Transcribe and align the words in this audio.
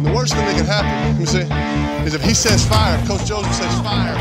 And 0.00 0.08
the 0.08 0.14
worst 0.14 0.32
thing 0.32 0.46
that 0.46 0.56
could 0.56 0.64
happen, 0.64 0.88
let 1.12 1.18
me 1.20 1.26
see, 1.26 1.44
is 2.06 2.14
if 2.14 2.22
he 2.22 2.32
says 2.32 2.64
fire, 2.64 2.96
Coach 3.06 3.26
Joseph 3.26 3.52
says 3.52 3.80
fire. 3.82 4.16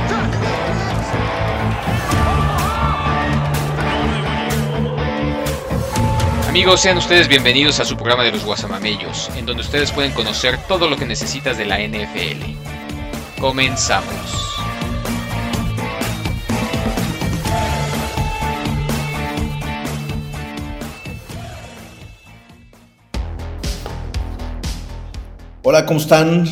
Amigos, 6.49 6.81
sean 6.81 6.97
ustedes 6.97 7.29
bienvenidos 7.29 7.79
a 7.79 7.85
su 7.85 7.95
programa 7.95 8.25
de 8.25 8.33
los 8.33 8.43
Guasamamellos, 8.43 9.29
en 9.37 9.45
donde 9.45 9.61
ustedes 9.61 9.93
pueden 9.93 10.11
conocer 10.11 10.59
todo 10.67 10.89
lo 10.89 10.97
que 10.97 11.05
necesitas 11.05 11.57
de 11.57 11.63
la 11.63 11.77
NFL. 11.79 13.39
Comenzamos. 13.39 14.38
Hola, 25.71 25.85
¿cómo 25.85 25.99
están? 25.99 26.47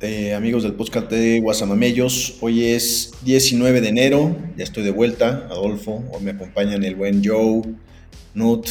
Eh, 0.00 0.34
amigos 0.34 0.64
del 0.64 0.72
podcast 0.72 1.08
de 1.08 1.38
Guasamamellos. 1.38 2.38
Hoy 2.40 2.64
es 2.64 3.12
19 3.22 3.80
de 3.80 3.88
enero, 3.90 4.36
ya 4.56 4.64
estoy 4.64 4.82
de 4.82 4.90
vuelta, 4.90 5.46
Adolfo. 5.48 6.02
Hoy 6.10 6.24
me 6.24 6.32
acompañan 6.32 6.82
el 6.82 6.96
buen 6.96 7.24
Joe, 7.24 7.62
Nut 8.34 8.66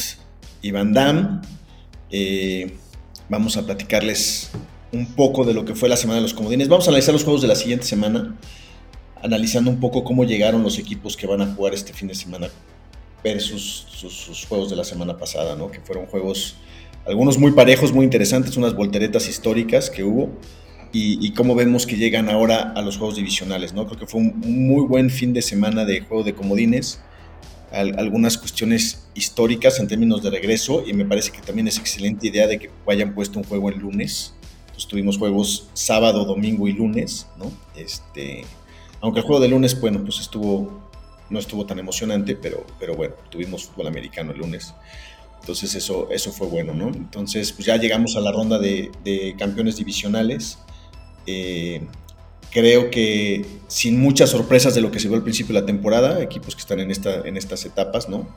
y 0.60 0.70
Van 0.70 0.92
Damme. 0.92 1.40
Eh, 2.10 2.76
vamos 3.30 3.56
a 3.56 3.64
platicarles 3.64 4.50
un 4.92 5.14
poco 5.14 5.46
de 5.46 5.54
lo 5.54 5.64
que 5.64 5.74
fue 5.74 5.88
la 5.88 5.96
semana 5.96 6.16
de 6.16 6.24
los 6.24 6.34
comodines. 6.34 6.68
Vamos 6.68 6.86
a 6.86 6.90
analizar 6.90 7.14
los 7.14 7.24
juegos 7.24 7.40
de 7.40 7.48
la 7.48 7.56
siguiente 7.56 7.86
semana, 7.86 8.36
analizando 9.22 9.70
un 9.70 9.80
poco 9.80 10.04
cómo 10.04 10.24
llegaron 10.24 10.62
los 10.62 10.78
equipos 10.78 11.16
que 11.16 11.26
van 11.26 11.40
a 11.40 11.46
jugar 11.54 11.72
este 11.72 11.94
fin 11.94 12.08
de 12.08 12.14
semana 12.14 12.50
versus 13.24 13.86
sus, 13.88 14.12
sus 14.12 14.44
juegos 14.44 14.68
de 14.68 14.76
la 14.76 14.84
semana 14.84 15.16
pasada, 15.16 15.56
¿no? 15.56 15.70
Que 15.70 15.80
fueron 15.80 16.04
juegos 16.04 16.56
algunos 17.08 17.38
muy 17.38 17.52
parejos, 17.52 17.92
muy 17.92 18.04
interesantes, 18.04 18.56
unas 18.56 18.74
volteretas 18.74 19.28
históricas 19.28 19.88
que 19.88 20.04
hubo 20.04 20.30
y, 20.92 21.32
cómo 21.32 21.54
vemos 21.54 21.86
que 21.86 21.96
llegan 21.96 22.30
ahora 22.30 22.72
a 22.74 22.82
los 22.82 22.96
juegos 22.96 23.16
divisionales, 23.16 23.74
¿no? 23.74 23.86
Creo 23.86 23.98
que 23.98 24.06
fue 24.06 24.20
un, 24.20 24.40
muy 24.40 24.86
buen 24.86 25.10
fin 25.10 25.32
de 25.32 25.42
semana 25.42 25.84
de 25.84 26.00
juego 26.00 26.24
de 26.24 26.34
comodines, 26.34 27.00
algunas 27.70 28.38
cuestiones 28.38 29.08
históricas 29.14 29.78
en 29.80 29.88
términos 29.88 30.22
de 30.22 30.30
regreso 30.30 30.84
y 30.86 30.94
me 30.94 31.04
parece 31.04 31.30
que 31.30 31.40
también 31.40 31.68
es 31.68 31.78
excelente 31.78 32.26
idea 32.28 32.46
de 32.46 32.58
que 32.58 32.70
hayan 32.86 33.14
puesto 33.14 33.38
un 33.38 33.44
juego 33.44 33.68
el 33.68 33.78
lunes. 33.78 34.34
Entonces 34.60 34.86
tuvimos 34.86 35.18
juegos 35.18 35.68
sábado, 35.74 36.24
domingo 36.24 36.68
y 36.68 36.72
lunes, 36.72 37.26
¿no? 37.38 37.52
Este, 37.76 38.44
aunque 39.00 39.20
el 39.20 39.26
juego 39.26 39.40
de 39.42 39.48
lunes, 39.48 39.78
bueno, 39.78 40.02
pues 40.02 40.20
estuvo, 40.20 40.88
no 41.28 41.38
estuvo 41.38 41.66
tan 41.66 41.78
emocionante, 41.78 42.34
pero, 42.34 42.64
pero 42.80 42.94
bueno, 42.94 43.14
tuvimos 43.28 43.64
fútbol 43.64 43.88
americano 43.88 44.32
el 44.32 44.38
lunes. 44.38 44.74
Entonces 45.40 45.74
eso, 45.74 46.08
eso 46.10 46.32
fue 46.32 46.46
bueno, 46.46 46.74
¿no? 46.74 46.88
Entonces 46.88 47.52
pues 47.52 47.66
ya 47.66 47.76
llegamos 47.76 48.16
a 48.16 48.20
la 48.20 48.32
ronda 48.32 48.58
de, 48.58 49.34
campeones 49.38 49.76
divisionales. 49.76 50.58
Eh, 51.26 51.82
creo 52.50 52.90
que 52.90 53.44
sin 53.66 54.00
muchas 54.00 54.30
sorpresas 54.30 54.74
de 54.74 54.80
lo 54.80 54.90
que 54.90 55.00
se 55.00 55.08
vio 55.08 55.16
al 55.16 55.22
principio 55.22 55.54
de 55.54 55.60
la 55.60 55.66
temporada, 55.66 56.22
equipos 56.22 56.54
que 56.54 56.60
están 56.60 56.80
en, 56.80 56.90
esta, 56.90 57.26
en 57.26 57.36
estas 57.36 57.64
etapas, 57.64 58.08
¿no? 58.08 58.28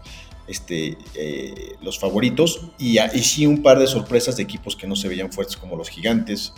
Este, 0.48 0.98
eh, 1.16 1.76
los 1.82 2.00
favoritos 2.00 2.72
y, 2.78 2.98
sí 3.22 3.46
un 3.46 3.64
par 3.64 3.80
de 3.80 3.88
sorpresas 3.88 4.36
de 4.36 4.44
equipos 4.44 4.76
que 4.76 4.88
no 4.88 4.96
se 4.96 5.08
veían 5.08 5.32
fuertes 5.32 5.56
como 5.56 5.78
los 5.78 5.90
gigantes 5.90 6.54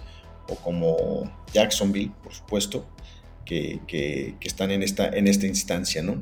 o 0.47 0.55
como 0.55 1.31
Jacksonville, 1.53 2.11
por 2.23 2.33
supuesto, 2.33 2.85
que, 3.45 3.81
que, 3.88 4.35
están 4.41 4.72
en 4.72 4.83
esta, 4.83 5.07
en 5.09 5.28
esta 5.28 5.45
instancia, 5.45 6.02
¿no? 6.02 6.22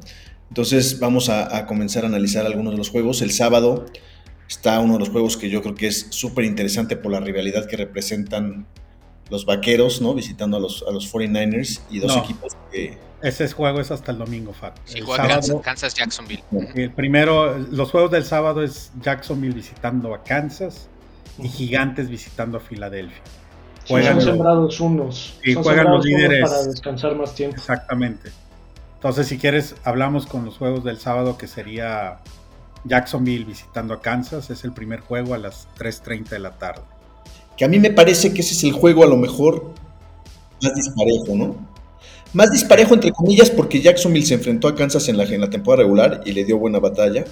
Entonces 0.50 1.00
vamos 1.00 1.30
a, 1.30 1.66
comenzar 1.66 2.04
a 2.04 2.08
analizar 2.08 2.46
algunos 2.46 2.74
de 2.74 2.78
los 2.78 2.90
juegos. 2.90 3.22
El 3.22 3.32
sábado 3.32 3.86
está 4.52 4.82
uno 4.82 4.94
de 4.94 5.00
los 5.00 5.10
juegos 5.10 5.38
que 5.38 5.50
yo 5.50 5.62
creo 5.62 5.76
que 5.76 5.88
es 5.88 6.08
súper 6.10 6.44
interesante 6.44 6.98
por 6.98 7.12
la 7.12 7.22
rivalidad 7.22 7.68
que 7.68 7.78
representan 7.78 8.68
los 9.30 9.46
vaqueros, 9.46 10.02
¿no? 10.02 10.14
Visitando 10.14 10.58
a 10.58 10.60
los, 10.60 10.84
a 10.86 10.92
los 10.92 11.12
49ers 11.12 11.80
y 11.90 12.00
dos 12.00 12.18
equipos 12.18 12.58
que... 12.70 12.98
Ese 13.22 13.50
juego 13.50 13.80
es 13.80 13.92
hasta 13.92 14.12
el 14.12 14.18
domingo, 14.18 14.52
Fab. 14.52 14.74
Sí, 14.84 15.00
juega 15.00 15.40
Kansas, 15.64 15.94
Jacksonville. 15.94 16.44
El 16.76 16.92
primero, 16.92 17.58
los 17.58 17.92
juegos 17.92 18.12
del 18.12 18.26
sábado 18.26 18.62
es 18.62 18.92
Jacksonville 19.02 19.54
visitando 19.54 20.14
a 20.14 20.24
Kansas 20.24 20.90
y 21.40 21.48
Gigantes 21.48 22.10
visitando 22.10 22.58
a 22.58 22.60
Filadelfia. 22.60 23.22
Juegan 23.88 24.20
son 24.22 24.34
sembrados 24.34 24.80
unos. 24.82 25.40
Y 25.46 25.54
juegan 25.54 25.92
los 25.92 26.04
líderes. 26.04 26.50
Para 26.50 26.64
descansar 26.64 27.16
más 27.16 27.34
tiempo. 27.36 27.56
Exactamente. 27.56 28.32
Entonces, 28.96 29.28
si 29.28 29.38
quieres, 29.38 29.76
hablamos 29.84 30.26
con 30.26 30.44
los 30.44 30.58
juegos 30.58 30.84
del 30.84 30.98
sábado, 30.98 31.38
que 31.38 31.48
sería 31.48 32.18
Jacksonville 32.86 33.46
visitando 33.46 33.94
a 33.94 34.02
Kansas. 34.02 34.50
Es 34.50 34.64
el 34.64 34.72
primer 34.72 35.00
juego 35.02 35.34
a 35.34 35.38
las 35.38 35.68
3.30 35.78 36.30
de 36.30 36.40
la 36.40 36.52
tarde. 36.58 36.82
Que 37.58 37.66
a 37.66 37.68
mí 37.68 37.80
me 37.80 37.92
parece 37.92 38.34
que 38.34 38.42
ese 38.42 38.54
es 38.54 38.64
el 38.64 38.72
juego 38.72 39.04
a 39.04 39.08
lo 39.08 39.18
mejor 39.18 39.74
más 40.62 40.76
disparejo, 40.76 41.36
¿no? 41.36 41.56
Más 42.34 42.52
disparejo 42.52 42.94
entre 42.94 43.12
comillas 43.12 43.50
porque 43.50 43.82
Jacksonville 43.82 44.26
se 44.26 44.36
enfrentó 44.36 44.68
a 44.68 44.76
Kansas 44.76 45.10
en 45.10 45.18
la, 45.18 45.24
en 45.26 45.42
la 45.42 45.50
temporada 45.50 45.84
regular 45.84 46.22
y 46.26 46.32
le 46.32 46.46
dio 46.46 46.58
buena 46.58 46.80
batalla. 46.80 47.26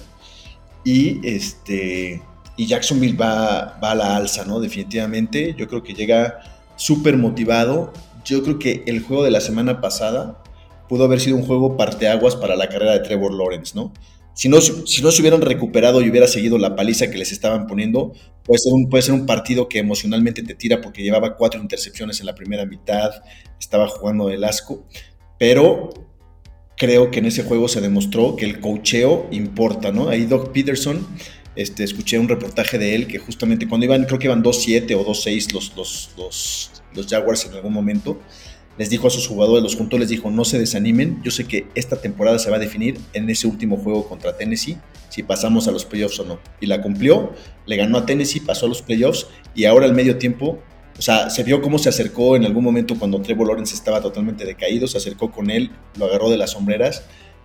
Y 0.84 1.26
este 1.26 2.22
y 2.56 2.66
Jacksonville 2.66 3.16
va, 3.16 3.78
va 3.82 3.92
a 3.92 3.94
la 3.94 4.16
alza, 4.16 4.44
¿no? 4.44 4.60
Definitivamente. 4.60 5.54
Yo 5.56 5.66
creo 5.66 5.82
que 5.82 5.94
llega 5.94 6.40
súper 6.76 7.16
motivado. 7.16 7.92
Yo 8.24 8.42
creo 8.42 8.58
que 8.58 8.82
el 8.86 9.02
juego 9.02 9.24
de 9.24 9.30
la 9.30 9.40
semana 9.40 9.80
pasada 9.80 10.42
pudo 10.88 11.04
haber 11.04 11.20
sido 11.20 11.36
un 11.36 11.42
juego 11.44 11.76
parteaguas 11.76 12.36
para 12.36 12.56
la 12.56 12.68
carrera 12.68 12.92
de 12.92 13.00
Trevor 13.00 13.32
Lawrence, 13.32 13.72
¿no? 13.74 13.92
Si 14.40 14.48
no, 14.48 14.58
si 14.62 15.02
no 15.02 15.10
se 15.10 15.20
hubieran 15.20 15.42
recuperado 15.42 16.00
y 16.00 16.08
hubiera 16.08 16.26
seguido 16.26 16.56
la 16.56 16.74
paliza 16.74 17.10
que 17.10 17.18
les 17.18 17.30
estaban 17.30 17.66
poniendo, 17.66 18.14
puede 18.42 18.58
ser, 18.58 18.72
un, 18.72 18.88
puede 18.88 19.02
ser 19.02 19.12
un 19.12 19.26
partido 19.26 19.68
que 19.68 19.80
emocionalmente 19.80 20.42
te 20.42 20.54
tira 20.54 20.80
porque 20.80 21.02
llevaba 21.02 21.36
cuatro 21.36 21.60
intercepciones 21.60 22.20
en 22.20 22.26
la 22.26 22.34
primera 22.34 22.64
mitad, 22.64 23.10
estaba 23.60 23.86
jugando 23.86 24.30
el 24.30 24.42
asco, 24.44 24.86
pero 25.38 25.90
creo 26.78 27.10
que 27.10 27.18
en 27.18 27.26
ese 27.26 27.42
juego 27.42 27.68
se 27.68 27.82
demostró 27.82 28.34
que 28.34 28.46
el 28.46 28.60
cocheo 28.60 29.28
importa, 29.30 29.92
¿no? 29.92 30.08
Ahí 30.08 30.24
Doc 30.24 30.52
Peterson, 30.52 31.06
este, 31.54 31.84
escuché 31.84 32.18
un 32.18 32.30
reportaje 32.30 32.78
de 32.78 32.94
él 32.94 33.08
que 33.08 33.18
justamente 33.18 33.68
cuando 33.68 33.84
iban, 33.84 34.06
creo 34.06 34.18
que 34.18 34.28
iban 34.28 34.42
2-7 34.42 34.96
o 34.96 35.04
2-6 35.04 35.52
los, 35.52 35.76
los, 35.76 36.14
los, 36.16 36.82
los 36.94 37.06
Jaguars 37.06 37.44
en 37.44 37.52
algún 37.52 37.74
momento, 37.74 38.18
les 38.80 38.88
dijo 38.88 39.08
a 39.08 39.10
sus 39.10 39.28
jugadores, 39.28 39.62
los 39.62 39.76
juntó, 39.76 39.98
les 39.98 40.08
dijo, 40.08 40.30
no 40.30 40.42
se 40.42 40.58
desanimen, 40.58 41.20
yo 41.22 41.30
sé 41.30 41.44
que 41.44 41.66
esta 41.74 42.00
temporada 42.00 42.38
se 42.38 42.48
va 42.48 42.56
a 42.56 42.58
definir 42.58 42.98
en 43.12 43.28
ese 43.28 43.46
último 43.46 43.76
juego 43.76 44.08
contra 44.08 44.38
Tennessee, 44.38 44.78
si 45.10 45.22
pasamos 45.22 45.68
a 45.68 45.70
los 45.70 45.84
playoffs 45.84 46.18
o 46.20 46.24
no. 46.24 46.40
Y 46.62 46.66
la 46.66 46.80
cumplió, 46.80 47.34
le 47.66 47.76
ganó 47.76 47.98
a 47.98 48.06
Tennessee, 48.06 48.40
pasó 48.40 48.64
a 48.64 48.68
los 48.70 48.80
playoffs 48.80 49.26
y 49.54 49.66
ahora 49.66 49.84
al 49.84 49.92
medio 49.92 50.16
tiempo, 50.16 50.62
o 50.98 51.02
sea, 51.02 51.28
se 51.28 51.42
vio 51.42 51.60
cómo 51.60 51.78
se 51.78 51.90
acercó 51.90 52.36
en 52.36 52.46
algún 52.46 52.64
momento 52.64 52.98
cuando 52.98 53.20
Trevor 53.20 53.48
Lawrence 53.48 53.74
estaba 53.74 54.00
totalmente 54.00 54.46
decaído, 54.46 54.86
se 54.86 54.96
acercó 54.96 55.30
con 55.30 55.50
él, 55.50 55.70
lo 55.98 56.06
agarró 56.06 56.30
de 56.30 56.38
las 56.38 56.52
sombreras 56.52 57.04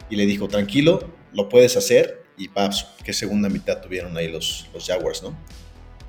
y 0.09 0.15
le 0.15 0.25
dijo, 0.25 0.47
tranquilo, 0.47 1.09
lo 1.33 1.49
puedes 1.49 1.75
hacer 1.75 2.23
y 2.37 2.47
paps, 2.47 2.87
qué 3.03 3.11
segunda 3.11 3.49
mitad 3.49 3.81
tuvieron 3.81 4.15
ahí 4.15 4.29
los, 4.29 4.69
los 4.73 4.87
Jaguars, 4.87 5.21
¿no? 5.21 5.37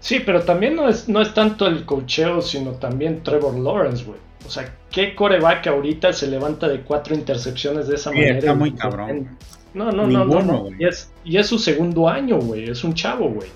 Sí, 0.07 0.21
pero 0.21 0.43
también 0.43 0.77
no 0.77 0.89
es, 0.89 1.09
no 1.09 1.21
es 1.21 1.35
tanto 1.35 1.67
el 1.67 1.85
cocheo, 1.85 2.41
sino 2.41 2.75
también 2.75 3.25
Trevor 3.25 3.59
Lawrence, 3.59 4.05
güey. 4.05 4.21
O 4.47 4.49
sea, 4.49 4.73
¿qué 4.89 5.17
coreback 5.17 5.67
ahorita 5.67 6.13
se 6.13 6.29
levanta 6.29 6.69
de 6.69 6.83
cuatro 6.83 7.13
intercepciones 7.13 7.89
de 7.89 7.97
esa 7.97 8.13
manera? 8.13 8.39
Está 8.39 8.55
muy 8.55 8.71
cabrón. 8.71 9.37
No, 9.75 9.91
no, 9.91 10.07
no, 10.07 10.25
no. 10.25 10.69
Y, 10.79 10.87
es, 10.87 11.11
y 11.25 11.39
es 11.39 11.49
su 11.49 11.59
segundo 11.59 12.09
año, 12.09 12.39
güey. 12.39 12.71
Es 12.71 12.85
un 12.85 12.95
chavo, 12.95 13.31
güey. 13.31 13.49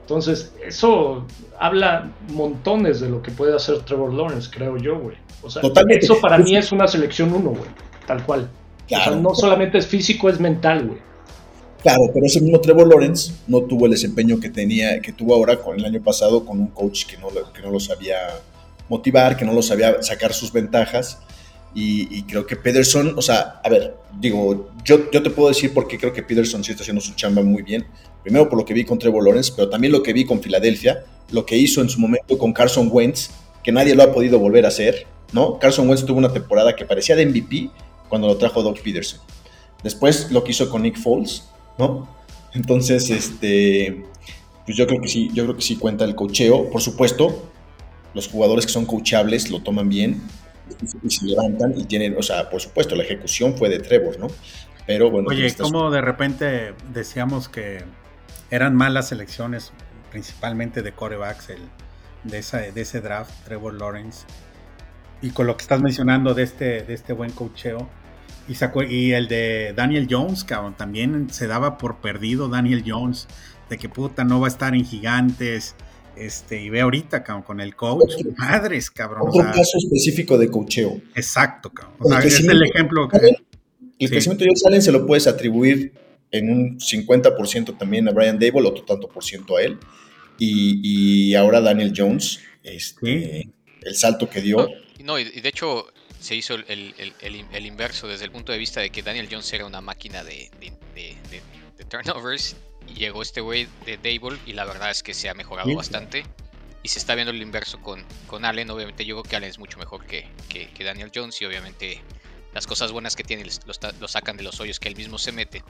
Entonces, 0.00 0.52
eso 0.66 1.28
habla 1.60 2.10
montones 2.32 2.98
de 2.98 3.08
lo 3.08 3.22
que 3.22 3.30
puede 3.30 3.54
hacer 3.54 3.78
Trevor 3.82 4.12
Lawrence, 4.14 4.50
creo 4.52 4.76
yo, 4.76 4.98
güey. 4.98 5.16
O 5.42 5.48
sea, 5.48 5.62
eso 5.90 6.20
para 6.20 6.38
mí 6.38 6.56
es 6.56 6.72
una 6.72 6.88
selección 6.88 7.32
uno, 7.32 7.50
güey. 7.50 7.70
Tal 8.04 8.20
cual. 8.24 8.50
o 8.86 8.88
sea, 8.88 9.14
no 9.14 9.32
solamente 9.32 9.78
es 9.78 9.86
físico, 9.86 10.28
es 10.28 10.40
mental, 10.40 10.88
güey. 10.88 10.98
Claro, 11.84 12.10
pero 12.14 12.24
ese 12.24 12.40
mismo 12.40 12.58
Trevor 12.62 12.88
Lawrence 12.88 13.30
no 13.46 13.60
tuvo 13.60 13.84
el 13.84 13.90
desempeño 13.90 14.40
que 14.40 14.48
tenía, 14.48 15.02
que 15.02 15.12
tuvo 15.12 15.34
ahora 15.34 15.60
con 15.60 15.78
el 15.78 15.84
año 15.84 16.02
pasado 16.02 16.46
con 16.46 16.58
un 16.58 16.68
coach 16.68 17.04
que 17.04 17.18
no, 17.18 17.28
que 17.52 17.60
no 17.60 17.70
lo 17.70 17.78
sabía 17.78 18.16
motivar, 18.88 19.36
que 19.36 19.44
no 19.44 19.52
lo 19.52 19.60
sabía 19.60 20.02
sacar 20.02 20.32
sus 20.32 20.50
ventajas. 20.50 21.18
Y, 21.74 22.22
creo 22.22 22.46
que 22.46 22.56
Peterson, 22.56 23.12
o 23.18 23.20
sea, 23.20 23.60
a 23.62 23.68
ver, 23.68 23.96
digo, 24.18 24.70
yo, 24.82 25.10
yo 25.10 25.22
te 25.22 25.28
puedo 25.28 25.50
decir 25.50 25.74
por 25.74 25.86
qué 25.86 25.98
creo 25.98 26.14
que 26.14 26.22
Peterson 26.22 26.64
sí 26.64 26.70
está 26.70 26.84
haciendo 26.84 27.02
su 27.02 27.12
chamba 27.16 27.42
muy 27.42 27.62
bien. 27.62 27.84
Primero 28.22 28.48
por 28.48 28.58
lo 28.58 28.64
que 28.64 28.72
vi 28.72 28.86
con 28.86 28.98
Trevor 28.98 29.22
Lawrence, 29.22 29.52
pero 29.54 29.68
también 29.68 29.92
lo 29.92 30.02
que 30.02 30.14
vi 30.14 30.24
con 30.24 30.40
Filadelfia, 30.40 31.04
lo 31.32 31.44
que 31.44 31.58
hizo 31.58 31.82
en 31.82 31.90
su 31.90 32.00
momento 32.00 32.38
con 32.38 32.54
Carson 32.54 32.88
Wentz, 32.90 33.28
que 33.62 33.72
nadie 33.72 33.94
lo 33.94 34.04
ha 34.04 34.10
podido 34.10 34.38
volver 34.38 34.64
a 34.64 34.68
hacer, 34.68 35.06
¿no? 35.34 35.58
Carson 35.58 35.86
Wentz 35.86 36.06
tuvo 36.06 36.16
una 36.16 36.32
temporada 36.32 36.74
que 36.74 36.86
parecía 36.86 37.14
de 37.14 37.26
MVP 37.26 37.68
cuando 38.08 38.26
lo 38.26 38.38
trajo 38.38 38.62
Doug 38.62 38.80
Peterson. 38.80 39.20
Después 39.82 40.30
lo 40.30 40.42
que 40.42 40.52
hizo 40.52 40.70
con 40.70 40.80
Nick 40.80 40.96
Foles, 40.96 41.42
¿no? 41.78 42.08
Entonces, 42.52 43.10
este, 43.10 44.04
pues 44.64 44.76
yo 44.76 44.86
creo 44.86 45.00
que 45.00 45.08
sí, 45.08 45.30
yo 45.34 45.44
creo 45.44 45.56
que 45.56 45.62
sí 45.62 45.76
cuenta 45.76 46.04
el 46.04 46.14
cocheo. 46.14 46.70
Por 46.70 46.80
supuesto, 46.80 47.50
los 48.14 48.28
jugadores 48.28 48.66
que 48.66 48.72
son 48.72 48.86
coachables 48.86 49.50
lo 49.50 49.60
toman 49.60 49.88
bien 49.88 50.22
y 51.02 51.10
se 51.10 51.26
levantan 51.26 51.74
y 51.76 51.84
tienen, 51.84 52.16
o 52.16 52.22
sea, 52.22 52.48
por 52.48 52.60
supuesto, 52.60 52.94
la 52.94 53.02
ejecución 53.02 53.56
fue 53.56 53.68
de 53.68 53.80
Trevor, 53.80 54.18
¿no? 54.18 54.28
Pero 54.86 55.10
bueno. 55.10 55.28
Oye, 55.30 55.52
¿cómo 55.56 55.90
de 55.90 56.00
repente 56.00 56.74
decíamos 56.92 57.48
que 57.48 57.82
eran 58.50 58.74
malas 58.74 59.12
elecciones, 59.12 59.72
principalmente 60.10 60.82
de 60.82 60.92
corebacks, 60.92 61.50
el, 61.50 61.60
de, 62.24 62.38
esa, 62.38 62.58
de 62.58 62.80
ese 62.80 63.00
draft, 63.00 63.32
Trevor 63.44 63.74
Lawrence. 63.74 64.26
Y 65.22 65.30
con 65.30 65.46
lo 65.46 65.56
que 65.56 65.62
estás 65.62 65.80
mencionando 65.80 66.34
de 66.34 66.42
este, 66.42 66.82
de 66.82 66.94
este 66.94 67.12
buen 67.12 67.30
cocheo. 67.32 67.88
Y, 68.48 68.54
sacó, 68.54 68.82
y 68.82 69.12
el 69.12 69.28
de 69.28 69.72
Daniel 69.74 70.06
Jones, 70.10 70.44
cabrón, 70.44 70.74
también 70.76 71.28
se 71.30 71.46
daba 71.46 71.78
por 71.78 71.98
perdido 71.98 72.48
Daniel 72.48 72.84
Jones, 72.86 73.26
de 73.70 73.78
que 73.78 73.88
puta 73.88 74.24
no 74.24 74.40
va 74.40 74.48
a 74.48 74.50
estar 74.50 74.74
en 74.74 74.84
gigantes. 74.84 75.74
Este, 76.16 76.62
y 76.62 76.70
ve 76.70 76.82
ahorita, 76.82 77.24
cabrón, 77.24 77.42
con 77.42 77.60
el 77.60 77.74
coach, 77.74 78.12
madres, 78.36 78.90
cabrón. 78.90 79.28
Otro 79.28 79.42
caso 79.44 79.78
específico 79.78 80.38
de 80.38 80.50
cocheo. 80.50 81.00
Exacto, 81.14 81.70
cabrón. 81.70 81.96
O 81.98 82.08
sea, 82.08 82.20
es 82.20 82.40
el 82.40 82.62
ejemplo. 82.62 83.08
Que, 83.08 83.36
el 83.98 84.10
crecimiento 84.10 84.44
de 84.44 84.50
Josh 84.50 84.66
Allen 84.66 84.82
se 84.82 84.92
lo 84.92 85.06
puedes 85.06 85.26
atribuir 85.26 85.92
en 86.30 86.50
un 86.50 86.78
50% 86.78 87.78
también 87.78 88.08
a 88.08 88.12
Brian 88.12 88.38
Dable, 88.38 88.68
otro 88.68 88.84
tanto 88.84 89.08
por 89.08 89.24
ciento 89.24 89.56
a 89.56 89.62
él. 89.62 89.78
Y, 90.38 91.28
y 91.30 91.34
ahora 91.34 91.60
Daniel 91.60 91.92
Jones, 91.96 92.40
este, 92.62 93.48
el 93.82 93.94
salto 93.94 94.28
que 94.28 94.40
dio. 94.40 94.68
No, 95.02 95.18
y 95.18 95.24
de 95.24 95.48
hecho 95.48 95.86
se 96.24 96.34
hizo 96.34 96.54
el, 96.54 96.64
el, 96.96 97.14
el, 97.52 97.66
inverso 97.66 98.08
desde 98.08 98.24
el 98.24 98.30
punto 98.30 98.50
de 98.50 98.56
vista 98.56 98.80
de 98.80 98.88
que 98.88 99.02
Daniel 99.02 99.28
Jones 99.30 99.52
era 99.52 99.66
una 99.66 99.82
máquina 99.82 100.24
de, 100.24 100.50
de, 100.58 101.16
de, 101.76 101.84
turnovers 101.84 102.56
y 102.88 102.94
llegó 102.94 103.20
este 103.20 103.42
güey 103.42 103.68
de 103.84 103.98
Dable 103.98 104.38
y 104.46 104.54
la 104.54 104.64
verdad 104.64 104.90
es 104.90 105.02
que 105.02 105.12
se 105.12 105.28
ha 105.28 105.34
mejorado 105.34 105.74
bastante 105.74 106.24
y 106.82 106.88
se 106.88 106.98
está 106.98 107.14
viendo 107.14 107.30
el 107.30 107.42
inverso 107.42 107.78
con, 107.82 108.02
con 108.26 108.46
Allen. 108.46 108.70
Obviamente 108.70 109.04
yo 109.04 109.16
creo 109.16 109.30
que 109.30 109.36
Allen 109.36 109.50
es 109.50 109.58
mucho 109.58 109.78
mejor 109.78 110.06
que, 110.06 110.26
que, 110.48 110.70
que 110.70 110.82
Daniel 110.82 111.12
Jones 111.14 111.40
y 111.42 111.44
obviamente 111.44 112.00
las 112.54 112.66
cosas 112.66 112.90
buenas 112.90 113.16
que 113.16 113.22
tiene 113.22 113.44
lo, 113.44 114.08
sacan 114.08 114.38
de 114.38 114.44
los 114.44 114.58
hoyos 114.60 114.80
que 114.80 114.88
él 114.88 114.96
mismo 114.96 115.18
se 115.18 115.30
mete 115.30 115.62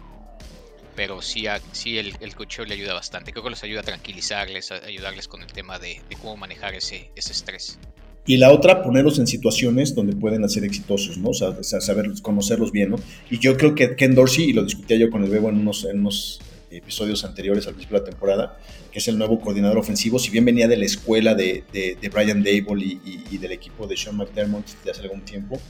pero 0.94 1.20
sí, 1.20 1.46
sí 1.72 1.98
el, 1.98 2.16
el 2.20 2.36
cocheo 2.36 2.64
le 2.64 2.74
ayuda 2.74 2.94
bastante. 2.94 3.32
Creo 3.32 3.42
que 3.42 3.50
les 3.50 3.64
ayuda 3.64 3.80
a 3.80 3.82
tranquilizarles, 3.82 4.70
a 4.70 4.76
ayudarles 4.76 5.26
con 5.26 5.42
el 5.42 5.52
tema 5.52 5.80
de, 5.80 6.00
cómo 6.20 6.36
manejar 6.36 6.74
ese, 6.74 7.10
ese, 7.16 7.32
estrés. 7.32 7.80
Y 8.26 8.38
la 8.38 8.52
otra, 8.52 8.82
ponerlos 8.82 9.18
en 9.18 9.26
situaciones 9.26 9.94
donde 9.94 10.16
pueden 10.16 10.48
ser 10.48 10.64
exitosos, 10.64 11.18
¿no? 11.18 11.30
O 11.30 11.34
sea, 11.34 11.80
saber 11.80 12.10
conocerlos 12.22 12.72
bien, 12.72 12.90
¿no? 12.90 12.96
Y 13.30 13.38
yo 13.38 13.56
creo 13.56 13.74
que 13.74 13.96
Ken 13.96 14.14
Dorsey, 14.14 14.44
y 14.44 14.52
lo 14.54 14.64
discutía 14.64 14.96
yo 14.96 15.10
con 15.10 15.24
el 15.24 15.30
Bebo 15.30 15.50
en 15.50 15.56
unos, 15.56 15.84
en 15.84 16.00
unos 16.00 16.40
episodios 16.70 17.24
anteriores 17.24 17.66
al 17.66 17.74
principio 17.74 17.98
de 17.98 18.04
la 18.06 18.10
temporada, 18.10 18.58
que 18.90 18.98
es 18.98 19.08
el 19.08 19.18
nuevo 19.18 19.40
coordinador 19.40 19.78
ofensivo, 19.78 20.18
si 20.18 20.30
bien 20.30 20.44
venía 20.44 20.68
de 20.68 20.76
la 20.76 20.86
escuela 20.86 21.34
de, 21.34 21.64
de, 21.72 22.08
Brian 22.08 22.42
Dable 22.42 22.84
y, 22.84 23.24
y, 23.30 23.38
del 23.38 23.52
equipo 23.52 23.86
de 23.86 23.96
Sean 23.96 24.16
McDermott 24.16 24.66
de 24.84 24.90
hace 24.90 25.02
algún 25.02 25.22
tiempo, 25.22 25.60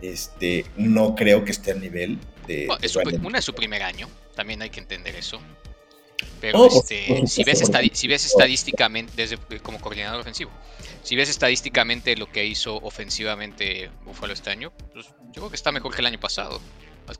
este, 0.00 0.64
no 0.76 1.14
creo 1.14 1.44
que 1.44 1.52
esté 1.52 1.72
al 1.72 1.80
nivel 1.80 2.18
de... 2.46 2.68
una 3.22 3.38
es 3.38 3.44
su 3.44 3.54
primer 3.54 3.82
año, 3.82 4.08
también 4.34 4.62
hay 4.62 4.70
que 4.70 4.80
entender 4.80 5.16
eso. 5.16 5.40
Pero 6.40 6.66
este, 6.66 7.26
si, 7.26 7.44
ves 7.44 7.62
si 7.92 8.08
ves 8.08 8.26
estadísticamente, 8.26 9.12
desde, 9.16 9.38
como 9.60 9.80
coordinador 9.80 10.20
ofensivo, 10.20 10.50
si 11.02 11.16
ves 11.16 11.28
estadísticamente 11.28 12.16
lo 12.16 12.30
que 12.30 12.44
hizo 12.44 12.76
ofensivamente 12.76 13.90
Buffalo 14.04 14.32
este 14.32 14.50
año, 14.50 14.72
pues 14.92 15.06
yo 15.06 15.32
creo 15.32 15.50
que 15.50 15.56
está 15.56 15.72
mejor 15.72 15.94
que 15.94 16.00
el 16.00 16.06
año 16.06 16.20
pasado. 16.20 16.60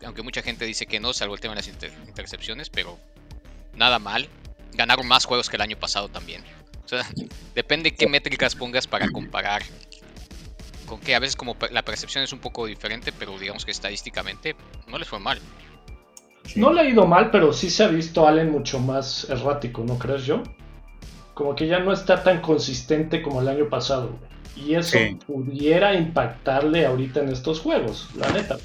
Aunque 0.04 0.22
mucha 0.22 0.42
gente 0.42 0.64
dice 0.64 0.86
que 0.86 0.98
no, 0.98 1.12
salvo 1.12 1.34
el 1.34 1.40
tema 1.40 1.54
de 1.54 1.62
las 1.62 1.68
intercepciones, 1.68 2.70
pero 2.70 2.98
nada 3.74 3.98
mal. 3.98 4.28
Ganaron 4.72 5.06
más 5.06 5.24
juegos 5.24 5.48
que 5.48 5.56
el 5.56 5.62
año 5.62 5.78
pasado 5.78 6.08
también. 6.08 6.42
O 6.84 6.88
sea, 6.88 7.08
depende 7.54 7.94
qué 7.94 8.08
métricas 8.08 8.54
pongas 8.54 8.86
para 8.86 9.08
comparar 9.08 9.62
con 10.86 11.00
que 11.00 11.14
a 11.14 11.18
veces 11.18 11.36
como 11.36 11.56
la 11.70 11.82
percepción 11.82 12.24
es 12.24 12.32
un 12.32 12.38
poco 12.38 12.66
diferente, 12.66 13.12
pero 13.12 13.38
digamos 13.38 13.64
que 13.64 13.72
estadísticamente 13.72 14.56
no 14.86 14.98
les 14.98 15.08
fue 15.08 15.18
mal. 15.18 15.40
No 16.54 16.72
le 16.72 16.80
ha 16.80 16.88
ido 16.88 17.06
mal, 17.06 17.30
pero 17.30 17.52
sí 17.52 17.70
se 17.70 17.84
ha 17.84 17.88
visto 17.88 18.26
Allen 18.26 18.50
mucho 18.50 18.78
más 18.78 19.28
errático, 19.28 19.84
¿no 19.84 19.98
crees 19.98 20.24
yo? 20.24 20.42
Como 21.34 21.54
que 21.54 21.66
ya 21.66 21.80
no 21.80 21.92
está 21.92 22.22
tan 22.22 22.40
consistente 22.40 23.20
como 23.20 23.40
el 23.42 23.48
año 23.48 23.68
pasado. 23.68 24.18
Y 24.56 24.74
eso 24.74 24.98
pudiera 25.26 25.94
impactarle 25.94 26.86
ahorita 26.86 27.20
en 27.20 27.28
estos 27.28 27.60
juegos, 27.60 28.08
la 28.16 28.30
neta. 28.30 28.56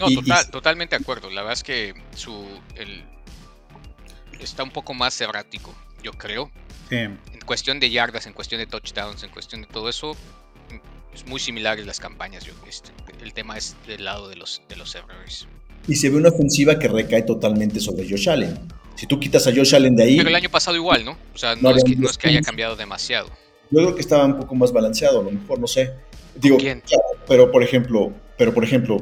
No, 0.00 0.06
totalmente 0.50 0.96
de 0.96 1.02
acuerdo. 1.02 1.30
La 1.30 1.42
verdad 1.42 1.52
es 1.52 1.62
que 1.62 1.94
su 2.14 2.44
está 4.40 4.62
un 4.62 4.70
poco 4.70 4.94
más 4.94 5.20
errático, 5.20 5.74
yo 6.02 6.12
creo. 6.12 6.50
En 6.90 7.18
cuestión 7.44 7.80
de 7.80 7.90
yardas, 7.90 8.26
en 8.26 8.32
cuestión 8.32 8.60
de 8.60 8.66
touchdowns, 8.66 9.22
en 9.22 9.30
cuestión 9.30 9.60
de 9.60 9.66
todo 9.66 9.88
eso, 9.88 10.16
es 11.12 11.26
muy 11.26 11.40
similar 11.40 11.78
en 11.78 11.86
las 11.86 12.00
campañas. 12.00 12.44
Yo, 12.44 12.54
este, 12.66 12.92
el 13.22 13.32
tema 13.32 13.56
es 13.56 13.76
del 13.86 14.04
lado 14.04 14.28
de 14.28 14.36
los, 14.36 14.62
de 14.68 14.76
los 14.76 14.94
errores. 14.94 15.46
Y 15.88 15.96
se 15.96 16.10
ve 16.10 16.16
una 16.16 16.28
ofensiva 16.28 16.78
que 16.78 16.86
recae 16.86 17.22
totalmente 17.22 17.80
sobre 17.80 18.08
Josh 18.08 18.28
Allen. 18.28 18.56
Si 18.94 19.06
tú 19.06 19.18
quitas 19.18 19.46
a 19.46 19.52
Josh 19.52 19.74
Allen 19.74 19.96
de 19.96 20.04
ahí. 20.04 20.16
Pero 20.18 20.28
el 20.28 20.34
año 20.34 20.50
pasado 20.50 20.76
igual, 20.76 21.04
¿no? 21.04 21.12
O 21.34 21.38
sea, 21.38 21.56
no, 21.56 21.70
es, 21.70 21.82
que, 21.82 21.96
no 21.96 22.08
es 22.08 22.18
que 22.18 22.28
haya 22.28 22.42
cambiado 22.42 22.76
demasiado. 22.76 23.28
Yo 23.70 23.80
creo 23.80 23.94
que 23.94 24.00
estaba 24.00 24.24
un 24.24 24.38
poco 24.38 24.54
más 24.54 24.72
balanceado, 24.72 25.20
a 25.20 25.22
lo 25.24 25.30
mejor, 25.30 25.58
no 25.58 25.66
sé. 25.66 25.92
Digo, 26.36 26.58
¿Quién? 26.58 26.82
pero 27.26 27.50
por 27.50 27.62
ejemplo, 27.62 28.12
pero 28.36 28.54
por 28.54 28.64
ejemplo, 28.64 28.98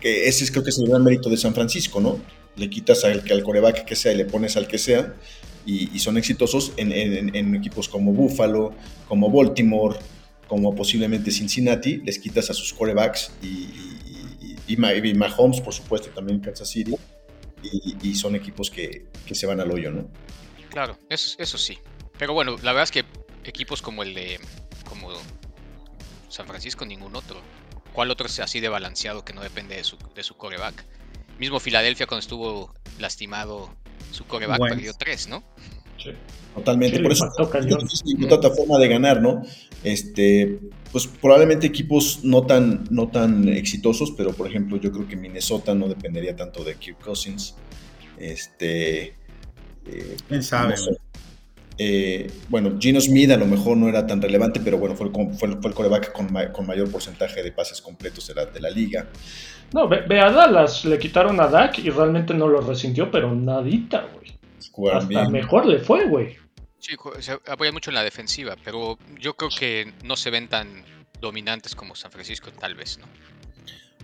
que 0.00 0.28
ese 0.28 0.44
es, 0.44 0.50
creo 0.50 0.62
que 0.62 0.70
es 0.70 0.78
el 0.78 0.88
gran 0.88 1.02
mérito 1.02 1.28
de 1.28 1.36
San 1.36 1.54
Francisco, 1.54 2.00
¿no? 2.00 2.20
Le 2.56 2.70
quitas 2.70 3.04
al, 3.04 3.22
al 3.28 3.42
coreback 3.42 3.84
que 3.84 3.96
sea 3.96 4.12
y 4.12 4.16
le 4.16 4.24
pones 4.24 4.56
al 4.56 4.66
que 4.66 4.78
sea, 4.78 5.14
y, 5.66 5.98
son 5.98 6.18
exitosos 6.18 6.72
en, 6.76 6.92
en, 6.92 7.54
equipos 7.54 7.88
como 7.88 8.12
Buffalo, 8.12 8.74
como 9.08 9.30
Baltimore, 9.30 9.96
como 10.46 10.74
posiblemente 10.74 11.30
Cincinnati, 11.30 11.96
les 12.04 12.18
quitas 12.18 12.50
a 12.50 12.54
sus 12.54 12.72
corebacks 12.74 13.32
y, 13.42 13.68
y, 14.66 14.76
Mahomes, 14.76 15.60
por 15.60 15.72
supuesto, 15.72 16.10
también 16.10 16.40
Kansas 16.40 16.68
City, 16.68 16.94
y, 17.62 18.14
son 18.14 18.34
equipos 18.34 18.70
que, 18.70 19.06
que, 19.26 19.34
se 19.34 19.46
van 19.46 19.60
al 19.60 19.70
hoyo, 19.70 19.90
¿no? 19.90 20.08
Claro, 20.70 20.98
eso, 21.08 21.36
eso 21.38 21.56
sí. 21.56 21.78
Pero 22.18 22.34
bueno, 22.34 22.56
la 22.62 22.72
verdad 22.72 22.84
es 22.84 22.90
que 22.90 23.04
equipos 23.44 23.80
como 23.80 24.02
el 24.02 24.14
de 24.14 24.38
como 24.88 25.10
San 26.28 26.46
Francisco, 26.46 26.84
ningún 26.84 27.16
otro. 27.16 27.40
¿Cuál 27.92 28.10
otro 28.10 28.26
es 28.26 28.40
así 28.40 28.60
de 28.60 28.68
balanceado 28.68 29.24
que 29.24 29.32
no 29.32 29.40
depende 29.40 29.76
de 29.76 29.84
su, 29.84 29.96
de 30.14 30.22
su 30.22 30.36
coreback? 30.36 30.84
Mismo 31.38 31.60
Filadelfia 31.60 32.06
cuando 32.06 32.20
estuvo 32.20 32.74
lastimado 32.98 33.74
su 34.10 34.24
coreback 34.26 34.60
perdió 34.60 34.94
tres, 34.94 35.28
¿no? 35.28 35.42
Sí. 35.98 36.10
Totalmente, 36.54 37.00
por 37.00 37.10
eso 37.10 37.26
es 37.26 38.32
otra 38.32 38.50
forma 38.50 38.78
de 38.78 38.86
ganar, 38.86 39.20
¿no? 39.20 39.42
Este, 39.82 40.60
pues 40.92 41.08
probablemente 41.08 41.66
equipos 41.66 42.20
no 42.22 42.46
tan, 42.46 42.84
no 42.90 43.08
tan 43.08 43.48
exitosos, 43.48 44.12
pero 44.12 44.32
por 44.32 44.46
ejemplo 44.46 44.76
yo 44.76 44.92
creo 44.92 45.08
que 45.08 45.16
Minnesota 45.16 45.74
no 45.74 45.88
dependería 45.88 46.36
tanto 46.36 46.62
de 46.62 46.76
Kirk 46.76 47.00
Cousins. 47.00 47.56
Este, 48.18 49.16
eh, 49.86 50.16
¿Quién 50.28 50.42
sabe? 50.44 50.74
Eh, 51.76 52.30
bueno, 52.48 52.78
Gino 52.78 53.00
Smith 53.00 53.32
a 53.32 53.36
lo 53.36 53.46
mejor 53.46 53.76
no 53.76 53.88
era 53.88 54.06
tan 54.06 54.22
relevante, 54.22 54.60
pero 54.62 54.78
bueno, 54.78 54.94
fue, 54.94 55.10
fue, 55.10 55.48
el 55.48 55.74
coreback 55.74 56.12
con, 56.12 56.28
con, 56.52 56.66
mayor 56.66 56.88
porcentaje 56.90 57.42
de 57.42 57.50
pases 57.50 57.80
completos 57.80 58.28
de 58.28 58.34
la, 58.34 58.46
de 58.46 58.60
la 58.60 58.70
liga. 58.70 59.08
No, 59.72 59.88
ve, 59.88 60.20
a 60.20 60.30
Dallas, 60.30 60.84
le 60.84 60.98
quitaron 61.00 61.40
a 61.40 61.48
Dak 61.48 61.80
y 61.80 61.90
realmente 61.90 62.32
no 62.32 62.46
lo 62.46 62.60
resintió, 62.60 63.10
pero 63.10 63.34
nadita, 63.34 64.06
güey. 64.14 64.32
Hasta 64.92 65.28
mejor 65.28 65.66
le 65.66 65.78
fue, 65.78 66.06
güey. 66.06 66.36
Sí, 66.78 66.96
se 67.20 67.32
apoya 67.32 67.72
mucho 67.72 67.90
en 67.90 67.94
la 67.94 68.02
defensiva, 68.02 68.56
pero 68.62 68.98
yo 69.18 69.34
creo 69.34 69.50
que 69.50 69.92
no 70.04 70.16
se 70.16 70.30
ven 70.30 70.48
tan 70.48 70.84
dominantes 71.20 71.74
como 71.74 71.94
San 71.94 72.10
Francisco, 72.10 72.50
tal 72.52 72.74
vez, 72.74 72.98
¿no? 72.98 73.06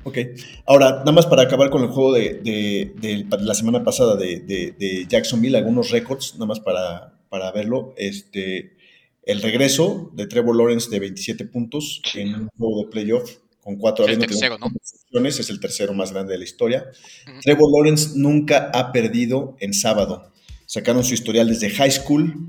Ok, 0.02 0.16
ahora, 0.64 1.00
nada 1.00 1.12
más 1.12 1.26
para 1.26 1.42
acabar 1.42 1.68
con 1.68 1.82
el 1.82 1.88
juego 1.88 2.14
de, 2.14 3.26
la 3.38 3.54
semana 3.54 3.84
pasada 3.84 4.16
de, 4.16 5.06
Jacksonville, 5.08 5.58
algunos 5.58 5.90
récords, 5.90 6.34
nada 6.34 6.46
más 6.46 6.60
para, 6.60 7.20
para 7.28 7.52
verlo. 7.52 7.92
Este, 7.98 8.76
el 9.24 9.42
regreso 9.42 10.10
de 10.14 10.26
Trevor 10.26 10.56
Lawrence 10.56 10.88
de 10.88 11.00
27 11.00 11.44
puntos 11.46 12.00
en 12.14 12.34
un 12.34 12.48
juego 12.56 12.84
de 12.84 12.90
playoff 12.90 13.30
con 13.62 13.76
cuatro 13.76 14.06
es 14.06 14.12
el 14.12 14.18
tercero, 14.18 14.56
¿no? 14.58 15.26
es 15.26 15.50
el 15.50 15.60
tercero 15.60 15.92
más 15.92 16.12
grande 16.12 16.32
de 16.32 16.38
la 16.38 16.44
historia. 16.44 16.90
Trevor 17.42 17.70
Lawrence 17.76 18.12
nunca 18.16 18.70
ha 18.72 18.90
perdido 18.90 19.56
en 19.60 19.74
sábado. 19.74 20.32
Sacaron 20.70 21.02
su 21.02 21.14
historial 21.14 21.48
desde 21.48 21.68
high 21.68 21.90
school, 21.90 22.46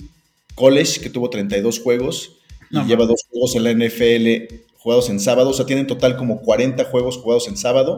College, 0.54 1.02
que 1.02 1.10
tuvo 1.10 1.32
32 1.32 1.80
juegos 1.80 2.34
y 2.70 2.80
lleva 2.84 3.08
dos 3.08 3.26
juegos 3.28 3.56
en 3.56 3.64
la 3.64 3.74
NFL 3.74 4.58
jugados 4.78 5.10
en 5.10 5.20
sábado. 5.20 5.50
O 5.50 5.54
sea, 5.54 5.66
tiene 5.66 5.82
en 5.82 5.88
total 5.88 6.18
como 6.18 6.40
40 6.42 6.86
juegos 6.86 7.18
jugados 7.18 7.48
en 7.48 7.58
sábado 7.58 7.98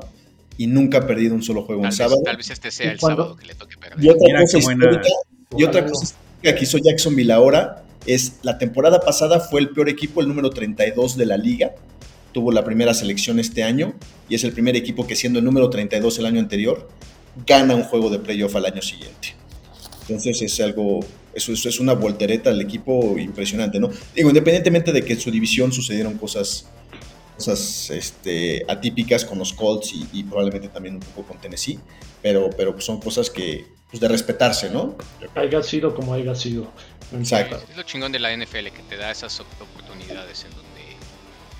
y 0.57 0.67
nunca 0.67 0.99
ha 0.99 1.07
perdido 1.07 1.35
un 1.35 1.43
solo 1.43 1.63
juego 1.63 1.83
en 1.83 1.91
sábado. 1.91 2.21
Tal 2.23 2.37
vez 2.37 2.49
este 2.51 2.71
sea 2.71 2.93
el 2.93 3.01
sábado 3.01 3.35
que 3.35 3.47
le 3.47 3.53
toque 3.53 3.75
perder. 3.75 4.01
Y 4.01 4.07
otra 4.07 4.39
cosa 4.39 4.57
histórica, 4.59 5.09
y 5.57 5.63
otra 5.65 5.85
cosa 5.85 6.15
que 6.41 6.57
hizo 6.61 6.77
Jacksonville 6.77 7.33
ahora 7.33 7.83
es 8.05 8.35
la 8.43 8.57
temporada 8.57 9.01
pasada 9.01 9.41
fue 9.41 9.59
el 9.59 9.71
peor 9.71 9.89
equipo, 9.89 10.21
el 10.21 10.29
número 10.29 10.51
32 10.51 11.17
de 11.17 11.25
la 11.25 11.35
liga. 11.35 11.75
Tuvo 12.31 12.53
la 12.53 12.63
primera 12.63 12.93
selección 12.93 13.39
este 13.39 13.61
año 13.61 13.93
y 14.29 14.35
es 14.35 14.45
el 14.45 14.53
primer 14.53 14.77
equipo 14.77 15.05
que 15.05 15.17
siendo 15.17 15.39
el 15.39 15.43
número 15.43 15.69
32 15.69 16.17
el 16.19 16.27
año 16.27 16.39
anterior 16.39 16.87
gana 17.45 17.75
un 17.75 17.83
juego 17.83 18.09
de 18.09 18.19
playoff 18.19 18.55
al 18.55 18.67
año 18.67 18.81
siguiente. 18.81 19.42
Entonces 20.07 20.41
es 20.41 20.59
algo, 20.59 20.99
eso, 21.33 21.53
es 21.53 21.79
una 21.79 21.93
voltereta 21.93 22.49
al 22.49 22.59
equipo 22.59 23.17
impresionante, 23.17 23.79
¿no? 23.79 23.89
Digo, 24.13 24.29
independientemente 24.29 24.91
de 24.91 25.03
que 25.03 25.13
en 25.13 25.19
su 25.19 25.31
división 25.31 25.71
sucedieron 25.71 26.17
cosas, 26.17 26.67
cosas 27.37 27.89
este, 27.89 28.65
atípicas 28.67 29.23
con 29.23 29.39
los 29.39 29.53
Colts 29.53 29.93
y, 30.11 30.23
probablemente 30.23 30.67
también 30.67 30.95
un 30.95 31.01
poco 31.01 31.29
con 31.29 31.39
Tennessee, 31.39 31.79
pero, 32.21 32.49
pero 32.55 32.79
son 32.81 32.99
cosas 32.99 33.29
que, 33.29 33.65
pues 33.89 34.01
de 34.01 34.09
respetarse, 34.09 34.69
¿no? 34.69 34.97
Haya 35.35 35.63
sido 35.63 35.95
como 35.95 36.13
haya 36.13 36.35
sido. 36.35 36.69
Exacto. 37.17 37.61
Es 37.69 37.77
lo 37.77 37.83
chingón 37.83 38.11
de 38.11 38.19
la 38.19 38.35
NFL 38.35 38.69
que 38.75 38.83
te 38.89 38.97
da 38.97 39.11
esas 39.11 39.39
oportunidades 39.39 40.43
en 40.43 40.51
donde 40.51 40.73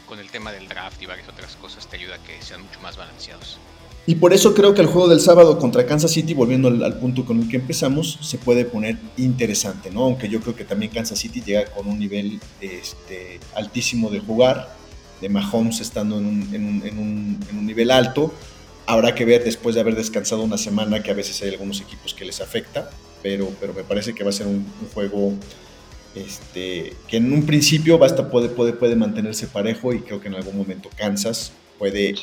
con 0.05 0.19
el 0.19 0.29
tema 0.29 0.51
del 0.51 0.67
draft 0.67 1.01
y 1.01 1.05
varias 1.05 1.29
otras 1.29 1.55
cosas 1.55 1.87
te 1.87 1.95
ayuda 1.95 2.15
a 2.15 2.23
que 2.23 2.41
sean 2.41 2.61
mucho 2.61 2.79
más 2.81 2.97
balanceados. 2.97 3.57
Y 4.05 4.15
por 4.15 4.33
eso 4.33 4.53
creo 4.53 4.73
que 4.73 4.81
el 4.81 4.87
juego 4.87 5.07
del 5.07 5.21
sábado 5.21 5.57
contra 5.57 5.85
Kansas 5.85 6.11
City, 6.11 6.33
volviendo 6.33 6.67
al, 6.67 6.97
punto 6.99 7.23
con 7.23 7.41
el 7.41 7.47
que 7.47 7.55
empezamos, 7.55 8.19
se 8.21 8.37
puede 8.37 8.65
poner 8.65 8.97
interesante, 9.15 9.91
¿no? 9.91 10.03
Aunque 10.03 10.27
yo 10.27 10.41
creo 10.41 10.55
que 10.55 10.65
también 10.65 10.91
Kansas 10.91 11.19
City 11.19 11.41
llega 11.41 11.65
con 11.65 11.87
un 11.87 11.99
nivel 11.99 12.39
este, 12.59 13.39
altísimo 13.55 14.09
de 14.09 14.19
jugar, 14.19 14.75
de 15.21 15.29
Mahomes 15.29 15.79
estando 15.79 16.17
en 16.17 16.25
un, 16.25 17.65
nivel 17.65 17.91
alto. 17.91 18.33
Habrá 18.85 19.15
que 19.15 19.23
ver 19.23 19.45
después 19.45 19.73
de 19.75 19.79
haber 19.79 19.95
descansado 19.95 20.43
una 20.43 20.57
semana, 20.57 21.01
que 21.01 21.11
a 21.11 21.13
veces 21.13 21.41
hay 21.41 21.51
algunos 21.51 21.79
equipos 21.79 22.13
que 22.13 22.25
les 22.25 22.41
afecta, 22.41 22.89
pero, 23.21 23.51
pero 23.61 23.73
me 23.73 23.85
parece 23.85 24.13
que 24.13 24.25
va 24.25 24.31
a 24.31 24.33
ser 24.33 24.47
un, 24.47 24.65
juego 24.93 25.31
este, 26.13 26.93
que 27.07 27.17
en 27.17 27.31
un 27.31 27.45
principio 27.45 27.97
basta, 27.97 28.29
puede, 28.29 28.49
puede, 28.49 28.73
puede 28.73 28.97
mantenerse 28.97 29.47
parejo 29.47 29.93
y 29.93 30.01
creo 30.01 30.19
que 30.19 30.27
en 30.27 30.35
algún 30.35 30.57
momento 30.57 30.89
Kansas 30.97 31.53
puede 31.79 32.15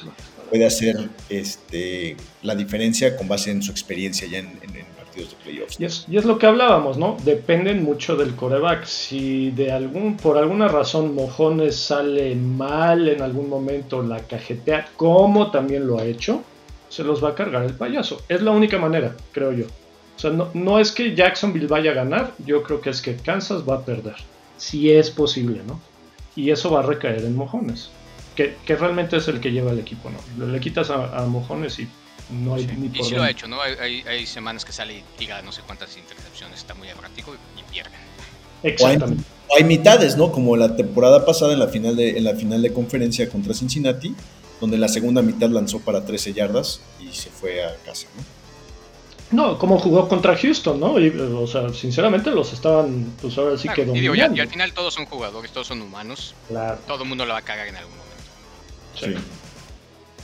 puede 0.51 0.67
hacer 0.67 1.09
este, 1.29 2.17
la 2.43 2.55
diferencia 2.55 3.17
con 3.17 3.29
base 3.29 3.53
en 3.53 3.63
su 3.63 3.71
experiencia 3.71 4.29
ya 4.29 4.39
en, 4.39 4.59
partidos 4.97 5.31
de 5.31 5.37
playoffs. 5.37 5.81
Y 5.81 5.85
es, 5.85 6.05
y 6.09 6.17
es, 6.17 6.25
lo 6.25 6.39
que 6.39 6.47
hablábamos, 6.47 6.99
¿no? 6.99 7.17
Dependen 7.25 7.83
mucho 7.85 8.17
del 8.17 8.35
coreback. 8.35 8.85
Si 8.85 9.53
de 9.53 9.71
algún, 9.71 10.17
por 10.17 10.37
alguna 10.37 10.69
razón 10.69 11.15
Mojones 11.15 11.77
sale 11.77 12.35
mal 12.35 13.09
en 13.09 13.23
algún 13.23 13.49
momento, 13.49 14.03
la 14.03 14.19
cajetea, 14.19 14.89
como 14.97 15.51
también 15.51 15.87
lo 15.87 15.99
ha 15.99 16.05
hecho, 16.05 16.43
se 16.89 17.05
los 17.05 17.23
va 17.23 17.31
a 17.31 17.35
cargar 17.35 17.65
el 17.65 17.75
payaso. 17.75 18.23
Es 18.29 18.43
la 18.43 18.51
única 18.51 18.79
manera, 18.79 19.17
creo 19.33 19.53
yo. 19.53 19.67
O 20.17 20.19
sea, 20.19 20.31
no, 20.31 20.51
no 20.53 20.79
es 20.79 20.91
que 20.91 21.15
Jacksonville 21.15 21.69
vaya 21.69 21.93
a 21.93 21.95
ganar, 21.95 22.35
yo 22.45 22.63
creo 22.63 22.81
que 22.81 22.91
es 22.91 23.01
que 23.01 23.17
Kansas 23.17 23.63
va 23.67 23.77
a 23.77 23.85
perder. 23.85 24.17
Si 24.59 24.91
es 24.91 25.11
posible, 25.11 25.63
¿no? 25.67 25.81
Y 26.37 26.51
eso 26.51 26.71
va 26.71 26.81
a 26.81 26.83
recaer 26.83 27.25
en 27.25 27.37
Mojones 27.37 27.91
que, 28.35 28.57
realmente 28.77 29.17
es 29.17 29.29
el 29.29 29.41
que 29.41 29.51
lleva 29.51 29.73
el 29.73 29.79
equipo, 29.79 30.11
¿no? 30.11 30.47
Le, 30.47 30.61
quitas 30.61 30.91
a, 30.91 31.25
mojones 31.27 31.79
y 31.79 31.89
no 32.31 32.55
hay 32.55 32.67
ni 32.67 32.89
por 32.89 33.01
Y 33.01 33.05
sí 33.05 33.15
lo 33.15 33.23
ha 33.23 33.31
hecho, 33.31 33.49
¿no? 33.49 33.61
Hay, 33.61 34.03
hay, 34.07 34.27
semanas 34.27 34.65
que 34.65 34.73
sale 34.73 34.99
y 34.99 35.05
tira 35.19 35.43
no 35.43 35.53
sé 35.53 35.63
cuántas 35.67 35.97
intercepciones, 35.97 36.59
está 36.59 36.75
muy 36.75 36.89
errático 36.89 37.35
y, 37.35 37.73
pierde. 37.73 37.91
Exactamente. 38.63 39.25
O 39.49 39.57
hay, 39.57 39.65
mitades, 39.65 40.17
¿no? 40.17 40.33
Como 40.33 40.57
la 40.57 40.77
temporada 40.77 41.25
pasada 41.25 41.53
en 41.53 41.59
la 41.59 41.69
final 41.69 41.97
de, 41.97 42.19
en 42.19 42.25
la 42.25 42.35
final 42.35 42.63
de 42.63 42.73
conferencia 42.73 43.29
contra 43.29 43.55
Cincinnati, 43.55 44.15
donde 44.61 44.79
la 44.79 44.89
segunda 44.89 45.23
mitad 45.23 45.49
lanzó 45.49 45.81
para 45.81 46.05
13 46.05 46.33
yardas 46.35 46.81
y 47.01 47.13
se 47.15 47.31
fue 47.31 47.65
a 47.65 47.75
casa, 47.85 48.07
¿no? 48.17 48.41
No, 49.31 49.59
como 49.59 49.79
jugó 49.79 50.09
contra 50.09 50.37
Houston, 50.37 50.81
¿no? 50.81 50.95
o 50.95 51.47
sea, 51.47 51.69
sinceramente 51.73 52.33
los 52.33 52.53
estaban, 52.53 53.13
pues 53.21 53.39
ahora 53.39 53.57
sí 53.57 53.69
que 53.69 53.85
dominando. 53.85 54.35
Y, 54.35 54.39
y, 54.39 54.41
al 54.41 54.49
final 54.49 54.73
todos 54.73 54.93
son 54.93 55.07
jugadores, 55.07 55.53
todos 55.53 55.69
son 55.69 55.81
humanos. 55.83 56.35
Claro. 56.49 56.81
Todo 56.85 57.05
el 57.05 57.09
mundo 57.09 57.25
lo 57.25 57.35
va 57.35 57.39
a 57.39 57.43
cagar 57.43 57.69
en 57.69 57.77
algún 57.77 57.97
momento. 57.97 58.10
Sí. 58.99 59.15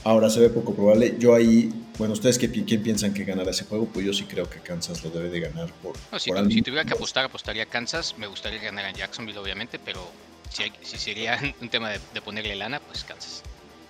Ahora 0.05 0.31
se 0.31 0.41
ve 0.41 0.51
poco 0.51 0.75
probable. 0.75 1.17
Yo 1.19 1.35
ahí, 1.35 1.73
bueno, 1.99 2.15
¿ustedes 2.15 2.39
qué, 2.39 2.49
quién 2.49 2.83
piensan 2.83 3.13
que 3.13 3.25
ganará 3.25 3.51
ese 3.51 3.65
juego? 3.65 3.87
Pues 3.87 4.07
yo 4.07 4.13
sí 4.13 4.25
creo 4.25 4.49
que 4.49 4.61
Kansas 4.61 5.03
lo 5.03 5.11
debe 5.11 5.31
de 5.31 5.41
ganar 5.41 5.73
por. 5.83 5.97
si, 6.21 6.31
si, 6.51 6.63
tuviera 6.63 6.85
que 6.85 6.95
apostar, 6.95 7.25
apostaría 7.25 7.65
a 7.65 7.67
Kansas. 7.67 8.15
Me 8.17 8.27
gustaría 8.29 8.61
ganar 8.61 8.85
a 8.85 8.93
Jacksonville, 8.93 9.39
obviamente, 9.39 9.79
pero 9.79 10.09
si, 10.51 10.65
si 10.83 10.97
sería 10.97 11.39
un 11.61 11.69
tema 11.69 11.91
de, 11.91 12.21
ponerle 12.21 12.55
lana, 12.55 12.81
pues 12.81 13.05
Kansas. 13.05 13.43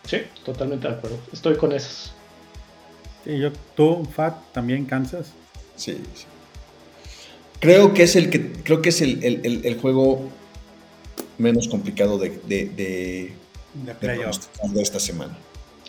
Sí, 0.04 0.22
totalmente 0.44 0.88
de 0.88 0.94
acuerdo. 0.94 1.18
Estoy 1.32 1.56
con 1.56 1.72
esos. 1.72 2.12
Sí, 3.24 3.38
yo, 3.38 3.52
tú, 3.74 4.08
Fat, 4.14 4.52
también 4.52 4.86
Kansas. 4.86 5.32
Sí, 5.76 5.98
sí. 6.14 6.24
Creo 7.60 7.92
que 7.92 8.04
es 8.04 8.16
el 8.16 8.30
que 8.30 8.52
creo 8.52 8.82
que 8.82 8.90
es 8.90 9.00
el, 9.00 9.24
el, 9.24 9.64
el, 9.64 9.80
juego 9.80 10.30
menos 11.38 11.68
complicado 11.68 12.18
de, 12.18 12.30
de 12.46 12.66
de, 12.66 13.32
esta 14.80 15.00
semana. 15.00 15.36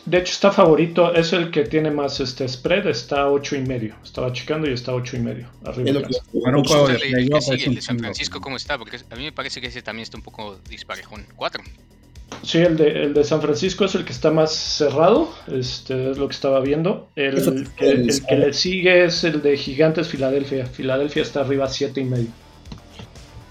De 0.08 0.20
hecho, 0.20 0.32
está 0.32 0.52
favorito, 0.54 1.14
es 1.14 1.34
el 1.34 1.52
que 1.52 1.64
tiene 1.64 1.92
más 1.92 2.22
este 2.22 2.48
spread, 2.48 2.88
está 2.88 3.30
8 3.30 3.58
y 3.58 3.62
medio. 3.62 3.94
Estaba 4.02 4.32
checando 4.32 4.70
y 4.70 4.72
está 4.72 4.94
8 4.94 5.18
y 5.18 5.20
medio. 5.20 5.50
Arriba. 5.66 5.90
el 5.90 7.28
de 7.28 7.82
San 7.82 8.00
Francisco 8.00 8.40
cómo 8.40 8.56
está? 8.56 8.78
Porque 8.78 8.98
a 9.10 9.16
mí 9.18 9.26
me 9.26 9.34
parece 9.34 9.60
que 9.60 9.68
ese 9.68 9.82
también 9.82 10.04
está 10.04 10.16
un 10.16 10.24
poco 10.24 10.60
disparejón. 10.70 11.26
4. 11.36 11.62
Sí, 12.42 12.60
el 12.60 12.78
de, 12.78 13.04
el 13.04 13.14
de 13.14 13.24
San 13.26 13.42
Francisco 13.42 13.84
es 13.84 13.96
el 13.96 14.06
que 14.06 14.14
está 14.14 14.32
más 14.32 14.54
cerrado, 14.54 15.34
este 15.48 16.12
es 16.12 16.18
lo 16.18 16.30
que 16.30 16.36
estaba 16.36 16.62
viendo. 16.62 17.10
El, 17.18 17.68
que, 17.76 17.90
el 17.90 18.26
que 18.26 18.36
le 18.36 18.54
sigue 18.54 19.04
es 19.04 19.26
el 19.26 19.42
de 19.42 19.58
Gigantes 19.58 20.08
Filadelfia. 20.08 20.68
Filadelfia 20.68 21.22
está 21.22 21.42
arriba 21.42 21.68
7 21.68 22.00
y 22.00 22.06
medio. 22.06 22.28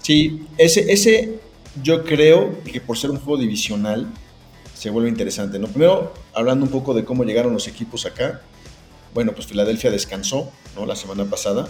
Sí, 0.01 0.41
ese, 0.57 0.91
ese 0.91 1.39
yo 1.83 2.03
creo 2.03 2.63
que 2.63 2.81
por 2.81 2.97
ser 2.97 3.11
un 3.11 3.17
juego 3.17 3.39
divisional, 3.39 4.07
se 4.77 4.89
vuelve 4.89 5.09
interesante. 5.09 5.57
¿no? 5.59 5.67
Primero, 5.67 6.13
hablando 6.33 6.65
un 6.65 6.71
poco 6.71 6.93
de 6.93 7.03
cómo 7.03 7.23
llegaron 7.23 7.53
los 7.53 7.67
equipos 7.67 8.05
acá. 8.05 8.41
Bueno, 9.13 9.33
pues 9.33 9.47
Filadelfia 9.47 9.89
descansó 9.89 10.51
¿no? 10.75 10.85
la 10.85 10.95
semana 10.95 11.25
pasada 11.25 11.67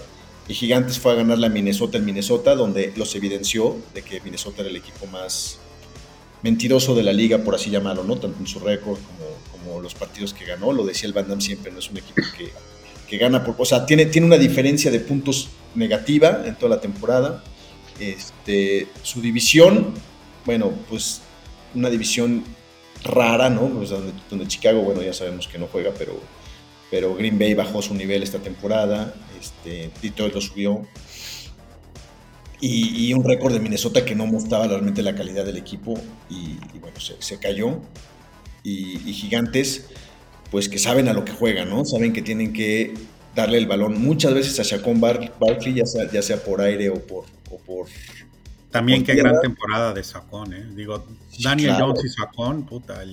y 0.48 0.54
Gigantes 0.54 1.00
fue 1.00 1.14
a 1.14 1.16
ganar 1.16 1.38
la 1.38 1.50
Minnesota 1.50 1.98
en 1.98 2.06
Minnesota, 2.06 2.56
donde 2.56 2.94
los 2.96 3.16
evidenció 3.16 3.78
de 3.94 4.02
que 4.02 4.20
Minnesota 4.22 4.62
era 4.62 4.70
el 4.70 4.76
equipo 4.76 5.06
más 5.08 5.60
mentiroso 6.42 6.96
de 6.96 7.04
la 7.04 7.14
liga, 7.14 7.40
por 7.40 7.56
así 7.56 7.70
llamarlo, 7.70 8.04
¿no? 8.04 8.18
tanto 8.18 8.40
en 8.40 8.48
su 8.48 8.60
récord 8.60 8.98
como, 8.98 9.64
como 9.64 9.82
los 9.82 9.94
partidos 9.94 10.34
que 10.34 10.46
ganó. 10.46 10.74
Lo 10.74 10.86
decía 10.86 11.08
el 11.08 11.14
Van 11.14 11.28
Damme 11.28 11.42
siempre, 11.42 11.72
no 11.72 11.80
es 11.80 11.90
un 11.90 11.98
equipo 11.98 12.22
que, 12.38 12.52
que 13.10 13.18
gana 13.18 13.44
por... 13.44 13.56
O 13.58 13.66
sea, 13.66 13.86
tiene, 13.86 14.06
tiene 14.08 14.28
una 14.28 14.38
diferencia 14.38 14.92
de 14.92 15.00
puntos 15.00 15.50
negativa 15.76 16.44
en 16.46 16.56
toda 16.56 16.76
la 16.76 16.82
temporada. 16.82 17.44
Este, 18.00 18.88
su 19.02 19.22
división, 19.22 19.94
bueno, 20.46 20.72
pues 20.90 21.22
una 21.74 21.90
división 21.90 22.44
rara, 23.04 23.50
¿no? 23.50 23.68
Pues 23.70 23.90
donde, 23.90 24.48
Chicago, 24.48 24.82
bueno, 24.82 25.02
ya 25.02 25.14
sabemos 25.14 25.48
que 25.48 25.58
no 25.58 25.68
juega, 25.68 25.92
pero, 25.98 26.20
pero 26.90 27.16
Green 27.16 27.38
Bay 27.38 27.54
bajó 27.54 27.82
su 27.82 27.94
nivel 27.94 28.24
esta 28.24 28.40
temporada, 28.40 29.14
este, 29.40 29.92
Detroit 30.02 30.34
lo 30.34 30.42
subió. 30.42 30.88
Y, 32.60 33.14
un 33.14 33.24
récord 33.24 33.54
de 33.54 33.60
Minnesota 33.60 34.04
que 34.04 34.16
no 34.16 34.26
mostraba 34.26 34.68
realmente 34.68 35.04
la 35.04 35.14
calidad 35.14 35.46
del 35.46 35.58
equipo 35.58 35.94
y, 36.28 36.58
bueno, 36.80 37.00
se, 37.00 37.38
cayó. 37.38 37.82
Y, 38.64 38.98
Gigantes, 39.14 39.90
pues 40.50 40.68
que 40.68 40.80
saben 40.80 41.08
a 41.08 41.14
lo 41.14 41.24
que 41.24 41.34
juegan, 41.34 41.70
¿no? 41.70 41.86
Saben 41.86 42.14
que 42.14 42.24
tienen 42.24 42.54
que 42.54 42.96
darle 43.36 43.60
el 43.60 43.68
balón 43.68 44.02
muchas 44.02 44.34
veces 44.34 44.60
a 44.60 44.64
Chacón 44.64 45.00
Barkley, 45.00 45.76
ya 45.76 45.86
sea, 45.86 46.12
ya 46.12 46.24
sea 46.24 46.44
por 46.44 46.60
aire 46.62 46.90
o 46.90 46.96
por, 46.96 47.26
o 47.52 47.60
por 47.60 47.86
también 48.72 49.04
qué 49.04 49.16
gran 49.16 49.40
temporada 49.42 49.94
de 49.94 50.04
Sacón, 50.04 50.54
¿eh? 50.54 50.66
Digo, 50.76 51.06
Daniel 51.44 51.76
Jones 51.80 52.04
y 52.06 52.10
Sacón, 52.10 52.66
puta, 52.66 53.04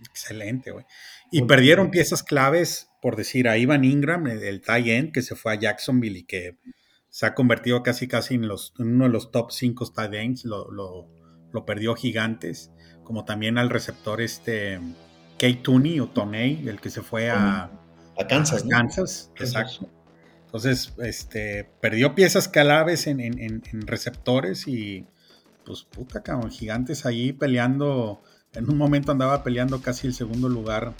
excelente, 0.00 0.70
güey. 0.70 0.84
Y 1.30 1.42
perdieron 1.42 1.90
piezas 1.90 2.22
claves, 2.22 2.88
por 3.02 3.16
decir, 3.16 3.48
a 3.48 3.58
Ivan 3.58 3.84
Ingram, 3.84 4.26
el, 4.26 4.42
el 4.42 4.60
tie 4.60 4.96
end, 4.96 5.12
que 5.12 5.22
se 5.22 5.34
fue 5.34 5.52
a 5.52 5.56
Jacksonville 5.56 6.18
y 6.18 6.24
que 6.24 6.58
se 7.16 7.26
ha 7.26 7.34
convertido 7.34 7.82
casi 7.82 8.08
casi 8.08 8.34
en, 8.34 8.46
los, 8.46 8.74
uno 8.78 9.04
de 9.04 9.10
los 9.10 9.32
top 9.32 9.50
5 9.50 9.90
tight 9.92 10.12
ends, 10.14 10.44
lo, 10.44 10.70
lo, 10.70 11.64
perdió 11.64 11.94
Gigantes, 11.94 12.70
como 13.04 13.24
también 13.24 13.56
al 13.56 13.70
receptor 13.70 14.20
este 14.20 14.78
Kate 15.38 15.60
Tooney 15.62 15.98
o 16.00 16.08
Toney, 16.08 16.68
el 16.68 16.78
que 16.80 16.90
se 16.90 17.00
fue 17.00 17.30
a, 17.30 17.70
a 18.18 18.26
Kansas. 18.28 18.64
Kansas, 18.68 19.32
exacto. 19.36 19.90
Entonces, 20.46 20.94
este, 21.02 21.68
perdió 21.80 22.14
piezas 22.14 22.48
claves 22.48 23.06
en, 23.06 23.20
en, 23.20 23.62
receptores 23.86 24.66
y, 24.66 25.04
pues, 25.64 25.82
puta, 25.82 26.22
cabrón, 26.22 26.50
gigantes 26.50 27.04
ahí 27.04 27.32
peleando. 27.32 28.22
En 28.54 28.70
un 28.70 28.78
momento 28.78 29.12
andaba 29.12 29.42
peleando 29.42 29.82
casi 29.82 30.06
el 30.06 30.14
segundo 30.14 30.48
lugar 30.48 30.94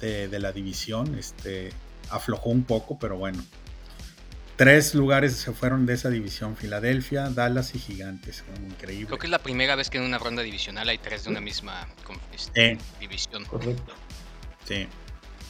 de, 0.00 0.38
la 0.38 0.52
división. 0.52 1.16
Este, 1.18 1.70
aflojó 2.10 2.50
un 2.50 2.64
poco, 2.64 2.98
pero 2.98 3.16
bueno. 3.16 3.42
Tres 4.56 4.94
lugares 4.94 5.36
se 5.36 5.52
fueron 5.52 5.86
de 5.86 5.94
esa 5.94 6.10
división: 6.10 6.56
Filadelfia, 6.56 7.30
Dallas 7.30 7.74
y 7.74 7.78
Gigantes. 7.78 8.44
Increíble. 8.68 9.06
Creo 9.06 9.18
que 9.18 9.26
es 9.28 9.30
la 9.30 9.38
primera 9.38 9.76
vez 9.76 9.88
que 9.88 9.96
en 9.96 10.04
una 10.04 10.18
ronda 10.18 10.42
divisional 10.42 10.88
hay 10.88 10.98
tres 10.98 11.24
de 11.24 11.30
una 11.30 11.40
misma 11.40 11.88
este, 12.34 12.76
división. 12.98 13.46
Correcto. 13.46 13.94
Sí. 14.66 14.86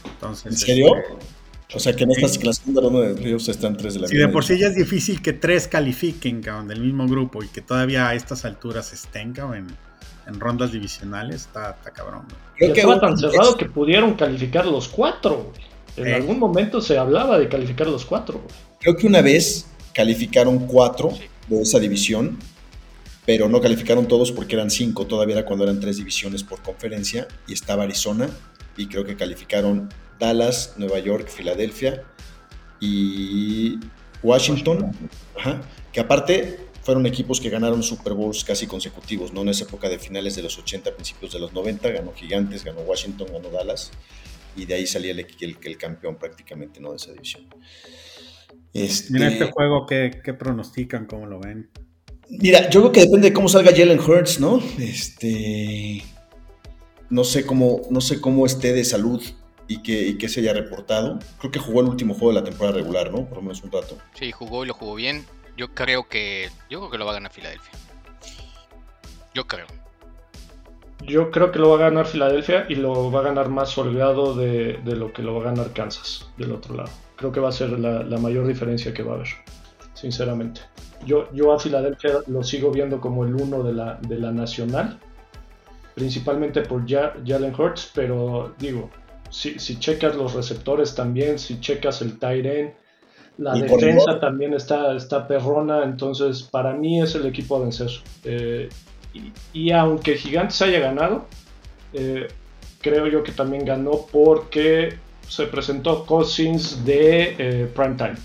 Entonces, 0.05 0.53
¿En 0.53 0.59
serio? 0.59 0.97
Este, 0.97 1.40
o 1.75 1.79
sea 1.79 1.95
que 1.95 2.05
en 2.05 2.11
estas 2.11 2.39
clasificaciones 2.39 3.15
de 3.17 3.23
playoffs 3.23 3.49
están 3.49 3.77
tres 3.77 3.95
de 3.95 4.01
la 4.01 4.09
Si 4.09 4.17
de 4.17 4.29
por 4.29 4.45
sí 4.45 4.59
ya 4.59 4.69
es 4.69 4.77
difícil 4.77 5.23
que 5.23 5.33
tres 5.33 5.69
califiquen, 5.69 6.43
cabrón, 6.43 6.69
del 6.69 6.81
mismo 6.81 7.07
grupo 7.07 7.43
y 7.43 7.49
que 7.49 7.61
todavía 7.61 8.09
a 8.09 8.15
estas 8.15 8.45
alturas 8.45 8.93
estén, 8.93 9.33
cabrón, 9.33 9.69
en, 10.27 10.41
rondas 10.41 10.71
divisionales, 10.71 11.43
está, 11.43 11.71
está 11.71 11.91
cabrón. 11.91 12.23
Creo 12.57 12.73
que 12.73 12.81
estaba 12.81 13.01
tan 13.01 13.19
cerrado 13.19 13.57
que 13.57 13.67
pudieron 13.67 14.15
calificar 14.15 14.65
los 14.65 14.89
cuatro, 14.89 15.53
En 15.97 16.07
eh. 16.07 16.15
algún 16.15 16.39
momento 16.39 16.81
se 16.81 16.99
hablaba 16.99 17.39
de 17.39 17.49
calificar 17.49 17.89
los 17.89 18.05
cuatro, 18.05 18.41
Creo 18.81 18.97
que 18.97 19.07
una 19.07 19.21
vez 19.21 19.67
calificaron 19.93 20.67
cuatro 20.67 21.13
de 21.49 21.61
esa 21.61 21.79
división, 21.79 22.39
pero 23.27 23.47
no 23.47 23.61
calificaron 23.61 24.09
todos 24.09 24.33
porque 24.33 24.55
eran 24.55 24.71
cinco, 24.71 25.07
todavía 25.07 25.37
era 25.37 25.45
cuando 25.45 25.65
eran 25.65 25.81
tres 25.81 25.99
divisiones 25.99 26.43
por 26.43 26.63
conferencia, 26.63 27.29
y 27.47 27.53
estaba 27.53 27.83
Arizona, 27.83 28.31
y 28.79 28.87
creo 28.87 29.05
que 29.05 29.17
calificaron 29.17 29.91
Dallas, 30.21 30.75
Nueva 30.77 31.01
York, 31.01 31.29
Filadelfia 31.29 32.05
y 32.79 33.81
Washington. 34.23 34.93
que 35.93 36.01
aparte 36.01 36.59
fueron 36.83 37.07
equipos 37.07 37.41
que 37.41 37.51
ganaron 37.51 37.83
Super 37.83 38.13
Bowls 38.13 38.45
casi 38.45 38.67
consecutivos, 38.67 39.33
¿no? 39.33 39.43
En 39.43 39.49
esa 39.49 39.65
época 39.65 39.89
de 39.89 39.99
finales 39.99 40.37
de 40.37 40.43
los 40.43 40.57
80, 40.59 40.95
principios 40.95 41.33
de 41.33 41.41
los 41.41 41.53
90, 41.53 41.91
ganó 41.91 42.13
Gigantes, 42.13 42.65
ganó 42.65 42.81
Washington, 42.83 43.29
ganó 43.33 43.51
Dallas, 43.51 43.91
y 44.57 44.67
de 44.67 44.75
ahí 44.75 44.87
salía 44.87 45.13
el, 45.13 45.21
el, 45.21 45.57
el 45.63 45.79
campeón 45.79 46.17
prácticamente, 46.17 46.81
¿no? 46.81 46.91
De 46.91 46.97
esa 46.97 47.13
división. 47.13 47.47
Este... 48.73 49.17
En 49.17 49.23
este 49.25 49.51
juego, 49.51 49.87
¿qué, 49.87 50.21
¿qué, 50.23 50.33
pronostican? 50.35 51.07
¿Cómo 51.07 51.27
lo 51.27 51.41
ven? 51.41 51.71
Mira, 52.29 52.71
yo 52.71 52.81
creo 52.81 52.93
que 52.93 53.01
depende 53.01 53.29
de 53.29 53.35
cómo 53.35 53.49
salga 53.49 53.73
Jalen 53.75 53.99
Hurts, 53.99 54.39
¿no? 54.39 54.63
Este. 54.79 56.03
No 57.09 57.25
sé 57.25 57.45
cómo, 57.45 57.83
no 57.91 58.01
sé 58.01 58.21
cómo 58.21 58.47
esté 58.47 58.73
de 58.73 58.85
salud 58.85 59.21
y 59.71 59.83
que, 59.83 60.09
y 60.09 60.19
que 60.19 60.29
se 60.29 60.41
haya 60.41 60.53
reportado. 60.53 61.21
Creo 61.39 61.53
que 61.53 61.61
jugó 61.61 61.81
el 61.81 61.87
último 61.87 62.13
juego 62.13 62.35
de 62.35 62.41
la 62.41 62.45
temporada 62.45 62.77
regular, 62.77 63.13
¿no? 63.13 63.25
Por 63.27 63.37
lo 63.37 63.43
menos 63.43 63.63
un 63.63 63.71
rato. 63.71 63.97
Sí, 64.15 64.33
jugó 64.33 64.65
y 64.65 64.67
lo 64.67 64.75
jugó 64.75 64.97
bien. 64.97 65.25
Yo 65.57 65.69
creo 65.69 66.09
que. 66.09 66.49
Yo 66.69 66.81
creo 66.81 66.91
que 66.91 66.99
lo 66.99 67.05
va 67.05 67.13
a 67.13 67.15
ganar 67.15 67.33
Filadelfia. 67.33 67.71
Yo 69.33 69.47
creo. 69.47 69.67
Yo 71.07 71.31
creo 71.31 71.53
que 71.53 71.61
lo 71.61 71.71
va 71.71 71.77
a 71.77 71.89
ganar 71.89 72.07
Filadelfia 72.07 72.67
y 72.69 72.75
lo 72.75 73.13
va 73.13 73.21
a 73.21 73.23
ganar 73.23 73.49
más 73.49 73.79
holgado 73.79 74.35
de, 74.35 74.81
lo 74.85 75.13
que 75.13 75.23
lo 75.23 75.35
va 75.35 75.43
a 75.43 75.45
ganar 75.45 75.73
Kansas 75.73 76.29
del 76.37 76.51
otro 76.51 76.75
lado. 76.75 76.91
Creo 77.15 77.31
que 77.31 77.39
va 77.39 77.51
a 77.51 77.53
ser 77.53 77.71
la, 77.79 78.19
mayor 78.19 78.49
diferencia 78.49 78.93
que 78.93 79.05
va 79.05 79.13
a 79.13 79.15
haber, 79.17 79.29
sinceramente. 79.95 80.63
Yo, 81.07 81.33
yo 81.33 81.53
a 81.53 81.61
Filadelfia 81.61 82.19
lo 82.27 82.43
sigo 82.43 82.73
viendo 82.73 83.01
como 83.01 83.25
el 83.25 83.37
uno 83.37 83.63
de 83.63 83.73
la, 83.73 84.01
de 84.03 84.19
la 84.19 84.33
nacional, 84.33 84.99
principalmente 85.95 86.63
por 86.63 86.85
Jalen 86.89 87.55
Hurts, 87.57 87.93
pero 87.95 88.55
digo, 88.59 88.91
si, 89.31 89.59
si 89.59 89.79
checas 89.79 90.17
los 90.17 90.35
receptores 90.35 90.95
también, 90.95 91.39
si 91.39 91.61
checas 91.61 92.03
el 92.03 92.19
tight 92.19 92.47
end, 92.47 92.73
la 93.39 93.55
defensa 93.55 94.21
también 94.21 94.53
está, 94.53 94.95
está 94.95 95.27
perrona, 95.27 95.83
entonces 95.85 96.43
para 96.43 96.75
mí 96.75 97.01
es 97.01 97.15
el 97.15 97.25
equipo 97.25 97.57
a 97.57 97.61
vencer. 97.61 97.91
Eh, 98.25 98.69
y, 99.55 99.73
aunque 99.73 100.17
Gigantes 100.17 100.61
haya 100.61 100.79
ganado, 100.79 101.27
eh, 101.95 102.29
creo 102.83 103.07
yo 103.07 103.23
que 103.23 103.33
también 103.33 103.65
ganó 103.65 104.07
porque 104.13 104.99
se 105.27 105.47
presentó 105.47 106.05
Cousins 106.05 106.85
de 106.85 107.35
eh, 107.39 107.67
Primetime. 107.75 108.17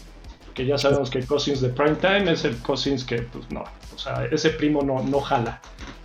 Que 0.54 0.66
ya 0.66 0.78
sabemos 0.78 1.10
que 1.10 1.24
Cousins 1.26 1.62
de 1.62 1.70
Primetime 1.70 2.32
es 2.32 2.44
el 2.44 2.58
Cousins 2.58 3.04
que, 3.06 3.22
pues 3.22 3.50
no, 3.52 3.64
o 3.94 3.98
sea, 3.98 4.26
ese 4.32 4.50
primo 4.50 4.82
no, 4.82 5.02
no 5.02 5.22
jala. 5.22 5.62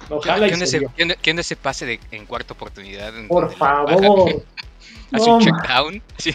No 0.08 0.20
jala 0.20 0.46
¿Quién, 0.46 0.62
ese, 0.62 0.86
¿quién, 1.20 1.38
ese 1.38 1.56
pase 1.56 1.86
de, 1.86 2.00
en 2.12 2.26
cuarta 2.26 2.54
oportunidad? 2.54 3.12
Por 3.28 3.52
favor. 3.52 4.44
Hace 5.12 5.30
un 5.30 5.40
check 5.40 5.68
down. 5.68 6.02
Sí. 6.18 6.34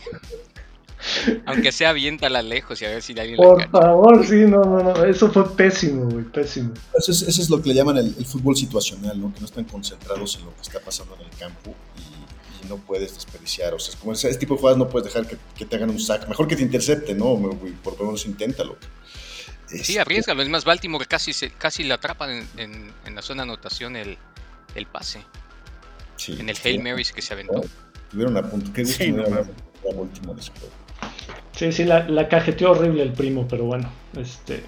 Aunque 1.45 1.71
sea 1.71 1.93
la 1.93 2.41
lejos 2.41 2.81
y 2.81 2.85
a 2.85 2.89
ver 2.89 3.01
si 3.01 3.17
alguien 3.19 3.37
Por 3.37 3.69
favor, 3.69 4.25
sí, 4.25 4.35
no, 4.47 4.63
no, 4.63 4.81
no. 4.81 5.05
Eso 5.05 5.31
fue 5.31 5.55
pésimo, 5.55 6.09
güey, 6.09 6.25
pésimo. 6.25 6.73
Eso 6.97 7.11
es, 7.11 7.21
eso 7.21 7.41
es 7.41 7.49
lo 7.49 7.61
que 7.61 7.69
le 7.69 7.75
llaman 7.75 7.97
el, 7.97 8.25
fútbol 8.25 8.55
situacional, 8.55 9.19
¿no? 9.19 9.33
Que 9.33 9.39
no 9.39 9.45
están 9.45 9.65
concentrados 9.65 10.37
en 10.37 10.45
lo 10.45 10.55
que 10.55 10.61
está 10.61 10.79
pasando 10.79 11.15
en 11.15 11.21
el 11.21 11.37
campo 11.37 11.75
y, 11.97 12.15
no 12.67 12.77
puedes 12.77 13.13
desperdiciar. 13.13 13.75
O 13.75 13.79
sea, 13.79 13.93
es 13.93 13.99
como 13.99 14.13
ese, 14.13 14.33
tipo 14.37 14.55
de 14.55 14.59
jugadas 14.59 14.79
no 14.79 14.89
puedes 14.89 15.13
dejar 15.13 15.27
que, 15.27 15.65
te 15.65 15.75
hagan 15.75 15.91
un 15.91 15.99
sack. 15.99 16.27
Mejor 16.27 16.47
que 16.47 16.55
te 16.55 16.63
intercepte, 16.63 17.13
¿no? 17.13 17.35
Por 17.83 17.99
lo 17.99 18.05
menos 18.05 18.25
inténtalo. 18.25 18.75
Sí, 19.67 19.77
este, 19.77 19.99
arriesgalo. 19.99 20.41
Es 20.41 20.49
más, 20.49 20.65
Baltimore 20.65 21.05
casi, 21.05 21.31
se, 21.31 21.51
casi 21.51 21.83
le 21.83 21.93
atrapan 21.93 22.47
en, 22.57 22.91
la 23.13 23.21
zona 23.21 23.43
de 23.43 23.51
anotación 23.51 23.95
el, 23.95 24.17
el 24.73 24.87
pase. 24.87 25.21
Sí, 26.15 26.35
en 26.39 26.49
el 26.49 26.57
Hail 26.63 26.81
Marys 26.81 27.11
que 27.11 27.21
se 27.21 27.33
aventó. 27.33 27.61
Tuvieron 28.15 28.37
a 28.37 28.49
punto. 28.49 28.71
Qué 28.71 28.83
gusto 28.83 29.03
sí, 29.03 29.11
no, 29.11 29.23
después. 30.35 30.71
Sí, 31.51 31.73
sí, 31.73 31.83
la, 31.83 32.07
la, 32.07 32.29
cajeteó 32.29 32.71
horrible 32.71 33.03
el 33.03 33.11
primo, 33.11 33.45
pero 33.45 33.65
bueno, 33.65 33.91
este. 34.17 34.63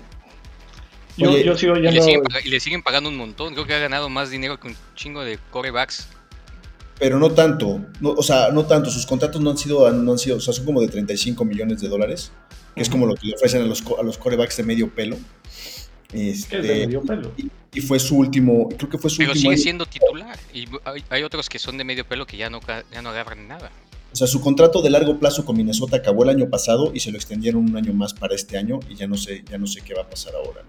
Yo, 1.15 1.31
yo 1.37 1.57
sigo 1.57 1.77
y, 1.77 1.81
le 1.81 2.01
siguen, 2.01 2.23
y 2.43 2.49
le 2.49 2.59
siguen 2.59 2.83
pagando 2.83 3.07
un 3.09 3.15
montón. 3.15 3.53
Creo 3.53 3.65
que 3.65 3.73
ha 3.73 3.79
ganado 3.79 4.09
más 4.09 4.31
dinero 4.31 4.59
que 4.59 4.67
un 4.67 4.75
chingo 4.95 5.23
de 5.23 5.39
corebacks. 5.49 6.09
Pero 6.99 7.19
no 7.19 7.31
tanto, 7.31 7.79
o 8.01 8.21
sea, 8.21 8.49
no 8.51 8.65
tanto. 8.65 8.89
Sus 8.89 9.05
contratos 9.05 9.39
no 9.39 9.51
han 9.51 9.57
sido, 9.57 9.89
no 9.93 10.11
han 10.11 10.17
sido, 10.17 10.35
o 10.35 10.39
sea, 10.41 10.53
son 10.53 10.65
como 10.65 10.81
de 10.81 10.89
35 10.89 11.45
millones 11.45 11.79
de 11.79 11.87
dólares, 11.87 12.33
que 12.75 12.81
es 12.81 12.89
como 12.89 13.05
lo 13.05 13.15
que 13.15 13.27
le 13.27 13.35
ofrecen 13.35 13.61
a 13.61 13.65
los, 13.65 13.81
a 13.97 14.03
los 14.03 14.17
corebacks 14.17 14.57
de 14.57 14.63
medio 14.63 14.93
pelo. 14.93 15.15
Este, 16.11 16.61
de 16.61 16.85
medio 16.85 17.01
pelo? 17.01 17.31
Y, 17.37 17.49
fue 17.81 17.99
su 17.99 18.17
último, 18.17 18.69
creo 18.69 18.89
que 18.89 18.97
fue 18.97 19.09
su 19.09 19.17
Pero 19.17 19.31
último. 19.31 19.49
Pero 19.49 19.57
sigue 19.57 19.63
siendo 19.63 19.85
titular. 19.85 20.37
Y 20.53 20.67
hay, 20.85 21.03
hay, 21.09 21.23
otros 21.23 21.49
que 21.49 21.59
son 21.59 21.77
de 21.77 21.83
medio 21.83 22.05
pelo 22.05 22.25
que 22.25 22.37
ya 22.37 22.49
no, 22.49 22.59
ya 22.91 23.01
no 23.01 23.09
agarran 23.09 23.47
nada. 23.47 23.71
O 24.11 24.15
sea, 24.15 24.27
su 24.27 24.41
contrato 24.41 24.81
de 24.81 24.89
largo 24.89 25.19
plazo 25.19 25.45
con 25.45 25.57
Minnesota 25.57 25.97
acabó 25.97 26.23
el 26.23 26.29
año 26.29 26.49
pasado 26.49 26.91
y 26.93 26.99
se 26.99 27.11
lo 27.11 27.17
extendieron 27.17 27.69
un 27.69 27.77
año 27.77 27.93
más 27.93 28.13
para 28.13 28.35
este 28.35 28.57
año 28.57 28.79
y 28.89 28.95
ya 28.95 29.07
no 29.07 29.17
sé, 29.17 29.43
ya 29.49 29.57
no 29.57 29.67
sé 29.67 29.81
qué 29.81 29.93
va 29.93 30.03
a 30.03 30.09
pasar 30.09 30.33
ahora. 30.35 30.63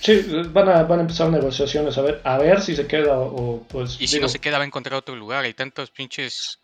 Sí, 0.00 0.24
van 0.52 0.68
a, 0.68 0.82
van 0.82 1.00
a 1.00 1.02
empezar 1.02 1.30
negociaciones 1.30 1.96
a 1.98 2.02
ver, 2.02 2.20
a 2.22 2.38
ver 2.38 2.60
si 2.60 2.76
se 2.76 2.86
queda 2.86 3.18
o 3.18 3.64
pues. 3.68 4.00
Y 4.00 4.06
si 4.06 4.20
no 4.20 4.28
se 4.28 4.38
queda 4.38 4.58
va 4.58 4.64
a 4.64 4.66
encontrar 4.66 4.98
otro 4.98 5.16
lugar. 5.16 5.44
Hay 5.44 5.54
tantos 5.54 5.90
pinches 5.90 6.60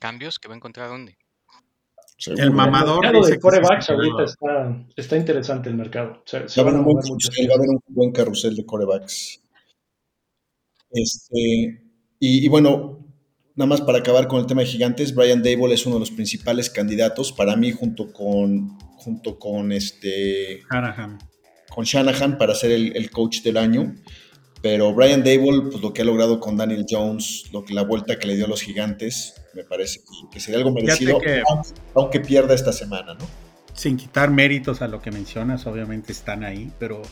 cambios 0.00 0.38
que 0.38 0.48
va 0.48 0.54
a 0.54 0.56
encontrar 0.56 0.88
dónde. 0.88 1.16
El 2.26 2.50
mamador. 2.50 3.04
El 3.04 3.12
mercado 3.12 3.26
de 3.26 3.40
corebacks 3.40 3.90
ahorita 3.90 4.24
está, 4.24 4.86
está, 4.96 5.16
interesante 5.16 5.68
el 5.68 5.76
mercado. 5.76 6.22
va, 6.32 6.38
a 6.38 6.60
haber 6.60 6.74
un, 6.74 7.80
buen 7.88 8.12
carrusel 8.12 8.56
de 8.56 8.64
corebacks. 8.64 9.40
Este, 10.90 11.82
y, 12.20 12.44
y, 12.44 12.48
bueno, 12.48 13.04
nada 13.56 13.68
más 13.68 13.80
para 13.80 13.98
acabar 13.98 14.28
con 14.28 14.40
el 14.40 14.46
tema 14.46 14.62
de 14.62 14.68
gigantes, 14.68 15.14
Brian 15.14 15.42
Dable 15.42 15.74
es 15.74 15.86
uno 15.86 15.96
de 15.96 16.00
los 16.00 16.10
principales 16.10 16.70
candidatos 16.70 17.32
para 17.32 17.56
mí 17.56 17.72
junto 17.72 18.12
con 18.12 18.78
junto 19.04 19.38
con 19.38 19.70
este 19.70 20.62
Shanahan. 20.72 21.18
con 21.68 21.84
Shanahan 21.84 22.38
para 22.38 22.54
ser 22.54 22.72
el, 22.72 23.10
coach 23.10 23.42
del 23.42 23.58
año. 23.58 23.94
Pero 24.64 24.94
Brian 24.94 25.22
Dable, 25.22 25.70
pues 25.70 25.82
lo 25.82 25.92
que 25.92 26.00
ha 26.00 26.06
logrado 26.06 26.40
con 26.40 26.56
Daniel 26.56 26.86
Jones, 26.88 27.50
lo 27.52 27.66
que 27.66 27.74
la 27.74 27.82
vuelta 27.82 28.18
que 28.18 28.26
le 28.26 28.34
dio 28.34 28.46
a 28.46 28.48
los 28.48 28.62
gigantes, 28.62 29.34
me 29.52 29.62
parece 29.62 30.00
que, 30.32 30.40
sería 30.40 30.56
algo 30.56 30.72
merecido, 30.72 31.20
aunque, 31.94 32.20
pierda 32.20 32.54
esta 32.54 32.72
semana, 32.72 33.12
¿no? 33.12 33.26
Sin 33.74 33.98
quitar 33.98 34.30
méritos 34.30 34.80
a 34.80 34.88
lo 34.88 35.02
que 35.02 35.10
mencionas, 35.10 35.66
obviamente 35.66 36.12
están 36.12 36.44
ahí, 36.44 36.72
pero 36.78 37.02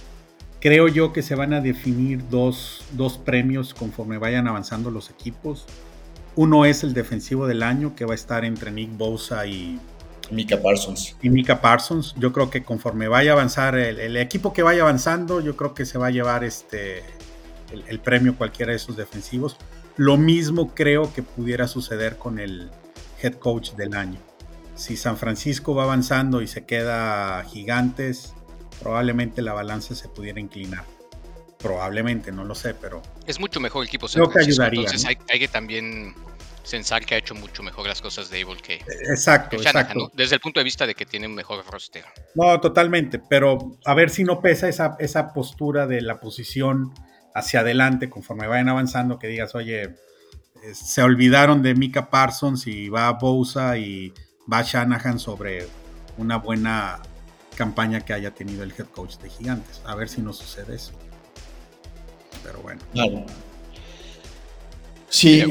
creo 0.60 0.88
yo 0.88 1.12
que 1.12 1.20
se 1.20 1.34
van 1.34 1.52
a 1.52 1.60
definir 1.60 2.26
dos, 2.30 2.86
dos 2.92 3.18
premios 3.18 3.74
conforme 3.74 4.16
vayan 4.16 4.48
avanzando 4.48 4.90
los 4.90 5.10
equipos. 5.10 5.66
Uno 6.36 6.64
es 6.64 6.84
el 6.84 6.94
defensivo 6.94 7.46
del 7.46 7.62
año, 7.62 7.94
que 7.94 8.06
va 8.06 8.12
a 8.12 8.14
estar 8.14 8.46
entre 8.46 8.70
Nick 8.70 8.96
Bosa 8.96 9.46
y 9.46 9.78
Mika 10.30 10.56
Parsons. 10.62 11.16
Y 11.20 11.28
Mika 11.28 11.60
Parsons. 11.60 12.14
Yo 12.18 12.32
creo 12.32 12.48
que 12.48 12.62
conforme 12.62 13.08
vaya 13.08 13.32
a 13.32 13.34
avanzar, 13.34 13.74
el, 13.74 14.16
equipo 14.16 14.54
que 14.54 14.62
vaya 14.62 14.80
avanzando, 14.80 15.42
yo 15.42 15.54
creo 15.54 15.74
que 15.74 15.84
se 15.84 15.98
va 15.98 16.06
a 16.06 16.10
llevar 16.10 16.44
este 16.44 17.02
el, 17.72 18.00
premio 18.00 18.36
cualquiera 18.36 18.70
de 18.72 18.76
esos 18.76 18.96
defensivos. 18.96 19.56
Lo 19.96 20.16
mismo 20.16 20.74
creo 20.74 21.12
que 21.12 21.22
pudiera 21.22 21.68
suceder 21.68 22.16
con 22.16 22.38
el 22.38 22.70
head 23.22 23.34
coach 23.34 23.72
del 23.72 23.94
año. 23.94 24.18
Si 24.74 24.96
San 24.96 25.16
Francisco 25.16 25.74
va 25.74 25.84
avanzando 25.84 26.40
y 26.40 26.46
se 26.46 26.64
queda 26.64 27.44
gigantes, 27.44 28.34
probablemente 28.82 29.42
la 29.42 29.52
balanza 29.52 29.94
se 29.94 30.08
pudiera 30.08 30.40
inclinar. 30.40 30.84
Probablemente, 31.58 32.32
no 32.32 32.44
lo 32.44 32.54
sé, 32.54 32.74
pero. 32.74 33.02
Es 33.26 33.38
mucho 33.38 33.60
mejor 33.60 33.82
el 33.82 33.88
equipo 33.88 34.08
Creo 34.08 34.28
que 34.28 34.40
ayudaría. 34.40 34.80
Entonces 34.80 35.06
hay, 35.06 35.38
que 35.38 35.46
también 35.46 36.14
pensar 36.68 37.04
que 37.06 37.14
ha 37.14 37.18
hecho 37.18 37.36
mucho 37.36 37.62
mejor 37.62 37.86
las 37.86 38.02
cosas 38.02 38.30
de 38.30 38.42
Able 38.42 38.60
que. 38.60 38.80
Exacto, 39.08 39.56
exacto. 39.56 40.10
Desde 40.14 40.34
el 40.34 40.40
punto 40.40 40.58
de 40.58 40.64
vista 40.64 40.86
de 40.86 40.94
que 40.94 41.06
tiene 41.06 41.28
un 41.28 41.34
mejor 41.34 41.64
roster. 41.70 42.04
No, 42.34 42.60
totalmente. 42.60 43.20
Pero 43.20 43.78
a 43.84 43.94
ver 43.94 44.10
si 44.10 44.24
no 44.24 44.40
pesa 44.40 44.68
esa, 44.68 44.96
esa 44.98 45.32
postura 45.32 45.86
de 45.86 46.00
la 46.00 46.18
posición 46.18 46.92
hacia 47.34 47.60
adelante 47.60 48.10
conforme 48.10 48.46
vayan 48.46 48.68
avanzando, 48.68 49.18
que 49.18 49.28
digas, 49.28 49.54
oye, 49.54 49.82
eh, 49.82 49.94
se 50.74 51.02
olvidaron 51.02 51.62
de 51.62 51.74
Mika 51.74 52.10
Parsons 52.10 52.66
y 52.66 52.88
va 52.88 53.12
Bosa 53.12 53.78
y 53.78 54.12
va 54.52 54.62
Shanahan 54.62 55.18
sobre 55.18 55.66
una 56.18 56.36
buena 56.38 57.00
campaña 57.56 58.00
que 58.00 58.12
haya 58.12 58.32
tenido 58.32 58.62
el 58.62 58.72
head 58.72 58.86
coach 58.86 59.16
de 59.18 59.28
Gigantes. 59.30 59.82
A 59.84 59.94
ver 59.94 60.08
si 60.08 60.20
no 60.20 60.32
sucede 60.32 60.76
eso 60.76 60.92
pero 62.42 62.60
bueno. 62.60 62.80
Sí. 65.08 65.44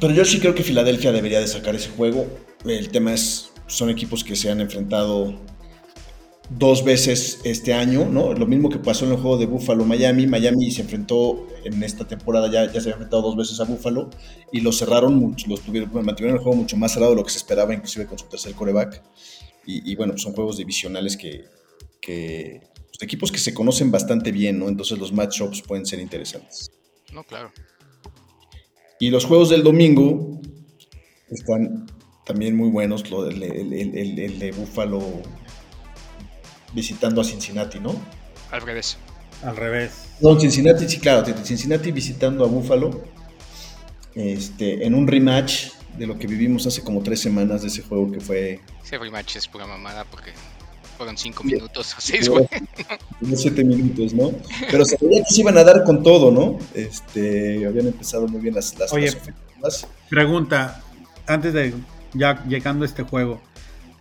Pero 0.00 0.14
yo 0.14 0.24
sí 0.24 0.40
creo 0.40 0.54
que 0.54 0.62
Filadelfia 0.62 1.12
debería 1.12 1.40
de 1.40 1.46
sacar 1.46 1.74
ese 1.74 1.90
juego. 1.90 2.26
El 2.64 2.88
tema 2.90 3.12
es, 3.12 3.50
son 3.66 3.90
equipos 3.90 4.24
que 4.24 4.36
se 4.36 4.50
han 4.50 4.60
enfrentado 4.60 5.38
dos 6.50 6.84
veces 6.84 7.40
este 7.44 7.72
año, 7.72 8.06
¿no? 8.06 8.34
Lo 8.34 8.46
mismo 8.46 8.68
que 8.68 8.78
pasó 8.78 9.04
en 9.04 9.12
el 9.12 9.18
juego 9.18 9.38
de 9.38 9.46
Buffalo 9.46 9.84
Miami. 9.84 10.26
Miami 10.26 10.70
se 10.70 10.82
enfrentó 10.82 11.46
en 11.64 11.82
esta 11.82 12.06
temporada, 12.06 12.50
ya, 12.50 12.66
ya 12.66 12.72
se 12.72 12.78
había 12.78 12.92
enfrentado 12.92 13.22
dos 13.22 13.36
veces 13.36 13.60
a 13.60 13.64
Buffalo 13.64 14.10
y 14.52 14.60
lo 14.60 14.72
cerraron 14.72 15.14
mucho, 15.14 15.46
los 15.48 15.60
tuvieron, 15.60 15.90
mantuvieron 16.04 16.38
el 16.38 16.42
juego 16.42 16.56
mucho 16.56 16.76
más 16.76 16.92
cerrado 16.92 17.12
de 17.12 17.16
lo 17.16 17.24
que 17.24 17.30
se 17.30 17.38
esperaba, 17.38 17.72
inclusive 17.72 18.06
con 18.06 18.18
su 18.18 18.26
tercer 18.26 18.54
coreback. 18.54 19.02
Y, 19.66 19.94
bueno, 19.94 20.14
pues 20.14 20.22
son 20.22 20.32
juegos 20.32 20.56
divisionales 20.56 21.16
que, 21.16 21.44
que, 22.00 22.62
equipos 23.00 23.30
que 23.30 23.38
se 23.38 23.54
conocen 23.54 23.92
bastante 23.92 24.32
bien, 24.32 24.58
¿no? 24.58 24.68
Entonces 24.68 24.98
los 24.98 25.12
matchups 25.12 25.62
pueden 25.62 25.86
ser 25.86 26.00
interesantes. 26.00 26.72
No, 27.12 27.22
claro. 27.22 27.52
Y 28.98 29.10
los 29.10 29.24
juegos 29.24 29.48
del 29.48 29.62
domingo 29.62 30.40
están 31.30 31.86
también 32.26 32.56
muy 32.56 32.68
buenos. 32.68 33.04
el, 33.04 34.38
de 34.38 34.52
Buffalo 34.52 35.00
visitando 36.72 37.20
a 37.20 37.24
Cincinnati, 37.24 37.80
¿no? 37.80 37.94
Al 38.50 38.62
revés. 38.62 38.96
Al 39.42 39.56
revés. 39.56 40.08
No, 40.20 40.38
Cincinnati, 40.38 40.88
sí, 40.88 40.98
claro, 40.98 41.24
Cincinnati 41.44 41.92
visitando 41.92 42.44
a 42.44 42.48
Buffalo 42.48 43.02
este, 44.14 44.84
en 44.84 44.94
un 44.94 45.06
rematch 45.06 45.68
de 45.96 46.06
lo 46.06 46.18
que 46.18 46.26
vivimos 46.26 46.66
hace 46.66 46.82
como 46.82 47.02
tres 47.02 47.20
semanas 47.20 47.62
de 47.62 47.68
ese 47.68 47.82
juego 47.82 48.10
que 48.10 48.20
fue. 48.20 48.60
Ese 48.84 48.98
rematch 48.98 49.36
es 49.36 49.48
pura 49.48 49.66
mamada 49.66 50.04
porque 50.04 50.32
fueron 50.96 51.16
cinco 51.16 51.44
minutos 51.44 51.94
o 51.96 52.00
seis, 52.00 52.28
güey. 52.28 52.46
siete 53.34 53.64
minutos, 53.64 54.12
¿no? 54.12 54.32
Pero 54.70 54.84
se 54.84 54.98
veía 55.00 55.22
que 55.24 55.34
se 55.34 55.40
iban 55.40 55.56
a 55.56 55.64
dar 55.64 55.84
con 55.84 56.02
todo, 56.02 56.30
¿no? 56.30 56.58
Este, 56.74 57.66
habían 57.66 57.86
empezado 57.86 58.28
muy 58.28 58.40
bien 58.40 58.54
las, 58.54 58.78
las, 58.78 58.92
Oye, 58.92 59.10
Pregunta, 60.08 60.82
antes 61.26 61.54
de 61.54 61.74
ya 62.14 62.44
llegando 62.44 62.84
a 62.84 62.88
este 62.88 63.02
juego, 63.02 63.40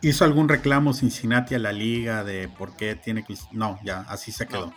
¿hizo 0.01 0.25
algún 0.25 0.49
reclamo 0.49 0.93
Cincinnati 0.93 1.55
a 1.55 1.59
la 1.59 1.71
liga 1.71 2.23
de 2.23 2.47
por 2.47 2.75
qué 2.75 2.95
tiene 2.95 3.23
que... 3.23 3.35
No, 3.51 3.79
ya, 3.83 4.01
así 4.07 4.31
se 4.31 4.47
quedó. 4.47 4.73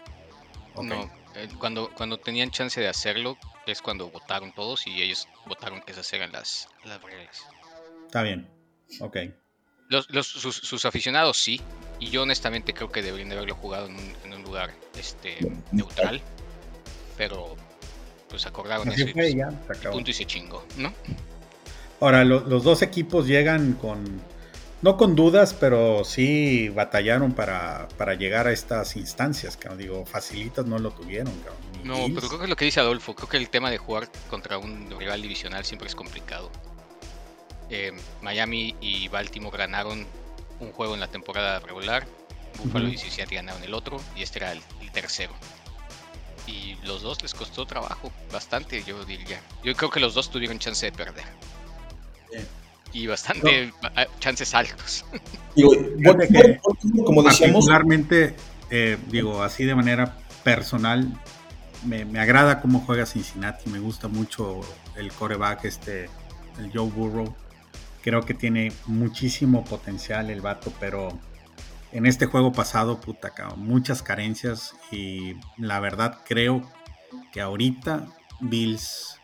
No, 0.80 1.10
eh, 1.34 1.48
cuando, 1.58 1.90
cuando 1.94 2.18
tenían 2.18 2.50
chance 2.50 2.80
de 2.80 2.88
hacerlo 2.88 3.36
es 3.66 3.82
cuando 3.82 4.10
votaron 4.10 4.52
todos 4.52 4.86
y 4.86 5.02
ellos 5.02 5.28
votaron 5.46 5.82
que 5.82 5.92
se 5.94 6.16
hagan 6.16 6.32
las, 6.32 6.68
las 6.84 7.02
reglas. 7.02 7.42
Está 8.06 8.22
bien, 8.22 8.48
ok. 9.00 9.16
Los, 9.88 10.26
sus, 10.26 10.84
aficionados 10.86 11.36
sí, 11.36 11.60
y 12.00 12.08
yo 12.08 12.22
honestamente 12.22 12.72
creo 12.72 12.90
que 12.90 13.02
deberían 13.02 13.28
de 13.28 13.36
haberlo 13.36 13.54
jugado 13.54 13.88
en 13.88 14.32
un, 14.32 14.42
lugar 14.42 14.72
este, 14.98 15.36
neutral, 15.70 16.22
pero 17.18 17.56
pues 18.30 18.46
acordaron 18.46 18.88
eso 18.88 19.06
y, 19.06 19.90
punto 19.90 20.10
y 20.10 20.14
se 20.14 20.24
chingó, 20.24 20.66
¿no? 20.78 20.94
Ahora, 22.00 22.24
los 22.24 22.64
dos 22.64 22.80
equipos 22.80 23.26
llegan 23.26 23.74
con, 23.74 24.22
no 24.82 24.96
con 24.96 25.14
dudas, 25.14 25.54
pero 25.54 26.04
sí 26.04 26.68
batallaron 26.68 27.32
para, 27.32 27.88
para 27.96 28.14
llegar 28.14 28.48
a 28.48 28.52
estas 28.52 28.96
instancias, 28.96 29.56
que 29.56 29.68
digo, 29.76 30.04
facilitas 30.04 30.66
no 30.66 30.78
lo 30.78 30.90
tuvieron. 30.90 31.32
No, 31.84 32.06
pero 32.14 32.28
creo 32.28 32.38
que 32.38 32.44
es 32.44 32.50
lo 32.50 32.56
que 32.56 32.64
dice 32.64 32.80
Adolfo, 32.80 33.14
creo 33.14 33.28
que 33.28 33.36
el 33.36 33.48
tema 33.48 33.70
de 33.70 33.78
jugar 33.78 34.10
contra 34.28 34.58
un 34.58 34.90
rival 34.98 35.22
divisional 35.22 35.64
siempre 35.64 35.86
es 35.86 35.94
complicado. 35.94 36.50
Eh, 37.70 37.92
Miami 38.20 38.74
y 38.80 39.08
Baltimore 39.08 39.56
ganaron 39.56 40.04
un 40.58 40.72
juego 40.72 40.94
en 40.94 41.00
la 41.00 41.08
temporada 41.08 41.60
regular, 41.60 42.04
Buffalo 42.58 42.88
y 42.88 42.98
Cincinnati 42.98 43.36
ganaron 43.36 43.62
el 43.62 43.74
otro, 43.74 44.00
y 44.16 44.22
este 44.22 44.40
era 44.40 44.52
el, 44.52 44.60
tercero. 44.92 45.32
Y 46.46 46.74
los 46.84 47.02
dos 47.02 47.22
les 47.22 47.32
costó 47.32 47.64
trabajo, 47.66 48.12
bastante, 48.30 48.82
yo 48.82 49.04
diría. 49.04 49.40
Yo 49.62 49.74
creo 49.74 49.90
que 49.90 50.00
los 50.00 50.12
dos 50.12 50.28
tuvieron 50.28 50.58
chance 50.58 50.84
de 50.84 50.92
perder 50.92 51.24
y 52.92 53.06
bastante 53.06 53.72
chances 54.20 54.54
altos. 54.54 55.04
Digo, 55.56 55.70
como 57.04 57.22
particularmente, 57.22 58.34
eh, 58.70 58.96
digo, 59.08 59.42
así 59.42 59.64
de 59.64 59.74
manera 59.74 60.16
personal, 60.42 61.12
me, 61.84 62.18
agrada 62.18 62.60
cómo 62.60 62.80
juega 62.80 63.04
Cincinnati, 63.04 63.68
me 63.68 63.78
gusta 63.78 64.08
mucho 64.08 64.60
el 64.96 65.12
coreback, 65.12 65.66
este, 65.66 66.04
el 66.58 66.70
Joe 66.72 66.88
Burrow. 66.90 67.34
Creo 68.02 68.22
que 68.22 68.34
tiene 68.34 68.72
muchísimo 68.86 69.62
potencial 69.64 70.30
el 70.30 70.40
vato, 70.40 70.72
pero 70.80 71.08
en 71.92 72.06
este 72.06 72.26
juego 72.26 72.52
pasado, 72.52 73.00
puta, 73.00 73.32
muchas 73.56 74.02
carencias 74.02 74.74
y 74.90 75.34
la 75.58 75.78
verdad 75.80 76.20
creo 76.26 76.62
que 77.32 77.42
ahorita 77.42 78.06
Bills 78.40 79.20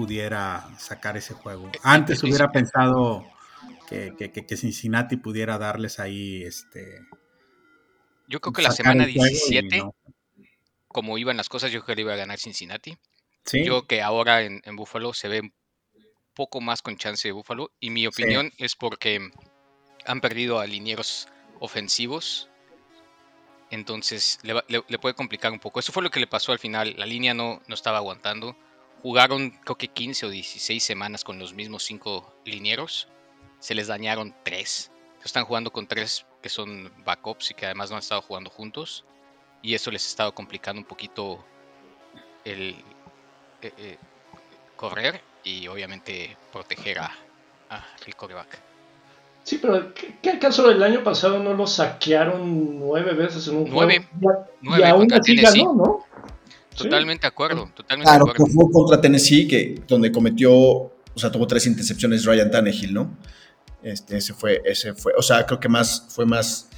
pudiera 0.00 0.66
sacar 0.78 1.18
ese 1.18 1.34
juego. 1.34 1.70
Antes 1.82 2.22
hubiera 2.22 2.50
pensado 2.50 3.26
que, 3.86 4.14
que, 4.16 4.56
Cincinnati 4.56 5.18
pudiera 5.18 5.58
darles 5.58 6.00
ahí 6.00 6.42
este. 6.42 7.00
Yo 8.26 8.40
creo 8.40 8.54
que 8.54 8.62
la 8.62 8.70
semana 8.70 9.04
17, 9.04 9.82
como 10.88 11.18
iban 11.18 11.36
las 11.36 11.50
cosas, 11.50 11.70
yo 11.70 11.84
creo 11.84 11.96
que 11.96 12.02
iba 12.02 12.14
a 12.14 12.16
ganar 12.16 12.38
Cincinnati. 12.38 12.96
Yo 13.52 13.62
creo 13.64 13.86
que 13.86 14.00
ahora 14.00 14.40
en, 14.40 14.62
en 14.64 14.74
Buffalo 14.74 15.12
se 15.12 15.28
ve 15.28 15.40
un 15.40 15.52
poco 16.32 16.62
más 16.62 16.80
con 16.80 16.96
chance 16.96 17.28
de 17.28 17.32
Buffalo. 17.32 17.70
Y 17.78 17.90
mi 17.90 18.06
opinión 18.06 18.52
es 18.56 18.76
porque 18.76 19.30
han 20.06 20.20
perdido 20.22 20.60
a 20.60 20.66
linieros 20.66 21.28
ofensivos. 21.58 22.48
Entonces 23.70 24.38
le, 24.44 24.62
le, 24.66 24.98
puede 24.98 25.14
complicar 25.14 25.52
un 25.52 25.58
poco. 25.58 25.78
Eso 25.78 25.92
fue 25.92 26.02
lo 26.02 26.10
que 26.10 26.20
le 26.20 26.26
pasó 26.26 26.52
al 26.52 26.58
final. 26.58 26.94
La 26.96 27.04
línea 27.04 27.34
no, 27.34 27.60
no 27.66 27.74
estaba 27.74 27.98
aguantando 27.98 28.56
jugaron 29.02 29.50
creo 29.50 29.76
que 29.76 29.88
15 29.88 30.26
o 30.26 30.30
16 30.30 30.82
semanas 30.82 31.24
con 31.24 31.38
los 31.38 31.54
mismos 31.54 31.84
cinco 31.84 32.32
linieros. 32.44 33.08
Se 33.58 33.74
les 33.74 33.88
dañaron 33.88 34.34
tres. 34.42 34.90
Están 35.24 35.44
jugando 35.44 35.70
con 35.70 35.86
tres 35.86 36.26
que 36.42 36.48
son 36.48 36.90
backups 37.04 37.50
y 37.50 37.54
que 37.54 37.66
además 37.66 37.90
no 37.90 37.96
han 37.96 38.02
estado 38.02 38.22
jugando 38.22 38.50
juntos. 38.50 39.04
Y 39.62 39.74
eso 39.74 39.90
les 39.90 40.06
ha 40.06 40.08
estado 40.08 40.34
complicando 40.34 40.80
un 40.80 40.86
poquito 40.86 41.44
el 42.44 42.76
eh, 43.60 43.72
eh, 43.76 43.98
correr 44.76 45.20
y 45.44 45.66
obviamente 45.68 46.36
proteger 46.50 47.00
a, 47.00 47.12
a 47.68 47.84
el 48.06 48.16
coreback. 48.16 48.70
Sí, 49.42 49.58
pero 49.60 49.92
¿qué, 49.94 50.30
acaso 50.30 50.70
el 50.70 50.82
año 50.82 51.02
pasado 51.02 51.38
no 51.38 51.54
lo 51.54 51.66
saquearon 51.66 52.78
nueve 52.78 53.14
veces 53.14 53.48
en 53.48 53.56
un 53.56 53.70
nueve, 53.70 54.06
juego? 54.20 54.46
Nueve, 54.60 54.84
y 54.84 54.88
aún 54.88 55.12
así 55.12 55.36
ganó, 55.36 55.74
¿no? 55.74 56.04
Totalmente 56.84 57.22
de 57.22 57.28
acuerdo, 57.28 57.70
totalmente 57.74 58.10
claro, 58.10 58.32
que 58.32 58.46
fue 58.46 58.70
contra 58.70 59.00
Tennessee, 59.00 59.46
que, 59.46 59.82
donde 59.86 60.10
cometió, 60.10 60.52
o 60.52 60.92
sea, 61.16 61.30
tuvo 61.30 61.46
tres 61.46 61.66
intercepciones 61.66 62.24
Ryan 62.24 62.50
Tannehill, 62.50 62.94
¿no? 62.94 63.16
Este, 63.82 64.18
ese 64.18 64.34
fue, 64.34 64.60
ese 64.64 64.94
fue, 64.94 65.12
o 65.16 65.22
sea, 65.22 65.46
creo 65.46 65.58
que 65.58 65.68
más, 65.68 66.06
fue 66.08 66.26
más... 66.26 66.68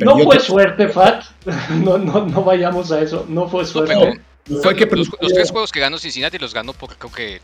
no 0.00 0.18
fue 0.18 0.40
suerte, 0.40 0.88
Fat, 0.88 1.24
no, 1.70 1.98
no, 1.98 2.26
no 2.26 2.44
vayamos 2.44 2.92
a 2.92 3.00
eso, 3.00 3.26
no 3.28 3.48
fue 3.48 3.64
suerte. 3.64 4.22
fue 4.62 4.76
que 4.76 4.86
los, 4.86 5.08
tres 5.32 5.50
juegos 5.50 5.72
que 5.72 5.80
ganó 5.80 5.98
Cincinnati 5.98 6.38
los 6.38 6.54
ganó 6.54 6.72
por 6.72 6.96
creo 6.96 7.12
que 7.12 7.40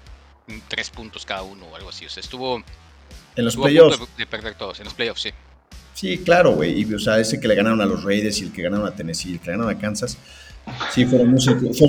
tres 0.68 0.90
puntos 0.90 1.26
cada 1.26 1.42
uno 1.42 1.66
o 1.66 1.76
algo 1.76 1.90
así, 1.90 2.06
o 2.06 2.10
sea, 2.10 2.20
estuvo... 2.20 2.62
En 3.36 3.44
los 3.44 3.56
playoffs. 3.56 4.00
De, 4.16 4.26
perder 4.26 4.54
todos, 4.54 4.80
en 4.80 4.84
los 4.84 4.94
playoffs, 4.94 5.22
sí. 5.22 5.30
Sí, 5.98 6.18
claro, 6.18 6.52
güey. 6.52 6.80
Y, 6.80 6.94
o 6.94 6.98
sea, 7.00 7.18
ese 7.18 7.40
que 7.40 7.48
le 7.48 7.56
ganaron 7.56 7.80
a 7.80 7.86
los 7.86 8.04
Raiders 8.04 8.40
y 8.40 8.44
el 8.44 8.52
que 8.52 8.62
ganaron 8.62 8.86
a 8.86 8.94
Tennessee 8.94 9.30
y 9.30 9.32
el 9.32 9.40
que 9.40 9.50
ganaron 9.50 9.76
a 9.76 9.80
Kansas. 9.80 10.16
Sí, 10.94 11.04
fueron 11.04 11.30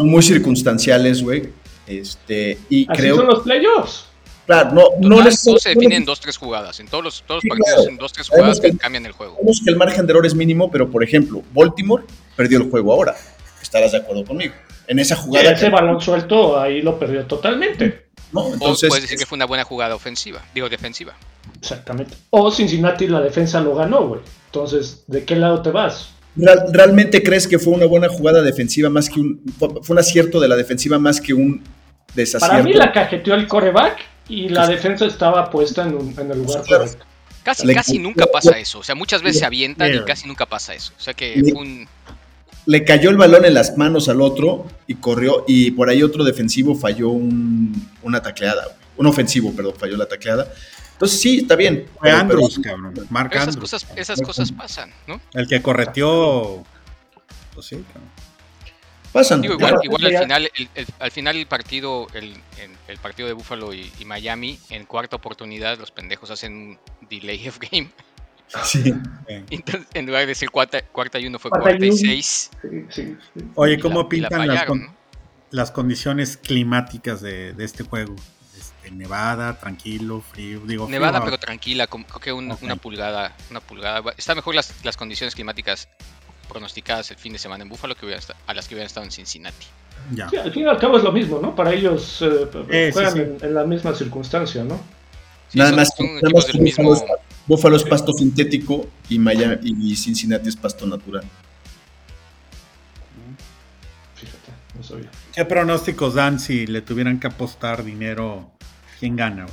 muy, 0.10 0.22
circunstanciales, 0.22 1.22
güey. 1.22 1.50
Este, 1.88 2.58
y 2.70 2.86
Así 2.90 3.02
creo... 3.02 3.16
son 3.18 3.28
los 3.28 3.40
playoffs. 3.40 4.06
Claro, 4.46 4.72
no, 4.72 4.84
no 5.00 5.22
les, 5.22 5.44
Todos 5.44 5.62
se 5.62 5.70
definen 5.70 6.00
en 6.00 6.06
dos, 6.06 6.20
tres 6.20 6.36
jugadas. 6.36 6.80
En 6.80 6.88
todos 6.88 7.04
los, 7.04 7.24
todos 7.24 7.44
los 7.44 7.58
partidos, 7.58 7.88
en 7.88 7.98
dos, 7.98 8.12
tres 8.12 8.30
jugadas 8.30 8.60
que, 8.60 8.76
cambian 8.76 9.06
el 9.06 9.12
juego. 9.12 9.36
Sabemos 9.36 9.62
que 9.64 9.70
el 9.70 9.78
margen 9.78 10.08
de 10.08 10.12
error 10.12 10.26
es 10.26 10.34
mínimo, 10.34 10.72
pero 10.72 10.90
por 10.90 11.04
ejemplo, 11.04 11.44
Baltimore 11.54 12.04
perdió 12.36 12.58
el 12.58 12.70
juego 12.70 12.92
ahora. 12.92 13.16
Estarás 13.62 13.92
de 13.92 14.00
acuerdo 14.00 14.26
conmigo. 14.26 14.56
En 14.88 14.98
esa 14.98 15.16
jugada. 15.16 15.52
ese 15.52 15.70
balón 15.70 16.02
suelto 16.02 16.60
ahí 16.60 16.82
lo 16.82 16.98
perdió 16.98 17.26
totalmente. 17.28 18.08
No, 18.32 18.52
entonces. 18.52 18.88
O 18.88 18.90
puedes 18.90 19.04
decir 19.04 19.20
que 19.20 19.28
fue 19.28 19.36
una 19.36 19.46
buena 19.46 19.64
jugada 19.64 19.94
ofensiva, 19.94 20.44
digo 20.56 20.68
defensiva. 20.68 21.14
Exactamente. 21.60 22.16
O 22.32 22.50
Cincinnati 22.50 23.08
la 23.08 23.22
defensa 23.22 23.60
lo 23.62 23.76
ganó, 23.76 24.08
güey. 24.08 24.22
Entonces, 24.46 25.04
¿de 25.06 25.26
qué 25.26 25.36
lado 25.36 25.62
te 25.62 25.70
vas? 25.70 26.10
¿Realmente 26.72 27.24
crees 27.24 27.48
que 27.48 27.60
fue 27.60 27.74
una 27.74 27.86
buena 27.86 28.10
jugada 28.10 28.42
defensiva 28.42 28.90
más 28.90 29.10
que 29.10 29.20
un. 29.20 29.42
fue 29.58 29.82
un 29.90 30.00
acierto 30.00 30.40
de 30.40 30.48
la 30.48 30.56
defensiva 30.56 31.00
más 31.00 31.20
que 31.20 31.34
un 31.34 31.64
desacierto? 32.16 32.56
Para 32.56 32.64
mí 32.64 32.74
la 32.74 32.92
cajeteó 32.92 33.36
el 33.36 33.48
coreback 33.48 34.00
y 34.28 34.50
la 34.50 34.68
defensa 34.68 35.06
estaba 35.06 35.50
puesta 35.50 35.84
en, 35.84 35.92
el 36.32 36.38
lugar 36.38 36.64
correcto. 36.68 37.06
Casi, 37.44 37.74
casi 37.74 38.00
nunca 38.00 38.26
pasa 38.28 38.58
eso. 38.60 38.80
O 38.80 38.84
sea, 38.84 38.96
muchas 38.96 39.22
veces 39.22 39.40
se 39.40 39.46
avientan 39.46 39.94
y 39.94 40.00
casi 40.02 40.28
nunca 40.28 40.46
pasa 40.46 40.74
eso. 40.74 40.94
O 40.98 41.02
sea 41.02 41.14
que 41.14 41.42
fue 41.52 41.62
un. 41.62 41.88
Le 42.66 42.84
cayó 42.84 43.10
el 43.10 43.18
balón 43.18 43.46
en 43.46 43.56
las 43.56 43.78
manos 43.78 44.10
al 44.10 44.22
otro 44.22 44.68
y 44.86 44.96
corrió. 44.96 45.46
Y 45.48 45.72
por 45.72 45.90
ahí 45.90 46.04
otro 46.04 46.24
defensivo 46.24 46.76
falló 46.76 47.10
un, 47.10 47.90
una 48.04 48.22
tacleada. 48.22 48.78
Un 48.98 49.08
ofensivo, 49.08 49.54
perdón, 49.56 49.74
falló 49.78 49.98
la 49.98 50.06
tacleada. 50.06 50.52
Entonces 51.00 51.22
sí, 51.22 51.38
está 51.38 51.56
bien. 51.56 51.86
Fue 51.98 52.12
Andrews, 52.12 52.60
cabrón. 52.62 52.94
Mark 53.10 53.32
esas 53.34 53.56
Cosas, 53.56 53.88
esas 53.96 54.22
cosas 54.22 54.52
pasan, 54.52 54.92
¿no? 55.08 55.22
El 55.34 55.48
que 55.48 55.62
correteó. 55.62 56.66
Pues 57.54 57.68
sí, 57.68 57.78
cabrón. 57.88 58.10
Pasan. 59.14 59.42
igual, 59.46 59.80
igual 59.82 60.06
al 60.08 60.24
final, 60.24 60.52
el, 60.54 60.88
al 61.00 61.12
final 61.12 61.38
el 61.38 61.48
partido, 61.48 62.08
el, 62.14 62.34
el 62.90 62.98
partido 62.98 63.30
de 63.30 63.34
Buffalo 63.34 63.74
y, 63.74 63.90
Miami, 64.06 64.60
en 64.72 64.84
cuarta 64.84 65.16
oportunidad, 65.16 65.80
los 65.80 65.90
pendejos 65.92 66.32
hacen 66.32 66.54
un 66.54 66.80
delay 67.10 67.48
of 67.48 67.60
game. 67.60 67.92
Sí. 68.66 68.94
Entonces, 69.50 69.88
en 69.94 70.06
lugar 70.06 70.28
de 70.28 70.36
ser 70.36 70.50
cuarta, 70.50 70.82
cuarta 70.82 71.18
y 71.18 71.28
uno 71.28 71.40
fue 71.40 71.50
cuarta, 71.50 71.86
y 71.86 71.94
seis. 71.94 72.52
Oye, 73.56 73.80
¿cómo 73.80 74.10
pintan 74.10 74.50
las, 74.50 74.66
las, 75.50 75.72
condiciones 75.72 76.36
climáticas 76.36 77.22
de, 77.22 77.54
de 77.54 77.64
este 77.64 77.86
juego? 77.86 78.18
Nevada, 78.92 79.60
tranquilo, 79.60 80.22
frío. 80.22 80.62
Digo, 80.66 80.88
Nevada, 80.88 81.24
pero 81.24 81.38
tranquila, 81.38 81.88
creo 81.88 82.20
que 82.22 82.34
una 82.34 82.76
pulgada, 82.76 83.36
una 83.50 83.60
pulgada. 83.60 84.14
Está 84.18 84.36
mejor 84.36 84.56
las, 84.56 84.74
las, 84.84 84.98
condiciones 84.98 85.36
climáticas 85.36 85.88
pronosticadas 86.48 87.12
el 87.12 87.18
fin 87.18 87.34
de 87.34 87.40
semana 87.40 87.64
en 87.64 87.70
Búfalo 87.70 87.96
que 87.96 88.06
a 88.48 88.54
las 88.54 88.68
que 88.68 88.76
hubieran 88.76 88.88
estado 88.88 89.06
en 89.06 89.12
Cincinnati. 89.12 89.66
Ya. 90.12 90.28
al 90.44 90.52
fin 90.52 90.64
y 90.64 90.66
al 90.66 90.80
cabo 90.80 90.98
es 90.98 91.04
lo 91.04 91.12
mismo, 91.12 91.40
¿no? 91.40 91.56
Para 91.56 91.74
ellos 91.74 92.22
eh, 92.22 92.90
juegan 92.92 93.38
En, 93.42 93.54
la 93.54 93.64
misma 93.66 93.94
circunstancia, 93.94 94.64
¿no? 94.64 94.80
nada 95.54 95.72
más, 95.74 95.94
Buffalo 97.48 97.76
es 97.76 97.84
pasto 97.84 98.14
sintético 98.14 98.88
y, 99.10 99.18
Miami, 99.20 99.58
y 99.64 99.96
Cincinnati 99.96 100.50
es 100.50 100.56
pasto 100.56 100.86
natural. 100.86 101.24
Fíjate, 104.16 104.52
no 104.76 104.84
sabía. 104.84 105.10
¿Qué 105.34 105.46
pronósticos 105.46 106.14
dan 106.14 106.40
si 106.40 106.68
le 106.68 106.82
tuvieran 106.82 107.20
que 107.20 107.28
apostar 107.28 107.84
dinero? 107.84 108.52
¿Quién 109.00 109.16
gana? 109.16 109.46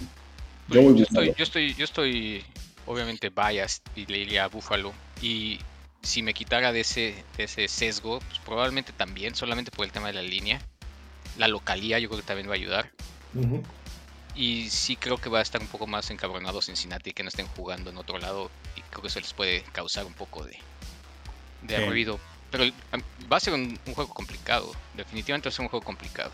Pues 0.69 0.81
yo, 0.97 1.05
estoy, 1.05 1.35
yo, 1.37 1.45
estoy, 1.45 1.75
yo 1.75 1.85
estoy 1.85 2.45
obviamente 2.87 3.31
biased 3.31 3.83
y 3.95 4.07
le 4.07 4.19
iría 4.19 4.45
a 4.45 4.49
Buffalo. 4.49 4.93
Y 5.23 5.61
si 6.03 6.23
me 6.23 6.35
quitara 6.35 6.73
de 6.73 6.81
ese, 6.81 7.25
ese 7.39 7.69
sesgo, 7.69 8.21
pues 8.21 8.39
probablemente 8.41 8.93
también, 8.93 9.35
solamente 9.35 9.71
por 9.71 9.85
el 9.85 9.93
tema 9.93 10.09
de 10.09 10.15
la 10.15 10.23
línea. 10.23 10.61
La 11.37 11.49
localía 11.49 11.99
yo 11.99 12.09
creo 12.09 12.21
que 12.21 12.27
también 12.27 12.49
va 12.49 12.53
a 12.53 12.57
ayudar. 12.57 12.91
Y 14.35 14.69
sí 14.71 14.97
creo 14.97 15.19
que 15.19 15.29
va 15.29 15.39
a 15.39 15.43
estar 15.43 15.61
un 15.61 15.67
poco 15.67 15.87
más 15.87 16.11
encabronado 16.11 16.61
Cincinnati 16.63 17.13
que 17.13 17.23
no 17.23 17.29
estén 17.29 17.47
jugando 17.47 17.91
en 17.91 17.99
otro 17.99 18.19
lado. 18.19 18.51
Y 18.77 18.81
creo 18.83 19.03
que 19.03 19.09
eso 19.09 19.21
les 19.21 19.33
puede 19.33 19.63
causar 19.73 20.07
un 20.07 20.15
poco 20.15 20.45
de, 20.45 20.59
de 21.63 21.87
ruido. 21.87 22.19
Pero 22.51 22.65
va 23.31 23.37
a 23.37 23.41
ser 23.41 23.55
un, 23.55 23.79
juego 23.95 24.13
complicado. 24.13 24.73
Definitivamente 24.95 25.49
va 25.49 25.51
a 25.51 25.53
ser 25.53 25.63
un 25.63 25.69
juego 25.69 25.85
complicado. 25.85 26.31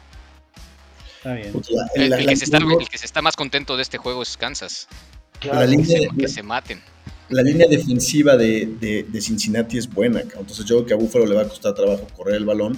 Está 1.23 1.35
bien. 1.35 1.53
El, 1.95 2.27
que 2.27 2.37
se 2.37 2.45
está, 2.45 2.59
el, 2.59 2.89
que 2.89 2.99
se 2.99 3.07
está, 3.07 3.23
más 3.23 3.37
contento 3.37 3.77
de 3.77 3.83
este 3.83 3.97
juego 3.97 4.25
es 4.25 4.37
Kansas. 4.37 4.89
la 5.45 5.65
línea, 5.65 6.09
que 6.19 6.27
se 6.27 6.43
maten. 6.43 6.83
La 7.29 7.43
línea 7.43 7.69
defensiva 7.69 8.37
de, 8.37 9.07
de, 9.09 9.21
Cincinnati 9.21 9.79
es 9.79 9.89
buena. 9.89 10.21
Entonces 10.21 10.65
yo 10.65 10.79
creo 10.79 10.87
que 10.87 10.95
a 10.95 10.97
Buffalo 10.97 11.27
le 11.27 11.37
va 11.37 11.43
a 11.43 11.49
costar 11.49 11.75
trabajo 11.75 12.09
correr 12.17 12.35
el 12.35 12.45
balón 12.45 12.77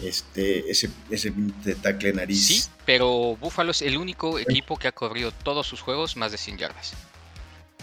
este, 0.00 0.70
ese, 0.70 0.88
ese 1.10 1.32
de 1.64 1.74
tackle 1.74 2.12
nariz. 2.12 2.46
Sí, 2.46 2.70
pero 2.86 3.36
Buffalo 3.40 3.72
es 3.72 3.82
el 3.82 3.98
único 3.98 4.38
equipo 4.38 4.76
que 4.76 4.86
ha 4.86 4.92
corrido 4.92 5.32
todos 5.32 5.66
sus 5.66 5.80
juegos 5.80 6.16
más 6.16 6.30
de 6.30 6.38
100 6.38 6.58
yardas. 6.58 6.94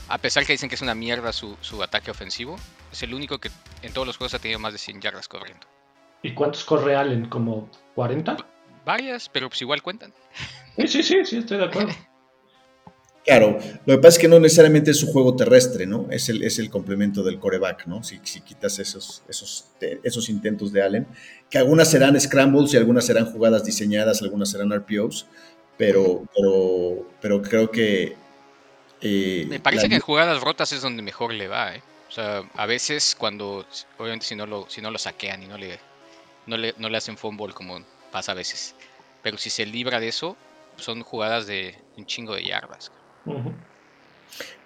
A 0.08 0.20
pesar 0.20 0.46
que 0.46 0.54
dicen 0.54 0.70
que 0.70 0.76
es 0.76 0.82
una 0.82 0.96
mierda 0.96 1.34
su, 1.34 1.58
ataque 1.84 2.12
ofensivo, 2.12 2.56
es 2.94 3.04
el 3.04 3.14
único 3.14 3.40
que 3.40 3.52
en 3.82 3.92
todos 3.92 4.08
los 4.08 4.16
juegos 4.16 4.36
ha 4.36 4.40
tenido 4.40 4.58
más 4.60 4.72
de 4.72 4.80
100 4.80 5.02
yardas 5.02 5.28
corriendo. 5.28 5.68
¿Y 6.24 6.34
cuántos 6.34 6.64
corre 6.64 6.96
Allen? 6.96 7.28
¿Como 7.28 7.70
40? 7.96 8.38
Varias, 8.86 9.28
pero 9.30 9.50
pues 9.50 9.62
igual 9.62 9.82
cuentan. 9.82 10.14
Sí, 10.78 10.88
sí, 10.88 11.04
sí, 11.04 11.26
sí, 11.26 11.38
estoy 11.38 11.58
de 11.58 11.66
acuerdo. 11.66 11.94
Claro, 13.26 13.58
lo 13.88 13.96
que 13.96 13.98
pasa 13.98 14.18
es 14.18 14.20
que 14.20 14.28
no 14.28 14.40
necesariamente 14.40 14.92
es 14.92 15.00
su 15.00 15.12
juego 15.12 15.36
terrestre, 15.36 15.88
¿no? 15.88 16.06
Es 16.12 16.30
el, 16.30 16.44
es 16.44 16.60
el 16.60 16.70
complemento 16.70 17.24
del 17.24 17.40
coreback, 17.40 17.88
¿no? 17.88 18.04
Si, 18.04 18.20
si 18.24 18.42
quitas 18.42 18.78
esos, 18.78 19.24
esos, 19.28 19.66
esos 20.04 20.30
intentos 20.30 20.72
de 20.72 20.84
Allen, 20.84 21.08
que 21.50 21.58
algunas 21.58 21.90
serán 21.90 22.20
scrambles 22.22 22.72
y 22.76 22.78
algunas 22.78 23.04
serán 23.04 23.26
jugadas 23.26 23.66
diseñadas, 23.66 24.22
algunas 24.22 24.52
serán 24.52 24.72
RPOs, 24.72 25.26
pero, 25.76 26.24
pero, 26.36 27.10
pero 27.20 27.42
creo 27.42 27.72
que... 27.72 28.16
Eh, 29.02 29.48
Me 29.50 29.60
parece 29.60 29.90
que 29.90 29.96
en 29.96 30.02
jugadas 30.02 30.40
rotas 30.42 30.72
es 30.72 30.84
donde 30.84 31.02
mejor 31.02 31.34
le 31.34 31.48
va, 31.48 31.76
¿eh? 31.76 31.82
O 32.08 32.12
sea, 32.12 32.44
a 32.54 32.66
veces 32.68 33.16
cuando, 33.18 33.66
obviamente 33.98 34.28
si 34.28 34.36
no 34.36 34.46
lo, 34.46 34.70
si 34.70 34.82
no 34.82 34.92
lo 34.92 35.00
saquean 35.00 35.42
y 35.42 35.48
no 35.48 35.58
le, 35.58 35.80
no 36.46 36.58
le, 36.58 36.76
no 36.78 36.90
le 36.90 36.98
hacen 36.98 37.18
fumble 37.18 37.56
como 37.56 37.80
pasa 38.16 38.32
a 38.32 38.36
veces, 38.36 38.76
pero 39.22 39.38
si 39.38 39.50
se 39.50 39.66
libra 39.66 40.00
de 40.00 40.08
eso, 40.08 40.38
son 40.78 41.02
jugadas 41.04 41.48
de 41.48 41.76
un 41.98 42.06
chingo 42.06 42.34
de 42.34 42.46
yardas. 42.46 42.90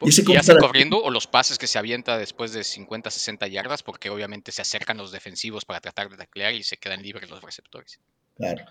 ¿Y 0.01 0.12
ya 0.12 0.39
está 0.39 0.55
corriendo 0.59 1.01
o 1.01 1.09
los 1.09 1.25
pases 1.25 1.57
que 1.57 1.65
se 1.65 1.79
avienta 1.79 2.19
después 2.19 2.53
de 2.53 2.63
50, 2.63 3.09
60 3.09 3.47
yardas? 3.47 3.81
Porque 3.81 4.12
obviamente 4.12 4.51
se 4.51 4.62
acercan 4.62 4.97
los 4.97 5.12
defensivos 5.12 5.65
para 5.65 5.79
tratar 5.79 6.12
de 6.12 6.17
taclear 6.17 6.53
y 6.53 6.62
se 6.62 6.77
quedan 6.77 7.01
libres 7.01 7.27
los 7.31 7.41
receptores. 7.41 7.99
Claro. 8.38 8.65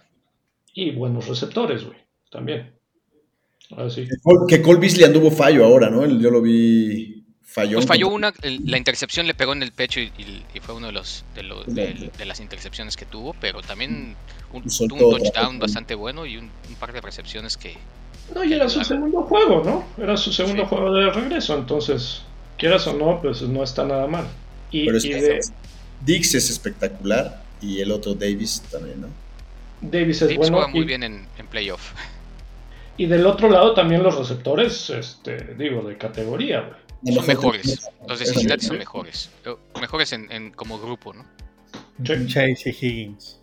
Y 0.75 0.93
buenos 0.93 1.27
receptores, 1.27 1.83
güey, 1.83 1.99
también. 2.31 2.79
Que 4.47 4.63
Cole 4.63 4.79
Beasley 4.79 5.07
anduvo 5.07 5.33
fallo 5.33 5.65
ahora, 5.65 5.91
¿no? 5.91 6.07
Yo 6.07 6.31
lo 6.31 6.41
vi 6.41 7.18
falló. 7.49 7.79
Pues 7.79 7.87
falló 7.87 8.09
una, 8.09 8.33
la 8.43 8.77
intercepción 8.77 9.27
le 9.27 9.35
pegó 9.35 9.53
en 9.53 9.63
el 9.63 9.73
pecho 9.73 10.01
y, 10.01 10.11
fue 10.61 10.75
uno 10.75 10.89
de 10.89 10.93
los 10.93 11.25
de, 11.35 12.25
las 12.27 12.41
intercepciones 12.41 12.97
que 12.97 13.07
tuvo, 13.07 13.35
pero 13.41 13.63
también 13.63 14.15
un, 14.53 14.63
un 14.63 14.99
touchdown 14.99 15.59
bastante 15.59 15.95
bueno 15.95 16.27
y 16.27 16.37
un, 16.37 16.51
par 16.79 16.93
de 16.93 17.01
recepciones 17.01 17.57
que, 17.57 17.75
no, 18.35 18.45
y 18.45 18.53
era 18.53 18.69
su 18.69 18.85
segundo 18.85 19.23
juego, 19.23 19.63
¿no? 19.65 20.03
Era 20.03 20.17
su 20.17 20.33
segundo 20.33 20.67
juego 20.67 20.93
de 20.93 21.11
regreso, 21.11 21.57
entonces, 21.57 22.23
quieras 22.59 22.87
o 22.87 22.93
no, 22.93 23.21
pues 23.23 23.41
no 23.43 23.63
está 23.63 23.85
nada 23.85 24.07
mal. 24.07 24.27
Y, 24.71 24.85
Pero 24.85 24.99
es 24.99 25.53
Dix 26.05 26.35
es 26.35 26.51
espectacular 26.51 27.43
y 27.61 27.81
el 27.81 27.91
otro 27.91 28.15
Davis 28.15 28.63
también, 28.71 29.01
¿no? 29.01 29.09
Davis 29.81 30.23
es 30.23 30.37
bueno. 30.37 30.59
Juega 30.59 30.69
muy 30.69 30.85
bien 30.85 31.03
en, 31.03 31.27
playoff. 31.51 31.93
Y 32.99 33.07
del 33.07 33.27
otro 33.27 33.49
lado 33.49 33.75
también 33.75 34.03
los 34.03 34.19
receptores, 34.19 34.91
este, 34.91 35.55
digo, 35.55 35.83
de 35.83 35.97
categoría, 35.97 36.61
güey. 36.61 36.88
Son 37.05 37.27
mejores. 37.27 37.89
Los 38.09 38.19
de 38.19 38.27
Cincinnati 38.27 38.67
son 38.67 38.79
mejores. 38.79 39.31
Mejores 39.81 40.13
en, 40.13 40.51
como 40.53 40.79
grupo, 40.79 41.15
¿no? 41.15 41.25
Chase 42.03 42.57
y 42.65 42.69
Higgins. 42.71 43.41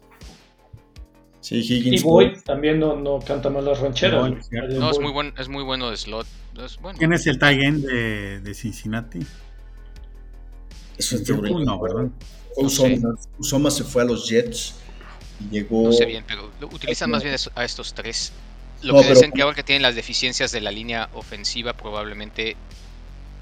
Sí, 1.41 1.57
Higgins. 1.59 2.01
Y 2.01 2.03
Boyd 2.03 2.39
también 2.43 2.79
no, 2.79 2.95
no, 2.95 3.19
canta 3.19 3.49
mal 3.49 3.65
las 3.65 3.79
rancheras. 3.79 4.49
No, 4.51 4.89
es 4.89 4.99
muy, 4.99 5.11
buen, 5.11 5.33
es 5.37 5.47
muy 5.47 5.63
bueno 5.63 5.89
de 5.89 5.97
slot. 5.97 6.27
¿Quién 6.97 7.13
es 7.13 7.27
el 7.27 7.37
tie 7.37 7.65
end 7.65 7.85
de, 7.85 8.39
de 8.39 8.53
Cincinnati? 8.53 9.19
Eso 10.97 11.17
es 11.17 11.29
uno, 11.29 11.79
¿verdad? 11.79 12.09
Usoma, 12.57 13.71
se 13.71 13.83
fue 13.83 14.03
a 14.03 14.05
los 14.05 14.29
Jets 14.29 14.75
y 15.39 15.49
llegó. 15.49 15.83
No 15.83 15.91
sé 15.91 16.05
bien, 16.05 16.23
pero 16.25 16.49
utilizan 16.71 17.11
más 17.11 17.23
bien 17.23 17.35
a 17.55 17.65
estos 17.65 17.93
tres. 17.93 18.31
Lo 18.81 19.01
que 19.01 19.09
dicen 19.09 19.31
que 19.31 19.41
ahora 19.41 19.55
que 19.55 19.63
tienen 19.63 19.81
las 19.81 19.95
deficiencias 19.95 20.51
de 20.51 20.61
la 20.61 20.71
línea 20.71 21.09
ofensiva, 21.13 21.73
probablemente 21.73 22.55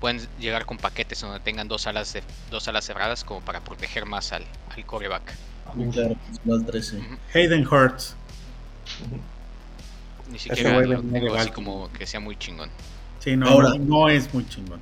pueden 0.04 0.20
llegar 0.38 0.66
con 0.66 0.76
paquetes 0.76 1.22
donde 1.22 1.40
tengan 1.40 1.70
dos 1.70 1.88
alas, 1.88 2.12
de, 2.12 2.24
dos 2.52 2.68
alas 2.68 2.84
cerradas 2.84 3.24
como 3.24 3.40
para 3.40 3.62
proteger 3.62 4.06
más 4.06 4.34
al, 4.34 4.44
al 4.76 4.86
coreback. 4.86 5.34
Claro, 5.94 6.18
más 6.44 6.66
13. 6.66 7.00
Hayden 7.34 7.66
Hurts. 7.66 8.14
Ni 10.30 10.38
siquiera 10.38 10.78
algo 10.78 11.36
así 11.36 11.52
como 11.52 11.90
que 11.94 12.06
sea 12.06 12.20
muy 12.20 12.36
chingón. 12.36 12.70
Sí, 13.20 13.38
no, 13.38 13.48
Ahora, 13.48 13.76
no, 13.80 14.10
es 14.10 14.34
muy 14.34 14.46
chingón. 14.50 14.82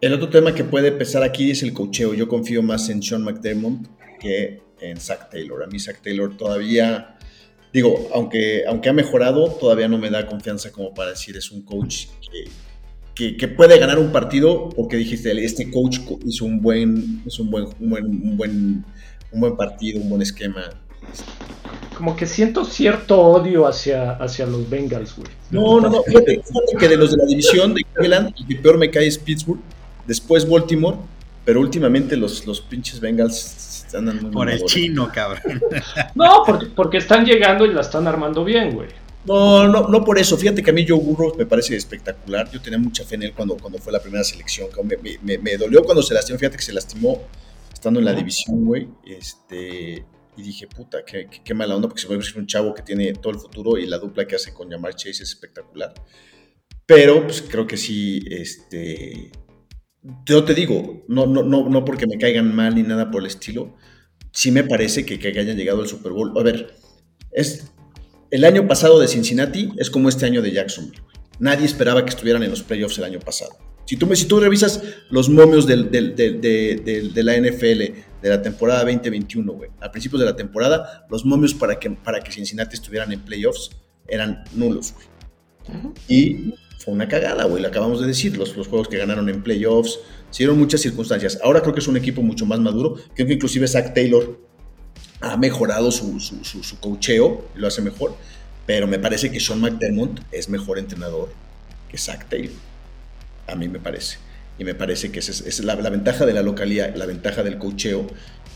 El 0.00 0.14
otro 0.14 0.28
tema 0.28 0.54
que 0.54 0.62
puede 0.62 0.92
pesar 0.92 1.24
aquí 1.24 1.50
es 1.50 1.64
el 1.64 1.72
cocheo. 1.72 2.14
Yo 2.14 2.28
confío 2.28 2.62
más 2.62 2.88
en 2.90 3.02
Sean 3.02 3.24
McDermott 3.24 3.88
que 4.20 4.62
en 4.78 5.00
Zach 5.00 5.30
Taylor. 5.30 5.64
A 5.64 5.66
mí 5.66 5.80
Zach 5.80 6.00
Taylor 6.00 6.36
todavía, 6.36 7.18
digo, 7.72 8.08
aunque, 8.14 8.62
aunque 8.68 8.88
ha 8.88 8.92
mejorado, 8.92 9.50
todavía 9.50 9.88
no 9.88 9.98
me 9.98 10.10
da 10.10 10.28
confianza 10.28 10.70
como 10.70 10.94
para 10.94 11.10
decir 11.10 11.36
es 11.36 11.50
un 11.50 11.62
coach 11.62 12.06
que, 12.20 12.44
que, 13.36 13.48
puede 13.48 13.78
ganar 13.78 13.98
un 13.98 14.12
partido 14.12 14.68
porque 14.70 14.96
dijiste, 14.96 15.32
este 15.44 15.70
coach 15.70 15.98
hizo 16.26 16.44
un 16.44 16.60
buen, 16.60 17.22
hizo 17.26 17.42
un 17.42 17.50
buen, 17.50 17.64
un 17.78 17.90
buen, 17.90 18.04
un 18.06 18.36
buen 18.36 18.84
un 19.32 19.40
buen 19.40 19.56
partido, 19.56 20.00
un 20.00 20.08
buen 20.08 20.22
esquema. 20.22 20.70
Como 21.96 22.16
que 22.16 22.26
siento 22.26 22.64
cierto 22.64 23.20
odio 23.20 23.66
hacia, 23.66 24.12
hacia 24.12 24.46
los 24.46 24.68
Bengals, 24.68 25.16
güey. 25.16 25.28
No, 25.50 25.80
no, 25.80 25.88
no. 25.88 26.02
Fíjate, 26.02 26.42
que 26.78 26.88
de 26.88 26.96
los 26.96 27.10
de 27.12 27.18
la 27.18 27.24
división 27.26 27.74
de 27.74 27.84
Cleveland, 27.84 28.32
el 28.38 28.46
que 28.46 28.56
peor 28.56 28.78
me 28.78 28.90
cae 28.90 29.06
es 29.06 29.18
Pittsburgh, 29.18 29.60
después 30.06 30.48
Baltimore, 30.48 30.96
pero 31.44 31.60
últimamente 31.60 32.16
los, 32.16 32.46
los 32.46 32.60
pinches 32.60 33.00
Bengals 33.00 33.84
están 33.84 34.08
andando 34.08 34.30
Por 34.30 34.50
el 34.50 34.64
chino, 34.64 35.10
cabrón. 35.12 35.60
No, 36.14 36.42
porque, 36.46 36.66
porque 36.66 36.98
están 36.98 37.24
llegando 37.24 37.66
y 37.66 37.72
la 37.72 37.82
están 37.82 38.06
armando 38.06 38.44
bien, 38.44 38.72
güey. 38.72 38.88
No, 39.24 39.68
no, 39.68 39.88
no 39.88 40.04
por 40.04 40.18
eso. 40.18 40.36
Fíjate 40.36 40.62
que 40.62 40.70
a 40.70 40.72
mí 40.72 40.86
Joe 40.86 40.98
Burrow 40.98 41.36
me 41.36 41.46
parece 41.46 41.76
espectacular. 41.76 42.50
Yo 42.50 42.60
tenía 42.60 42.78
mucha 42.78 43.04
fe 43.04 43.16
en 43.16 43.24
él 43.24 43.32
cuando, 43.34 43.56
cuando 43.56 43.78
fue 43.78 43.92
la 43.92 44.00
primera 44.00 44.24
selección. 44.24 44.68
Me, 44.84 45.18
me, 45.22 45.38
me 45.38 45.56
dolió 45.56 45.82
cuando 45.82 46.02
se 46.02 46.14
lastimó. 46.14 46.38
Fíjate 46.38 46.56
que 46.56 46.62
se 46.62 46.72
lastimó 46.72 47.20
estando 47.80 47.98
en 47.98 48.04
la 48.04 48.12
división, 48.12 48.62
güey, 48.66 48.88
este, 49.06 50.04
y 50.36 50.42
dije, 50.42 50.66
puta, 50.66 51.02
qué, 51.02 51.30
qué, 51.42 51.54
mala 51.54 51.74
onda, 51.74 51.88
porque 51.88 52.02
se 52.02 52.06
puede 52.06 52.20
ser 52.20 52.36
un 52.36 52.46
chavo 52.46 52.74
que 52.74 52.82
tiene 52.82 53.14
todo 53.14 53.32
el 53.32 53.38
futuro 53.38 53.78
y 53.78 53.86
la 53.86 53.96
dupla 53.96 54.26
que 54.26 54.36
hace 54.36 54.52
con 54.52 54.68
Yamar 54.68 54.94
Chase 54.94 55.22
es 55.22 55.22
espectacular. 55.22 55.94
Pero, 56.84 57.24
pues 57.24 57.40
creo 57.40 57.66
que 57.66 57.78
sí, 57.78 58.20
este, 58.30 59.32
yo 60.26 60.44
te 60.44 60.54
digo, 60.54 61.04
no, 61.08 61.24
no, 61.24 61.42
no, 61.42 61.70
no 61.70 61.84
porque 61.86 62.06
me 62.06 62.18
caigan 62.18 62.54
mal 62.54 62.74
ni 62.74 62.82
nada 62.82 63.10
por 63.10 63.22
el 63.22 63.28
estilo, 63.28 63.74
sí 64.30 64.50
me 64.50 64.62
parece 64.62 65.06
que, 65.06 65.18
que 65.18 65.28
hayan 65.28 65.56
llegado 65.56 65.80
al 65.80 65.88
Super 65.88 66.12
Bowl. 66.12 66.36
A 66.38 66.42
ver, 66.42 66.74
es, 67.32 67.69
el 68.30 68.44
año 68.44 68.68
pasado 68.68 69.00
de 69.00 69.08
Cincinnati 69.08 69.70
es 69.76 69.90
como 69.90 70.08
este 70.08 70.26
año 70.26 70.42
de 70.42 70.52
Jacksonville. 70.52 71.02
Nadie 71.38 71.66
esperaba 71.66 72.04
que 72.04 72.10
estuvieran 72.10 72.42
en 72.42 72.50
los 72.50 72.62
playoffs 72.62 72.98
el 72.98 73.04
año 73.04 73.18
pasado. 73.18 73.52
Si 73.86 73.96
tú, 73.96 74.14
si 74.14 74.26
tú 74.26 74.38
revisas 74.38 74.82
los 75.10 75.28
momios 75.28 75.66
de, 75.66 75.76
la 75.76 77.36
NFL 77.36 77.80
de 78.22 78.28
la 78.28 78.40
temporada 78.40 78.84
2021, 78.84 79.52
güey, 79.52 79.70
a 79.80 79.90
principios 79.90 80.20
de 80.20 80.26
la 80.26 80.36
temporada, 80.36 81.06
los 81.10 81.24
momios 81.24 81.54
para 81.54 81.80
que, 81.80 81.90
para 81.90 82.20
que 82.20 82.30
Cincinnati 82.30 82.74
estuvieran 82.74 83.10
en 83.12 83.20
playoffs 83.20 83.70
eran 84.06 84.44
nulos, 84.54 84.94
güey. 84.94 85.06
Y 86.08 86.54
fue 86.78 86.94
una 86.94 87.08
cagada, 87.08 87.44
güey, 87.44 87.62
lo 87.62 87.68
acabamos 87.68 88.00
de 88.00 88.06
decir, 88.06 88.36
los, 88.36 88.56
los 88.56 88.68
juegos 88.68 88.88
que 88.88 88.96
ganaron 88.96 89.28
en 89.28 89.42
playoffs, 89.42 89.98
se 90.30 90.44
dieron 90.44 90.58
muchas 90.58 90.80
circunstancias. 90.80 91.40
Ahora 91.42 91.60
creo 91.60 91.74
que 91.74 91.80
es 91.80 91.88
un 91.88 91.96
equipo 91.96 92.22
mucho 92.22 92.46
más 92.46 92.60
maduro, 92.60 92.94
creo 93.14 93.26
que 93.26 93.34
inclusive 93.34 93.66
Zach 93.66 93.92
Taylor 93.92 94.38
ha 95.20 95.36
mejorado 95.36 95.90
su, 95.90 96.20
su, 96.20 96.44
su, 96.44 96.62
su 96.62 96.78
cocheo, 96.80 97.46
lo 97.54 97.66
hace 97.66 97.82
mejor, 97.82 98.16
pero 98.66 98.86
me 98.86 98.98
parece 98.98 99.30
que 99.30 99.40
Sean 99.40 99.60
McDermott 99.60 100.20
es 100.32 100.48
mejor 100.48 100.78
entrenador 100.78 101.32
que 101.88 101.98
Zach 101.98 102.28
Taylor 102.28 102.70
a 103.50 103.56
mí 103.56 103.68
me 103.68 103.80
parece. 103.80 104.18
y 104.58 104.64
me 104.64 104.74
parece 104.74 105.10
que 105.10 105.20
esa 105.20 105.32
es, 105.32 105.64
la, 105.64 105.74
ventaja 105.74 106.26
de 106.26 106.34
la 106.34 106.42
localidad, 106.42 106.94
la 106.94 107.06
ventaja 107.06 107.42
del 107.42 107.56
cocheo 107.56 108.06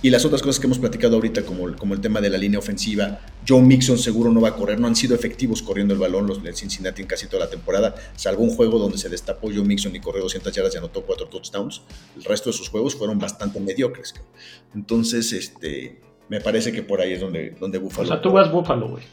y 0.03 0.11
las 0.11 0.27
otras 0.27 0.43
cosas 0.43 0.61
que 0.61 0.67
hemos 0.67 0.79
platicado 0.79 1.15
ahorita, 1.17 1.47
como, 1.47 1.75
como 1.77 1.95
el 1.95 2.01
tema 2.03 2.21
de 2.21 2.29
la 2.29 2.37
línea 2.37 2.59
ofensiva. 2.59 3.21
Joe 3.49 3.63
Mixon 3.63 3.97
seguro 3.97 4.31
no 4.31 4.43
va 4.43 4.51
a 4.51 4.55
correr, 4.55 4.79
no 4.79 4.87
han 4.87 4.95
sido 4.95 5.15
efectivos 5.15 5.63
corriendo 5.63 5.95
el 5.95 6.01
balón 6.01 6.27
los 6.27 6.43
de 6.43 6.53
Cincinnati 6.53 7.01
en 7.01 7.09
casi 7.09 7.27
toda 7.27 7.47
la 7.47 7.51
temporada, 7.51 7.95
salvo 8.17 8.43
un 8.43 8.51
juego 8.51 8.79
donde 8.79 8.99
se 8.99 9.09
destapó 9.09 9.49
Joe 9.49 9.65
Mixon 9.65 9.97
y 9.97 10.01
corrió 10.01 10.23
200 10.25 10.53
yardas 10.53 10.75
y 10.75 10.79
anotó 10.79 11.03
4 11.07 11.27
touchdowns. 11.29 11.81
El 12.17 12.25
resto 12.25 12.51
de 12.51 12.57
sus 12.57 12.69
juegos 12.69 12.95
fueron 12.95 13.19
bastante 13.19 13.59
mediocres. 13.59 14.15
Entonces, 14.75 15.33
este, 15.33 16.03
me 16.29 16.41
parece 16.41 16.73
que 16.73 16.83
por 16.83 17.01
ahí 17.01 17.13
es 17.13 17.21
donde, 17.21 17.51
donde 17.61 17.79
Buffalo. 17.79 18.05
O 18.05 18.13
sea, 18.13 18.21
tú 18.21 18.33
vas 18.33 18.51
Buffalo, 18.51 18.89
güey. 18.89 19.05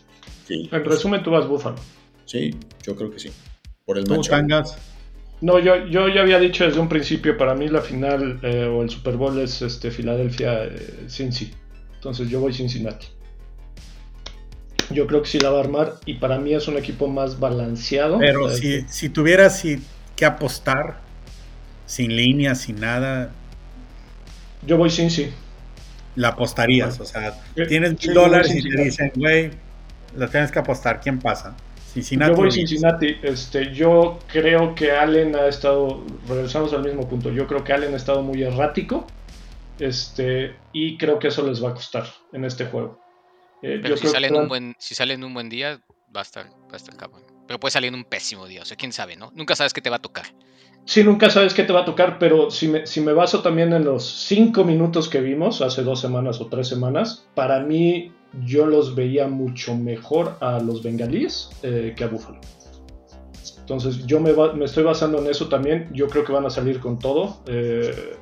Sí. 0.48 0.70
En 0.72 0.86
resumen, 0.86 1.24
tú 1.24 1.32
vas 1.32 1.48
Buffalo. 1.48 1.78
Sí, 2.26 2.56
yo 2.84 2.96
creo 2.96 3.12
que 3.12 3.20
sí. 3.20 3.32
Por 3.86 3.98
el 3.98 4.06
¿Tú, 4.06 4.22
no, 5.42 5.58
yo, 5.58 5.88
yo 5.88 6.08
ya 6.08 6.22
había 6.22 6.40
dicho 6.40 6.66
desde 6.66 6.80
un 6.80 6.88
principio, 6.88 7.36
para 7.36 7.56
mí 7.56 7.68
la 7.68 7.82
final 7.82 8.40
eh, 8.44 8.66
o 8.66 8.84
el 8.84 8.92
Super 8.92 9.18
Bowl 9.18 9.40
es 9.40 9.62
este, 9.64 9.90
Filadelfia 9.90 10.66
eh, 10.66 11.06
Cincy. 11.10 11.52
Entonces 11.96 12.30
yo 12.30 12.40
voy 12.40 12.54
Cincinnati. 12.54 13.08
Yo 14.92 15.08
creo 15.08 15.24
que 15.24 15.28
sí 15.28 15.40
la 15.40 15.50
va 15.50 15.58
a 15.58 15.62
armar 15.62 15.96
y 16.06 16.16
para 16.16 16.38
mí 16.38 16.54
es 16.54 16.68
un 16.68 16.78
equipo 16.78 17.08
más 17.08 17.40
balanceado. 17.40 18.20
Pero 18.20 18.50
si, 18.50 18.82
si 18.88 19.10
tuvieras 19.10 19.64
que 20.16 20.26
apostar 20.26 21.00
sin 21.88 22.16
línea, 22.16 22.54
sin 22.54 22.80
nada. 22.80 23.32
Yo 24.66 24.78
voy 24.78 24.92
Cincy. 24.92 25.32
La 26.16 26.30
apostarías, 26.30 27.00
o 27.00 27.06
sea, 27.06 27.40
tienes 27.68 28.06
mil 28.06 28.14
dólares 28.14 28.54
y 28.54 28.62
te 28.62 28.84
dicen, 28.84 29.12
güey, 29.16 29.52
la 30.18 30.28
tienes 30.28 30.52
que 30.52 30.60
apostar, 30.60 31.00
¿quién 31.00 31.20
pasa? 31.20 31.56
Yo 31.94 32.36
voy 32.36 32.52
Cincinnati. 32.52 33.18
Este, 33.22 33.74
yo 33.74 34.20
creo 34.28 34.74
que 34.76 34.92
Allen 34.92 35.36
ha 35.36 35.48
estado. 35.48 36.06
Regresamos 36.28 36.72
al 36.74 36.84
mismo 36.84 37.08
punto. 37.08 37.32
Yo 37.32 37.48
creo 37.48 37.64
que 37.64 37.74
Allen 37.74 37.94
ha 37.94 37.98
estado 37.98 38.24
muy 38.24 38.42
errático. 38.44 39.06
Este, 39.78 40.56
y 40.72 40.98
creo 40.98 41.20
que 41.20 41.28
eso 41.28 41.46
les 41.46 41.62
va 41.62 41.72
a 41.72 41.74
costar 41.74 42.06
en 42.32 42.46
este 42.46 42.66
juego. 42.66 43.02
Eh, 43.62 43.80
Pero 43.82 43.98
si, 43.98 44.08
sale 44.08 44.28
en 44.28 44.36
un 44.36 44.48
buen, 44.48 44.76
si 44.80 44.96
sale 44.96 45.16
en 45.16 45.24
un 45.24 45.34
buen 45.34 45.50
día, 45.50 45.82
va 46.16 46.22
a 46.22 46.24
estar, 46.24 46.46
va 46.46 46.74
a 46.74 46.78
estar 46.78 46.96
cabrón. 46.96 47.24
Pero 47.46 47.60
puede 47.60 47.72
salir 47.72 47.90
en 47.90 47.96
un 47.96 48.06
pésimo 48.06 48.48
día. 48.48 48.62
O 48.62 48.66
sea, 48.66 48.78
quién 48.78 48.94
sabe, 48.94 49.18
¿no? 49.18 49.32
Nunca 49.36 49.56
sabes 49.56 49.74
qué 49.74 49.82
te 49.82 49.90
va 49.90 49.98
a 49.98 50.02
tocar. 50.02 50.28
Sí, 50.86 51.04
nunca 51.04 51.30
sabes 51.30 51.54
qué 51.54 51.64
te 51.64 51.74
va 51.74 51.82
a 51.82 51.86
tocar, 51.86 52.18
pero 52.20 52.50
si 52.50 52.68
me, 52.68 52.86
si 52.88 53.02
me 53.02 53.14
baso 53.14 53.42
también 53.42 53.72
en 53.74 53.86
los 53.86 54.04
cinco 54.04 54.64
minutos 54.64 55.10
que 55.10 55.22
vimos 55.22 55.62
hace 55.62 55.84
dos 55.84 56.02
semanas 56.02 56.42
o 56.42 56.48
tres 56.48 56.68
semanas, 56.68 57.28
para 57.36 57.60
mí 57.60 58.12
yo 58.46 58.66
los 58.66 58.96
veía 58.96 59.28
mucho 59.28 59.76
mejor 59.76 60.38
a 60.42 60.60
los 60.60 60.84
bengalíes 60.84 61.50
eh, 61.64 61.94
que 61.96 62.04
a 62.04 62.08
Buffalo. 62.08 62.40
Entonces 63.60 64.06
yo 64.06 64.20
me, 64.20 64.34
me, 64.34 64.66
estoy 64.66 64.84
basando 64.84 65.20
en 65.20 65.28
eso 65.28 65.48
también. 65.48 65.90
Yo 65.94 66.08
creo 66.08 66.26
que 66.26 66.32
van 66.32 66.46
a 66.46 66.50
salir 66.50 66.80
con 66.80 67.00
todo 67.00 67.42
eh, 67.46 68.18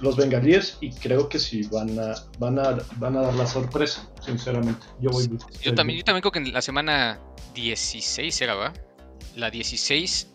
los 0.00 0.16
bengalíes 0.16 0.76
y 0.80 0.90
creo 0.90 1.28
que 1.28 1.38
sí 1.38 1.62
van 1.70 1.98
a, 1.98 2.14
van 2.38 2.58
a, 2.58 2.78
van 2.96 3.16
a 3.16 3.22
dar 3.22 3.34
la 3.34 3.46
sorpresa, 3.46 4.10
sinceramente. 4.20 4.84
Yo, 5.00 5.10
voy, 5.10 5.30
yo, 5.62 5.74
también, 5.74 5.98
yo 6.00 6.04
también 6.04 6.20
creo 6.20 6.32
que 6.32 6.40
en 6.40 6.52
la 6.52 6.60
semana 6.60 7.20
16 7.54 8.42
era, 8.42 8.54
¿verdad? 8.54 8.74
La 9.36 9.50
16 9.50 10.31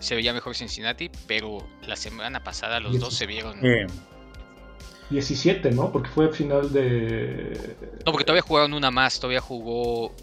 se 0.00 0.16
veía 0.16 0.32
mejor 0.32 0.56
Cincinnati, 0.56 1.10
pero 1.28 1.58
la 1.86 1.94
semana 1.94 2.42
pasada 2.42 2.80
los 2.80 2.98
dos 2.98 3.14
se 3.14 3.26
vieron... 3.26 3.60
17, 5.10 5.72
¿no? 5.72 5.90
Porque 5.90 6.08
fue 6.08 6.32
final 6.32 6.72
de. 6.72 7.76
No, 8.06 8.12
porque 8.12 8.24
todavía 8.24 8.42
jugaron 8.42 8.72
una 8.74 8.90
más. 8.90 9.18
Todavía 9.18 9.40
jugó 9.40 10.14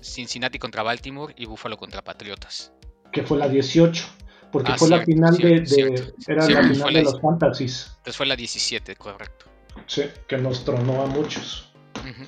Cincinnati 0.00 0.58
contra 0.58 0.82
Baltimore 0.82 1.32
y 1.36 1.46
Buffalo 1.46 1.76
contra 1.76 2.02
Patriotas. 2.02 2.72
Que 3.12 3.22
fue 3.22 3.38
la 3.38 3.48
18. 3.48 4.04
Porque 4.50 4.72
ah, 4.72 4.78
fue 4.78 4.90
la 4.90 5.02
final 5.02 5.36
de, 5.38 6.12
Era 6.26 6.48
la 6.48 6.68
final 6.68 6.92
de 6.92 7.02
los 7.02 7.20
Fantasies. 7.20 7.92
Entonces 7.98 8.16
fue 8.16 8.26
la 8.26 8.36
17, 8.36 8.96
correcto. 8.96 9.46
Sí, 9.86 10.02
que 10.26 10.36
nos 10.36 10.64
tronó 10.64 11.02
a 11.02 11.06
muchos. 11.06 11.72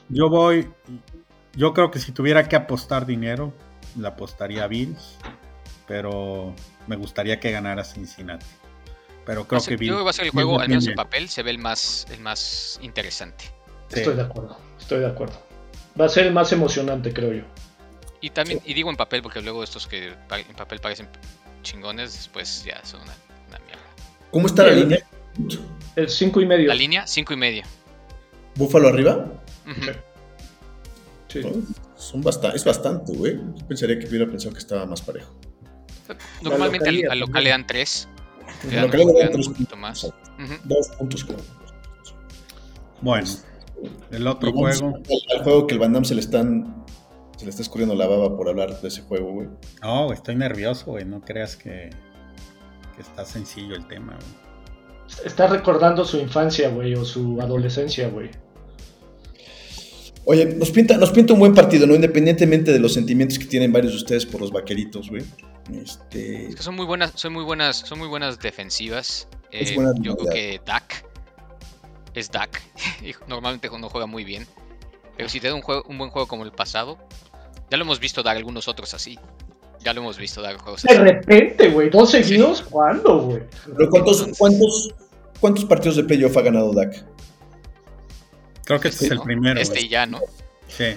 Yo 0.09 0.31
voy. 0.31 0.69
Yo 1.55 1.75
creo 1.75 1.91
que 1.91 1.99
si 1.99 2.13
tuviera 2.13 2.49
que 2.49 2.57
apostar 2.57 3.07
dinero, 3.07 3.53
la 3.99 4.11
apostaría 4.11 4.65
a 4.65 4.69
Bills. 4.69 5.19
Pero 5.87 6.55
me 6.87 6.97
gustaría 6.97 7.41
que 7.41 7.51
ganara 7.51 7.85
Cincinnati. 7.85 8.47
Pero 9.25 9.47
creo 9.47 9.63
que 9.63 9.73
Yo 9.73 9.79
creo 9.79 9.99
que 9.99 10.05
va 10.05 10.11
a 10.11 10.13
ser 10.13 10.27
el 10.27 10.31
juego, 10.31 10.61
al 10.61 10.69
menos 10.69 10.87
en 10.87 10.95
papel, 10.95 11.29
se 11.29 11.43
ve 11.43 11.51
el 11.51 11.59
más, 11.59 12.07
el 12.11 12.21
más 12.21 12.79
interesante. 12.83 13.45
Estoy 13.91 14.15
de 14.15 14.23
acuerdo, 14.23 14.59
estoy 14.79 15.01
de 15.01 15.07
acuerdo. 15.07 15.41
Va 15.99 16.07
a 16.07 16.09
ser 16.09 16.27
el 16.27 16.33
más 16.33 16.53
emocionante, 16.53 17.13
creo 17.13 17.33
yo. 17.33 17.43
Y 18.21 18.31
también, 18.31 18.61
y 18.65 18.75
digo 18.75 18.91
en 18.91 18.97
papel 18.97 19.23
porque 19.23 19.41
luego 19.41 19.63
estos 19.63 19.87
que 19.87 20.09
en 20.09 20.57
papel 20.57 20.81
parecen 20.81 21.09
chingones, 21.63 22.13
después 22.13 22.65
ya 22.65 22.85
son 22.85 23.01
una, 23.03 23.15
mierda. 23.67 23.83
¿Cómo 24.31 24.47
está 24.47 24.65
la 24.65 24.73
línea? 24.73 24.99
El 25.97 26.09
5 26.09 26.41
y 26.41 26.47
medio. 26.47 26.69
La 26.69 26.75
línea, 26.75 27.07
5 27.07 27.33
y 27.33 27.37
medio. 27.37 27.63
¿Búfalo 28.57 28.89
arriba? 28.89 29.27
Sí. 31.29 31.43
son 31.97 32.23
bastante, 32.23 32.57
es 32.57 32.65
bastante, 32.65 33.13
güey. 33.13 33.39
pensaría 33.67 33.99
que 33.99 34.07
hubiera 34.07 34.27
pensado 34.27 34.53
que 34.53 34.61
estaba 34.61 34.87
más 34.87 35.03
parejo. 35.03 35.35
Normalmente 36.43 37.07
al, 37.11 37.19
local 37.19 37.45
le 37.45 37.51
dan 37.51 37.67
3 37.67 38.09
lo 38.73 38.91
que 38.91 38.97
le 38.99 39.29
tres 39.29 39.49
puntos 39.49 39.79
más. 39.79 40.13
Dos 40.65 40.89
puntos 40.99 41.27
Bueno, 43.01 43.29
el 44.11 44.27
otro 44.27 44.53
juego. 44.53 44.95
El, 45.33 45.43
juego 45.43 45.67
que 45.67 45.75
el 45.75 45.81
Van 45.81 45.93
Damme 45.93 46.07
se 46.07 46.15
le 46.15 46.21
están. 46.21 46.85
Se 47.37 47.45
le 47.45 47.51
está 47.51 47.63
escurriendo 47.63 47.95
la 47.95 48.07
baba 48.07 48.37
por 48.37 48.49
hablar 48.49 48.81
de 48.81 48.89
ese 48.89 49.03
juego, 49.03 49.33
güey. 49.33 49.49
No, 49.83 50.13
estoy 50.13 50.37
nervioso, 50.37 50.93
güey. 50.93 51.05
No 51.05 51.21
creas 51.21 51.57
que, 51.57 51.91
que 52.95 53.03
está 53.03 53.25
sencillo 53.25 53.75
el 53.75 53.87
tema, 53.89 54.17
güey. 54.17 55.25
Está 55.27 55.49
recordando 55.49 56.05
su 56.05 56.19
infancia, 56.19 56.71
güey, 56.71 56.95
o 56.95 57.05
su 57.05 57.41
adolescencia, 57.41 58.09
güey. 58.09 58.31
Oye, 60.27 60.47
nos 60.47 60.71
pinta, 60.71 60.97
nos 60.97 61.11
pinta 61.11 61.35
un 61.35 61.41
buen 61.41 61.55
partido, 61.55 61.87
¿no? 61.87 61.95
Independientemente 61.95 62.73
de 62.73 62.79
los 62.79 62.95
sentimientos 62.95 63.39
que 63.39 63.45
tienen 63.45 63.73
varios 63.73 63.93
de 63.93 63.99
ustedes 63.99 64.25
por 64.25 64.41
los 64.41 64.51
vaqueritos, 64.51 65.11
güey. 65.11 65.25
Este... 65.73 66.49
Es 66.49 66.57
que 66.57 66.63
son 66.63 66.75
muy 66.75 66.87
buenas, 66.87 67.13
son 67.15 67.33
muy 67.33 67.45
buenas, 67.45 67.77
son 67.77 67.99
muy 67.99 68.09
buenas 68.09 68.39
defensivas. 68.39 69.29
Eh, 69.51 69.77
yo 70.01 70.17
creo 70.17 70.33
que 70.33 70.61
Dak 70.65 71.05
es 72.15 72.31
Dak. 72.31 72.63
Normalmente 73.27 73.69
no 73.79 73.89
juega 73.89 74.07
muy 74.07 74.25
bien. 74.25 74.47
Pero 75.17 75.29
si 75.29 75.41
te 75.41 75.49
da 75.49 75.55
un, 75.55 75.63
juego, 75.63 75.85
un 75.89 75.99
buen 75.99 76.11
juego 76.11 76.27
como 76.27 76.45
el 76.45 76.53
pasado, 76.53 76.99
ya 77.71 77.77
lo 77.77 77.85
hemos 77.85 78.01
visto 78.01 78.23
dar 78.23 78.37
algunos 78.37 78.69
otros 78.69 78.95
así. 78.95 79.19
Ya 79.81 79.93
lo 79.93 80.01
hemos 80.01 80.19
visto 80.19 80.41
dar 80.41 80.57
juegos 80.57 80.85
así. 80.85 80.95
De 80.95 81.05
repente, 81.05 81.69
güey, 81.71 81.91
dos 81.91 82.11
seguidos, 82.11 82.63
¿cuándo, 82.63 83.21
güey? 83.21 83.43
cuántos, 83.91 84.27
cuántos, 84.39 84.95
cuántos 85.41 85.65
partidos 85.67 85.97
de 85.97 86.05
playoff 86.05 86.37
ha 86.37 86.43
ganado 86.43 86.73
Dak? 86.73 87.05
Creo 88.65 88.81
que 88.81 88.89
este 88.89 89.07
es 89.07 89.11
el 89.13 89.21
primero. 89.21 89.61
Este 89.61 89.89
ya, 89.89 90.07
¿no? 90.07 90.21
Sí. 90.69 90.97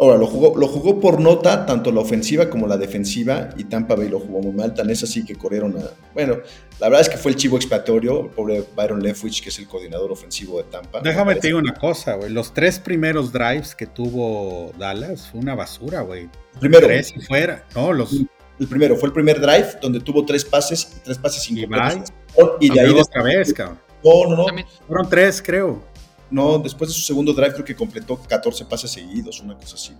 Ahora, 0.00 0.16
lo 0.16 0.28
jugó, 0.28 0.56
lo 0.56 0.68
jugó 0.68 1.00
por 1.00 1.20
nota, 1.20 1.66
tanto 1.66 1.90
la 1.90 2.00
ofensiva 2.00 2.48
como 2.48 2.68
la 2.68 2.76
defensiva, 2.76 3.50
y 3.56 3.64
Tampa 3.64 3.96
Bay 3.96 4.08
lo 4.08 4.20
jugó 4.20 4.40
muy 4.40 4.52
mal, 4.52 4.72
tan 4.72 4.88
es 4.90 5.02
así 5.02 5.24
que 5.24 5.34
corrieron 5.34 5.76
a... 5.76 5.90
Bueno, 6.14 6.38
la 6.78 6.88
verdad 6.88 7.00
es 7.00 7.08
que 7.08 7.16
fue 7.16 7.32
el 7.32 7.36
chivo 7.36 7.56
expiatorio, 7.56 8.26
el 8.26 8.30
pobre 8.30 8.64
Byron 8.76 9.02
Leftwich, 9.02 9.42
que 9.42 9.48
es 9.48 9.58
el 9.58 9.66
coordinador 9.66 10.12
ofensivo 10.12 10.58
de 10.58 10.64
Tampa. 10.70 11.00
Déjame 11.00 11.34
te 11.34 11.48
digo 11.48 11.58
una 11.58 11.74
cosa, 11.74 12.14
güey, 12.14 12.30
los 12.30 12.54
tres 12.54 12.78
primeros 12.78 13.32
drives 13.32 13.74
que 13.74 13.86
tuvo 13.86 14.70
Dallas 14.78 15.28
fue 15.28 15.40
una 15.40 15.56
basura, 15.56 16.02
güey. 16.02 16.28
Primero. 16.60 16.86
Tres 16.86 17.12
y 17.16 17.20
fuera, 17.20 17.64
no, 17.74 17.92
los... 17.92 18.12
El 18.60 18.66
primero, 18.68 18.96
fue 18.96 19.08
el 19.08 19.12
primer 19.12 19.40
drive 19.40 19.78
donde 19.82 19.98
tuvo 19.98 20.24
tres 20.24 20.44
pases, 20.44 21.00
tres 21.04 21.18
pases 21.18 21.48
incompletos. 21.50 22.12
Y, 22.60 22.66
y 22.66 22.70
de 22.70 22.80
ahí... 22.80 22.90
Otra 22.92 23.22
vez, 23.24 23.52
cabrón. 23.52 23.80
No, 24.04 24.26
no, 24.28 24.36
no. 24.36 24.64
Fueron 24.86 25.08
tres, 25.08 25.42
creo. 25.42 25.82
No, 26.30 26.58
después 26.58 26.90
de 26.90 26.94
su 26.94 27.00
segundo 27.00 27.32
drive 27.32 27.54
creo 27.54 27.64
que 27.64 27.74
completó 27.74 28.16
14 28.16 28.64
pases 28.66 28.90
seguidos, 28.90 29.40
una 29.40 29.54
cosa 29.54 29.76
así. 29.76 29.94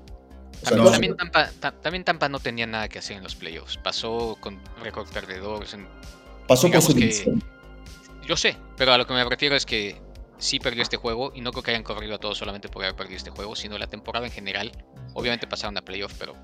también, 1.83 2.05
Tampa, 2.05 2.29
no 2.29 2.39
tenía 2.41 2.67
nada 2.67 2.89
que 2.89 2.99
hacer 2.99 3.17
en 3.17 3.23
los 3.23 3.35
playoffs. 3.35 3.79
Pasó 3.79 4.37
con 4.41 4.61
récord 4.83 5.09
perdedores. 5.09 5.77
Pasó 6.47 6.71
con 6.71 6.83
su 6.83 6.95
Yo 8.27 8.37
sé, 8.37 8.57
pero 8.77 8.93
a 8.93 8.99
lo 8.99 9.07
que 9.07 9.15
me 9.15 9.25
refiero 9.25 9.57
es 9.57 9.65
que 9.65 10.01
sí 10.39 10.61
perdió 10.61 10.83
este 10.83 10.97
juego 10.97 11.33
y 11.35 11.41
no 11.41 11.51
creo 11.51 11.63
que 11.63 11.71
hayan 11.73 11.83
corrido 11.83 12.15
a 12.15 12.19
todos 12.19 12.39
solamente 12.39 12.69
por 12.69 12.85
haber 12.85 12.97
perdido 12.97 13.17
este 13.17 13.31
juego, 13.31 13.57
sino 13.57 13.79
la 13.79 13.87
temporada 13.87 14.27
en 14.27 14.33
general. 14.33 14.73
Obviamente 15.15 15.47
pasaron 15.47 15.77
a 15.77 15.83
playoffs, 15.83 16.15
pero 16.19 16.37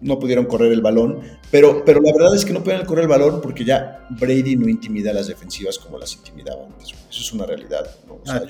no 0.00 0.18
pudieron 0.18 0.46
correr 0.46 0.72
el 0.72 0.80
balón, 0.80 1.20
pero, 1.50 1.84
pero 1.84 2.00
la 2.00 2.12
verdad 2.12 2.34
es 2.34 2.44
que 2.44 2.52
no 2.52 2.62
pudieron 2.62 2.86
correr 2.86 3.04
el 3.04 3.08
balón 3.08 3.40
porque 3.40 3.64
ya 3.64 4.06
Brady 4.10 4.56
no 4.56 4.68
intimida 4.68 5.10
a 5.10 5.14
las 5.14 5.26
defensivas 5.26 5.78
como 5.78 5.98
las 5.98 6.14
intimidaba 6.14 6.66
antes. 6.66 6.90
Eso 6.90 7.20
es 7.20 7.32
una 7.32 7.46
realidad. 7.46 7.90
Ah, 8.26 8.42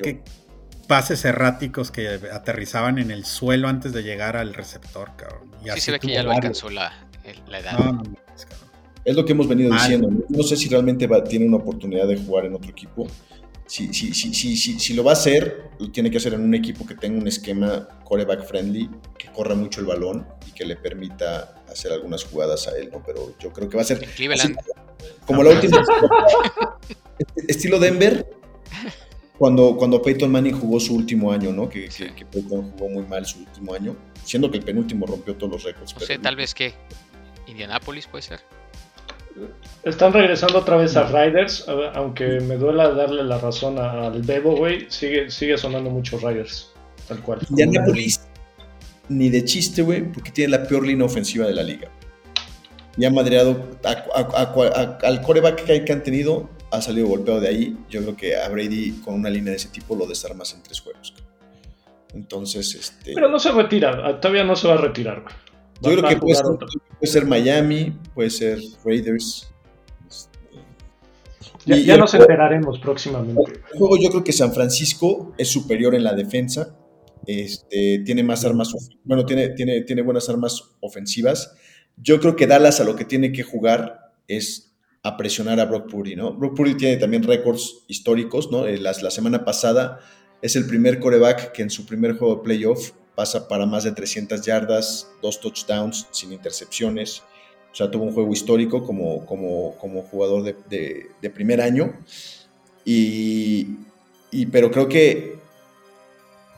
pases 0.87 1.25
erráticos 1.25 1.91
que 1.91 2.09
aterrizaban 2.33 2.99
en 2.99 3.11
el 3.11 3.25
suelo 3.25 3.69
antes 3.69 3.93
de 3.93 4.03
llegar 4.03 4.37
al 4.37 4.55
receptor, 4.55 5.11
cabrón. 5.17 5.51
sí 5.75 5.81
se 5.81 5.93
ve 5.93 6.01
que 6.01 6.09
ya 6.09 6.23
lo 6.23 6.31
alcanzó 6.31 6.71
la, 6.71 6.93
edad. 7.25 8.01
es 9.05 9.17
lo 9.17 9.25
que 9.25 9.33
hemos 9.33 9.49
venido 9.49 9.73
diciendo. 9.73 10.11
No 10.29 10.43
sé 10.43 10.57
si 10.57 10.69
realmente 10.69 11.09
tiene 11.29 11.47
una 11.47 11.57
oportunidad 11.57 12.07
de 12.07 12.17
jugar 12.17 12.47
en 12.47 12.55
otro 12.55 12.71
equipo, 12.71 13.07
si, 13.67 13.93
si, 13.93 14.15
si, 14.15 14.33
si, 14.35 14.79
si, 14.79 14.95
lo 14.95 15.03
va 15.03 15.11
a 15.11 15.15
hacer, 15.15 15.71
lo 15.79 15.91
tiene 15.91 16.11
que 16.11 16.19
hacer 16.19 16.35
en 16.35 16.43
un 16.43 16.55
equipo 16.55 16.87
que 16.87 16.95
tenga 16.95 17.19
un 17.19 17.27
esquema 17.27 17.89
coreback 18.05 18.47
friendly, 18.47 18.89
que 19.19 19.29
corra 19.33 19.55
mucho 19.55 19.81
el 19.81 19.87
balón 19.87 20.27
y 20.47 20.53
que 20.53 20.65
le 20.65 20.77
permita 20.77 21.63
hacer 21.69 21.93
algunas 21.93 22.25
jugadas 22.25 22.69
a 22.69 22.79
él, 22.79 22.91
¿no? 22.93 23.03
Pero 23.05 23.37
yo 23.39 23.53
creo 23.53 23.69
que 23.69 23.77
va 23.77 23.83
a 23.83 23.87
ser 23.87 24.07
como 25.27 25.43
la 25.43 25.51
última 25.51 25.85
estilo 27.49 27.79
Denver 27.79 28.27
cuando, 29.39 29.77
cuando 29.77 30.01
Peyton 30.01 30.31
Manning 30.31 30.59
jugó 30.59 30.81
su 30.81 30.95
último 30.95 31.31
año, 31.31 31.53
¿no? 31.53 31.69
Que, 31.69 31.89
que, 31.89 32.25
Peyton 32.25 32.73
jugó 32.73 32.89
muy 32.89 33.05
mal 33.05 33.27
su 33.27 33.41
último 33.41 33.75
año, 33.75 33.97
siendo 34.25 34.51
que 34.51 34.59
el 34.59 34.65
penúltimo 34.65 35.07
rompió 35.07 35.35
todos 35.37 35.53
los 35.53 35.63
récords. 35.65 35.95
No 35.95 36.01
sé, 36.01 36.19
tal 36.19 36.37
vez 36.37 36.55
que 36.55 36.75
Indianapolis 37.47 38.07
puede 38.07 38.23
ser. 38.23 38.41
Están 39.83 40.13
regresando 40.13 40.59
otra 40.59 40.77
vez 40.77 40.97
a 40.97 41.05
Riders, 41.05 41.67
aunque 41.95 42.41
me 42.41 42.57
duela 42.57 42.89
darle 42.91 43.23
la 43.23 43.39
razón 43.39 43.79
al 43.79 44.23
Bebo, 44.23 44.57
güey, 44.57 44.87
sigue, 44.89 45.31
sigue 45.31 45.57
sonando 45.59 45.91
mucho 45.91 46.19
Riders, 46.19 46.73
tal 47.07 47.21
cual. 47.21 47.41
Indianapolis, 47.51 48.21
ni 49.09 49.29
de 49.29 49.45
chiste, 49.45 49.83
güey, 49.83 50.03
porque 50.03 50.31
tiene 50.31 50.57
la 50.57 50.67
peor 50.67 50.87
línea 50.87 51.07
ofensiva 51.07 51.47
de 51.47 51.55
la 51.55 51.63
liga. 51.63 51.89
Y 52.97 53.05
ha 53.05 53.11
madreado 53.11 53.79
al 53.85 55.21
coreback 55.23 55.85
que 55.85 55.93
han 55.93 56.03
tenido, 56.03 56.49
ha 56.71 56.81
salido 56.81 57.07
golpeado 57.09 57.41
de 57.41 57.49
ahí. 57.49 57.77
Yo 57.91 58.01
creo 58.03 58.17
que 58.17 58.37
a 58.37 58.49
Brady 58.49 59.03
con 59.05 59.15
una 59.15 59.29
línea 59.29 59.51
de 59.51 59.57
ese 59.57 59.69
tipo 59.69 59.95
lo 59.95 60.07
desarmas 60.07 60.55
en 60.55 60.63
tres 60.63 60.81
juegos. 60.81 61.15
Entonces, 62.15 62.75
este. 62.75 63.13
Pero 63.13 63.29
no 63.29 63.39
se 63.39 63.53
retira, 63.53 64.19
todavía 64.19 64.45
no 64.45 64.57
se 64.57 64.67
va 64.67 64.75
a 64.75 64.79
retirar, 64.79 65.21
güey. 65.21 65.35
Yo 65.81 65.91
creo 65.91 66.09
que 66.09 66.17
puede 66.17 66.35
ser, 67.03 67.27
Miami, 67.27 67.93
puede 68.15 68.31
ser 68.31 68.59
Raiders. 68.85 69.51
Ya, 71.67 71.97
nos 71.97 72.15
enteraremos 72.15 72.79
próximamente. 72.79 73.53
El 73.73 73.79
juego 73.79 73.97
yo 74.01 74.11
creo 74.11 74.25
que 74.25 74.33
San 74.33 74.53
Francisco 74.53 75.35
es 75.37 75.49
superior 75.49 75.95
en 75.95 76.05
la 76.05 76.15
defensa. 76.15 76.77
Este, 77.27 78.03
tiene 78.05 78.23
más 78.23 78.45
armas, 78.45 78.73
bueno, 79.03 79.27
tiene, 79.27 79.49
tiene, 79.51 79.81
tiene 79.81 80.03
buenas 80.03 80.29
armas 80.29 80.63
ofensivas. 80.81 81.55
Yo 81.97 82.21
creo 82.21 82.37
que 82.37 82.47
Dallas 82.47 82.81
a 82.81 82.85
lo 82.85 82.95
que 82.95 83.05
tiene 83.05 83.33
que 83.33 83.43
jugar 83.43 84.13
es 84.29 84.77
a 85.03 85.17
presionar 85.17 85.59
a 85.61 85.65
Brock 85.67 85.91
Purdy, 85.91 86.15
¿no? 86.15 86.35
Brock 86.35 86.57
Purdy 86.57 86.75
tiene 86.75 86.97
también 86.97 87.23
récords 87.25 87.85
históricos, 87.89 88.51
¿no? 88.51 88.67
Eh, 88.67 88.79
la, 88.79 88.93
la 89.03 89.11
semana 89.11 89.45
pasada 89.45 90.01
es 90.43 90.57
el 90.57 90.67
primer 90.67 91.01
coreback 91.01 91.53
que 91.53 91.63
en 91.63 91.71
su 91.71 91.85
primer 91.85 92.17
juego 92.17 92.37
de 92.37 92.43
playoff 92.43 92.93
pasa 93.17 93.49
para 93.49 93.67
más 93.67 93.83
de 93.83 93.93
300 93.93 94.43
yardas, 94.43 95.09
dos 95.21 95.41
touchdowns 95.41 96.07
sin 96.13 96.33
intercepciones. 96.33 97.23
O 97.73 97.75
sea, 97.75 97.91
tuvo 97.91 98.05
un 98.05 98.13
juego 98.13 98.33
histórico 98.33 98.85
como, 98.85 99.27
como, 99.27 99.75
como 99.81 100.03
jugador 100.03 100.45
de, 100.45 101.31
primer 101.35 101.61
año. 101.61 101.95
Y, 102.85 103.79
y, 104.31 104.47
pero 104.47 104.71
creo 104.71 104.89
que 104.89 105.37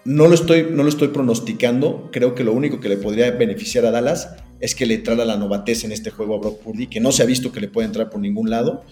no 0.05 0.27
lo, 0.27 0.35
estoy, 0.35 0.69
no 0.71 0.83
lo 0.83 0.89
estoy 0.89 1.09
pronosticando. 1.09 2.11
Creo 2.13 2.35
que 2.35 2.45
lo 2.45 2.53
único 2.53 2.81
que 2.81 2.89
le 2.89 2.97
podría 2.99 3.31
beneficiar 3.31 3.87
a 3.87 3.91
Dallas 3.91 4.37
es 4.61 4.75
que 4.75 4.85
le 4.85 4.95
entrara 4.95 5.25
la 5.25 5.37
novatez 5.37 5.85
en 5.85 5.93
este 5.93 6.11
juego 6.11 6.35
a 6.35 6.39
Brock 6.39 6.61
Purdy, 6.61 6.89
que 6.89 7.01
no 7.01 7.13
se 7.13 7.23
ha 7.23 7.27
visto 7.27 7.53
que 7.53 7.61
le 7.61 7.69
puede 7.69 7.87
entrar 7.87 8.11
por 8.11 8.21
ningún 8.21 8.51
lado 8.51 8.85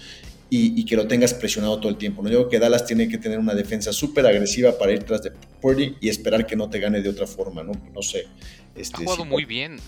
y, 0.49 0.84
que 0.84 0.97
lo 0.97 1.09
tengas 1.09 1.34
presionado 1.34 1.78
todo 1.78 1.88
el 1.88 1.97
tiempo. 1.97 2.22
¿no? 2.22 2.28
Creo 2.28 2.49
que 2.49 2.59
Dallas 2.59 2.86
tiene 2.86 3.09
que 3.09 3.18
tener 3.18 3.38
una 3.38 3.55
defensa 3.55 3.92
súper 3.92 4.26
agresiva 4.26 4.78
para 4.78 4.92
ir 4.92 5.03
tras 5.05 5.22
de 5.22 5.32
Purdy 5.61 5.97
y 6.01 6.09
esperar 6.09 6.47
que 6.47 6.57
no 6.57 6.70
te 6.70 6.78
gane 6.78 7.01
de 7.01 7.09
otra 7.09 7.26
forma, 7.26 7.62
¿no? 7.62 7.72
No 7.94 8.03
sé. 8.03 8.26
Este, 8.74 8.97
ha 8.97 8.99
jugado 9.05 9.24
muy 9.24 9.44
bien, 9.44 9.78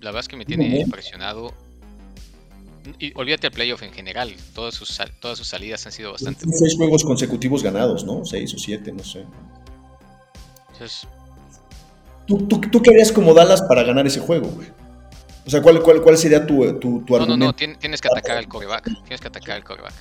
la 0.00 0.10
verdad 0.10 0.20
es 0.20 0.28
que 0.28 0.36
me 0.36 0.44
tiene 0.44 0.80
impresionado. 0.80 1.54
Y 2.98 3.12
olvídate 3.14 3.46
el 3.46 3.52
playoff 3.52 3.82
en 3.84 3.92
general, 3.92 4.34
todas 4.54 4.74
sus, 4.74 4.98
todas 5.20 5.38
sus 5.38 5.46
salidas 5.46 5.86
han 5.86 5.92
sido 5.92 6.12
bastante... 6.12 6.44
Seis 6.50 6.74
juegos 6.76 7.04
consecutivos 7.04 7.62
ganados, 7.62 8.04
¿no? 8.04 8.24
Seis 8.24 8.52
o 8.54 8.58
siete, 8.58 8.92
no 8.92 9.04
sé. 9.04 9.24
Entonces... 10.72 11.06
¿Tú, 12.26 12.38
tú, 12.48 12.60
tú 12.60 12.82
qué 12.82 12.90
harías 12.90 13.12
como 13.12 13.34
Dallas 13.34 13.62
para 13.62 13.82
ganar 13.84 14.06
ese 14.06 14.20
juego, 14.20 14.48
güey? 14.48 14.68
O 15.44 15.50
sea, 15.50 15.60
¿cuál, 15.60 15.82
cuál, 15.82 16.00
cuál 16.02 16.16
sería 16.16 16.46
tu, 16.46 16.62
tu, 16.78 17.02
tu 17.04 17.14
no, 17.14 17.22
argumento? 17.22 17.36
No, 17.36 17.46
no, 17.46 17.78
tienes 17.78 18.00
que 18.00 18.08
atacar 18.08 18.36
al 18.36 18.48
coreback. 18.48 18.84
Tienes 18.84 19.20
que 19.20 19.28
atacar 19.28 19.56
al 19.56 19.64
coreback. 19.64 19.94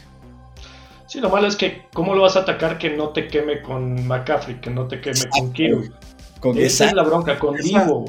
Sí, 1.07 1.19
lo 1.19 1.29
malo 1.29 1.47
es 1.47 1.55
que, 1.55 1.87
¿cómo 1.93 2.15
lo 2.15 2.21
vas 2.21 2.37
a 2.37 2.39
atacar 2.39 2.77
que 2.77 2.91
no 2.91 3.09
te 3.09 3.27
queme 3.27 3.61
con 3.61 4.07
McCaffrey, 4.07 4.61
que 4.61 4.69
no 4.69 4.87
te 4.87 5.01
queme 5.01 5.19
con 5.29 5.51
Kiro? 5.51 5.81
esa, 6.55 6.85
es 6.85 6.93
la 6.93 7.03
bronca, 7.03 7.37
con 7.37 7.57
Divo. 7.57 8.05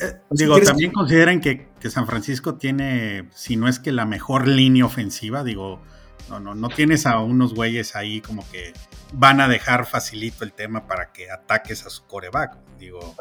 Eh, 0.00 0.14
digo, 0.30 0.60
también 0.60 0.90
consideren 0.90 1.40
que, 1.40 1.68
que, 1.78 1.90
San 1.90 2.06
Francisco 2.06 2.56
tiene, 2.56 3.28
si 3.32 3.56
no 3.56 3.68
es 3.68 3.78
que 3.78 3.92
la 3.92 4.06
mejor 4.06 4.48
línea 4.48 4.84
ofensiva, 4.84 5.44
digo, 5.44 5.80
no, 6.28 6.40
no, 6.40 6.54
no 6.54 6.68
tienes 6.68 7.06
a 7.06 7.18
unos 7.20 7.54
güeyes 7.54 7.96
ahí 7.96 8.20
como 8.20 8.48
que 8.50 8.72
van 9.12 9.40
a 9.40 9.48
dejar 9.48 9.86
facilito 9.86 10.44
el 10.44 10.52
tema 10.52 10.86
para 10.86 11.12
que 11.12 11.30
ataques 11.30 11.86
a 11.86 11.90
su 11.90 12.06
coreback. 12.06 12.56
Digo, 12.78 13.14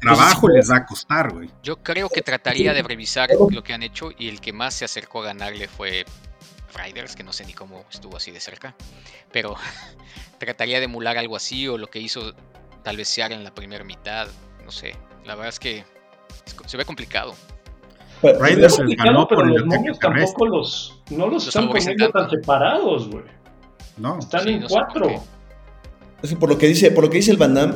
trabajo 0.00 0.48
les 0.48 0.70
va 0.70 0.78
a 0.78 0.86
costar, 0.86 1.32
güey. 1.32 1.50
Yo 1.62 1.76
creo 1.76 2.08
que 2.08 2.22
trataría 2.22 2.72
de 2.72 2.82
revisar 2.82 3.30
lo 3.50 3.62
que 3.62 3.72
han 3.72 3.82
hecho 3.82 4.10
y 4.16 4.28
el 4.28 4.40
que 4.40 4.52
más 4.52 4.74
se 4.74 4.84
acercó 4.84 5.22
a 5.22 5.26
ganarle 5.26 5.68
fue 5.68 6.04
Riders, 6.74 7.14
que 7.14 7.22
no 7.22 7.32
sé 7.32 7.44
ni 7.44 7.52
cómo 7.52 7.84
estuvo 7.90 8.16
así 8.16 8.30
de 8.30 8.40
cerca, 8.40 8.74
pero 9.32 9.54
trataría 10.38 10.78
de 10.78 10.86
emular 10.86 11.18
algo 11.18 11.36
así 11.36 11.68
o 11.68 11.78
lo 11.78 11.86
que 11.88 12.00
hizo 12.00 12.34
tal 12.82 12.96
vez 12.96 13.08
Seattle 13.08 13.36
en 13.36 13.44
la 13.44 13.54
primera 13.54 13.84
mitad, 13.84 14.28
no 14.64 14.70
sé. 14.70 14.96
La 15.24 15.34
verdad 15.34 15.50
es 15.50 15.60
que 15.60 15.84
se 16.66 16.76
ve 16.76 16.84
complicado. 16.84 17.34
Raiders 18.22 18.78
ganó 18.96 19.28
pero 19.28 19.44
los 19.44 19.66
momios 19.66 19.98
tampoco 19.98 20.46
los, 20.46 20.95
no 21.10 21.28
los, 21.28 21.46
están 21.46 21.68
poniendo 21.68 22.10
tan 22.10 22.30
separados, 22.30 23.08
güey. 23.10 23.24
No. 23.96 24.18
Están 24.18 24.48
en 24.48 24.62
cuatro. 24.68 25.08
por 26.38 26.48
lo 26.48 26.58
que 26.58 26.66
dice, 26.66 26.90
por 26.90 27.04
lo 27.04 27.10
que 27.10 27.18
dice 27.18 27.30
el 27.30 27.36
Van 27.36 27.54
Damme, 27.54 27.74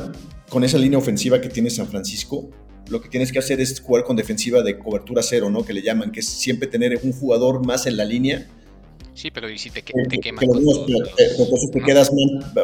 con 0.49 0.63
esa 0.63 0.77
línea 0.77 0.99
ofensiva 0.99 1.39
que 1.39 1.49
tiene 1.49 1.69
San 1.69 1.87
Francisco, 1.87 2.49
lo 2.89 3.01
que 3.01 3.09
tienes 3.09 3.31
que 3.31 3.39
hacer 3.39 3.61
es 3.61 3.79
jugar 3.79 4.03
con 4.03 4.15
defensiva 4.15 4.61
de 4.61 4.77
cobertura 4.77 5.23
cero, 5.23 5.49
¿no? 5.49 5.63
Que 5.63 5.73
le 5.73 5.81
llaman, 5.81 6.11
que 6.11 6.19
es 6.19 6.27
siempre 6.27 6.67
tener 6.67 6.99
un 7.03 7.13
jugador 7.13 7.65
más 7.65 7.87
en 7.87 7.97
la 7.97 8.05
línea. 8.05 8.47
Sí, 9.21 9.29
pero 9.29 9.49
y 9.49 9.57
si 9.57 9.69
te, 9.69 9.83
te 9.83 10.19
queman. 10.19 10.43
entonces 10.43 11.71
te 11.71 11.81
quedas 11.81 12.11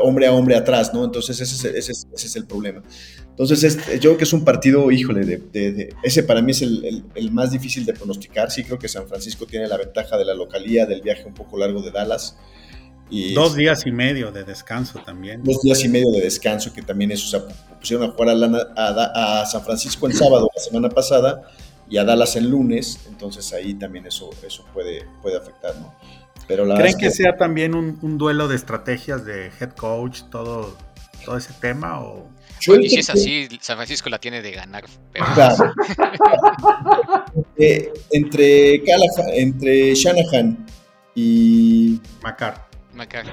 hombre 0.02 0.26
a 0.26 0.34
hombre 0.34 0.56
atrás, 0.56 0.92
¿no? 0.94 1.06
Entonces 1.06 1.40
ese 1.40 1.70
es, 1.78 1.90
ese 1.90 2.08
es, 2.16 2.36
el 2.36 2.48
problema. 2.48 2.82
Entonces 3.30 3.78
yo 3.94 4.00
creo 4.00 4.18
que 4.18 4.24
es 4.24 4.34
un 4.34 4.44
partido, 4.44 4.90
híjole, 4.90 5.24
de, 5.26 5.94
ese 6.02 6.24
para 6.24 6.42
mí 6.42 6.54
es 6.54 6.64
el, 6.64 7.04
el, 7.14 7.32
más 7.32 7.52
difícil 7.52 7.86
de 7.86 7.94
pronosticar. 7.94 8.50
Sí 8.50 8.64
creo 8.64 8.80
que 8.80 8.88
San 8.88 9.08
Francisco 9.08 9.46
tiene 9.46 9.68
la 9.68 9.78
ventaja 9.78 10.18
de 10.18 10.26
la 10.26 10.34
localía, 10.34 10.88
del 10.88 11.02
viaje 11.02 11.26
un 11.26 11.36
poco 11.36 11.58
largo 11.58 11.84
de 11.84 11.92
Dallas 11.92 12.36
dos 13.34 13.56
días 13.56 13.86
y 13.86 13.92
medio 13.92 14.32
de 14.32 14.44
descanso 14.44 15.00
también. 15.06 15.44
Dos 15.44 15.62
días 15.62 15.84
y 15.84 15.90
medio 15.90 16.12
de 16.12 16.22
descanso, 16.22 16.74
que 16.74 16.82
también 16.82 17.12
eso, 17.12 17.38
o 17.38 17.40
sea, 17.40 17.56
pusieron 17.80 18.10
a 18.10 18.14
jugar 18.14 18.36
a, 18.76 19.46
San 19.46 19.64
Francisco 19.64 20.08
el 20.08 20.14
sábado 20.14 20.50
la 20.54 20.62
semana 20.62 20.90
pasada 20.90 21.44
y 21.90 21.98
a 21.98 22.04
Dallas 22.04 22.36
el 22.36 22.50
lunes, 22.50 23.00
entonces 23.08 23.54
ahí 23.54 23.74
también 23.76 24.06
eso, 24.06 24.30
eso 24.46 24.66
puede, 24.74 25.06
puede 25.22 25.38
afectar, 25.38 25.76
¿no? 25.78 25.94
Pero 26.48 26.66
la 26.66 26.76
¿Creen 26.76 26.98
que, 26.98 27.12
sea 27.12 27.36
también 27.38 27.76
un, 27.76 28.18
duelo 28.18 28.48
de 28.48 28.56
estrategias 28.56 29.26
de 29.26 29.52
head 29.60 29.72
coach, 29.72 30.22
todo, 30.32 30.78
todo 31.26 31.38
ese 31.38 31.54
tema? 31.60 32.00
O... 32.02 32.30
y 32.80 32.90
si 32.90 33.00
es 33.00 33.10
así, 33.10 33.48
San 33.60 33.76
Francisco 33.76 34.10
la 34.10 34.20
tiene 34.20 34.42
de 34.42 34.52
ganar. 34.52 34.86
Eh, 37.60 37.92
entre, 38.12 38.84
entre 39.34 39.96
Shanahan 39.96 40.64
y 41.16 42.00
McCarthy 42.22 42.68
McCarthy. 42.98 43.32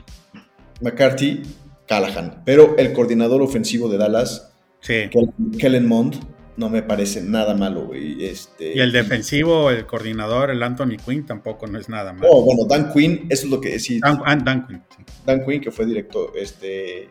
McCarthy, 0.80 1.42
Callahan. 1.88 2.42
Pero 2.44 2.76
el 2.76 2.92
coordinador 2.92 3.42
ofensivo 3.42 3.88
de 3.88 3.98
Dallas, 3.98 4.52
Kellen 4.80 5.86
Mond, 5.88 6.20
no 6.56 6.70
me 6.70 6.82
parece 6.82 7.20
nada 7.22 7.54
malo, 7.54 7.90
Este, 7.94 8.76
y 8.76 8.80
el 8.80 8.92
defensivo, 8.92 9.70
el 9.70 9.86
coordinador, 9.86 10.50
el 10.50 10.62
Anthony 10.62 10.96
Quinn, 11.04 11.26
tampoco 11.26 11.66
no 11.66 11.78
es 11.78 11.88
nada 11.88 12.12
malo. 12.12 12.28
Oh, 12.30 12.44
bueno, 12.44 12.64
Dan 12.64 12.92
Quinn, 12.92 13.26
eso 13.28 13.46
es 13.46 13.50
lo 13.50 13.60
que 13.60 13.78
sí. 13.78 13.98
Dan, 14.00 14.20
ah, 14.24 14.36
Dan 14.36 14.66
Quinn. 14.66 14.82
Dan 15.26 15.44
Quinn, 15.44 15.60
que 15.60 15.70
fue 15.70 15.86
director, 15.86 16.32
este, 16.36 17.08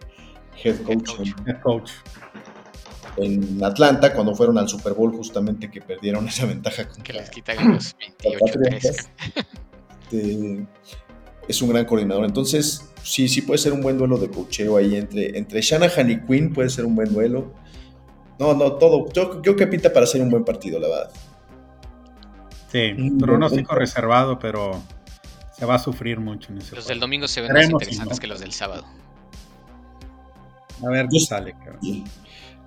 head 0.64 0.82
coach. 0.84 1.12
Head 1.46 1.62
coach. 1.62 1.92
En, 3.18 3.64
Atlanta, 3.64 4.14
cuando 4.14 4.34
fueron 4.34 4.58
al 4.58 4.68
Super 4.70 4.94
Bowl, 4.94 5.12
justamente 5.12 5.70
que 5.70 5.82
perdieron 5.82 6.28
esa 6.30 6.46
ventaja. 6.46 6.88
que 7.04 7.14
les 7.14 7.30
quitaron 7.30 7.74
los 7.74 7.96
28 8.00 8.60
es 11.48 11.62
un 11.62 11.70
gran 11.70 11.86
coordinador. 11.86 12.26
Entonces, 12.26 12.90
sí, 13.04 13.28
sí 13.28 13.42
puede 13.42 13.58
ser 13.58 13.74
un 13.74 13.82
buen 13.82 13.98
duelo 13.98 14.18
de 14.18 14.30
cocheo 14.30 14.78
ahí 14.78 14.96
entre, 14.96 15.38
entre 15.38 15.62
Shanahan 15.62 16.10
y 16.10 16.22
Quinn, 16.22 16.54
puede 16.54 16.70
ser 16.70 16.86
un 16.86 16.96
buen 16.96 17.12
duelo. 17.14 17.54
No, 18.40 18.54
no, 18.54 18.74
todo. 18.74 19.12
Yo 19.14 19.42
creo 19.42 19.56
que 19.56 19.68
pinta 19.68 19.92
para 19.92 20.06
ser 20.06 20.22
un 20.22 20.30
buen 20.30 20.44
partido, 20.44 20.80
la 20.80 20.88
verdad. 20.88 21.12
Sí, 22.72 22.94
pronóstico 23.20 23.76
reservado, 23.76 24.40
pero 24.40 24.82
se 25.56 25.66
va 25.66 25.76
a 25.76 25.80
sufrir 25.80 26.20
mucho 26.20 26.52
en 26.52 26.58
ese 26.58 26.76
Los 26.76 26.88
del 26.88 27.00
domingo 27.00 27.28
se 27.28 27.42
ven 27.42 27.54
más 27.54 27.70
interesantes 27.70 28.20
que 28.20 28.26
los 28.26 28.40
del 28.40 28.52
sábado. 28.52 28.84
A 30.84 30.90
ver 30.90 31.08
qué 31.10 31.20
sale, 31.20 31.56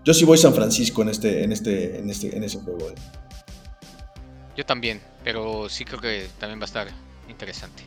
Yo 0.05 0.15
sí 0.15 0.25
voy 0.25 0.39
San 0.39 0.55
Francisco 0.55 1.03
en 1.03 1.09
este, 1.09 1.43
en 1.43 1.53
este, 1.53 1.99
en 1.99 2.09
este, 2.09 2.37
en 2.37 2.45
ese 2.45 2.61
juego. 2.61 2.89
Eh. 2.89 2.95
Yo 4.57 4.65
también, 4.65 5.01
pero 5.25 5.69
sí 5.69 5.85
creo 5.85 6.01
que 6.01 6.29
también 6.39 6.61
va 6.61 6.65
a 6.65 6.67
estar 6.67 6.89
interesante. 7.29 7.83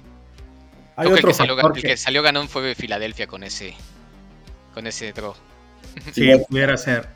Hay 0.98 1.08
otro 1.08 1.32
el, 1.32 1.82
que 1.82 1.96
salió, 1.96 2.22
ganón 2.22 2.50
fue 2.50 2.76
Filadelfia 2.76 3.26
con 3.26 3.44
ese 3.44 3.74
con 4.74 4.86
ese 4.86 5.14
draw. 5.14 5.34
Sí, 6.14 6.30
pudiera 6.50 6.76
ser. 6.76 7.08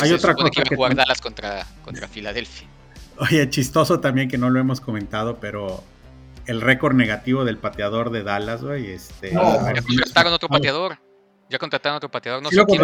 Hay 0.00 0.12
otra 0.12 0.34
cosa 0.34 0.50
que, 0.50 0.62
que 0.62 0.76
jugar 0.76 0.94
Dallas 0.94 1.20
contra, 1.20 1.66
contra 1.84 2.08
Filadelfia. 2.08 2.68
Oye, 3.18 3.48
chistoso 3.50 4.00
también 4.00 4.28
que 4.28 4.38
no 4.38 4.50
lo 4.50 4.58
hemos 4.58 4.80
comentado, 4.80 5.38
pero 5.40 5.82
el 6.46 6.60
récord 6.60 6.94
negativo 6.94 7.44
del 7.44 7.58
pateador 7.58 8.10
de 8.10 8.22
Dallas, 8.22 8.62
güey. 8.62 8.90
Este, 8.90 9.32
no, 9.32 9.72
ya 9.72 9.82
contrataron 9.82 10.32
otro 10.32 10.48
pateador. 10.48 10.98
Ya 11.48 11.58
contrataron 11.58 11.96
otro 11.96 12.10
pateador. 12.10 12.42
No 12.42 12.50
sé 12.50 12.64
quién 12.64 12.82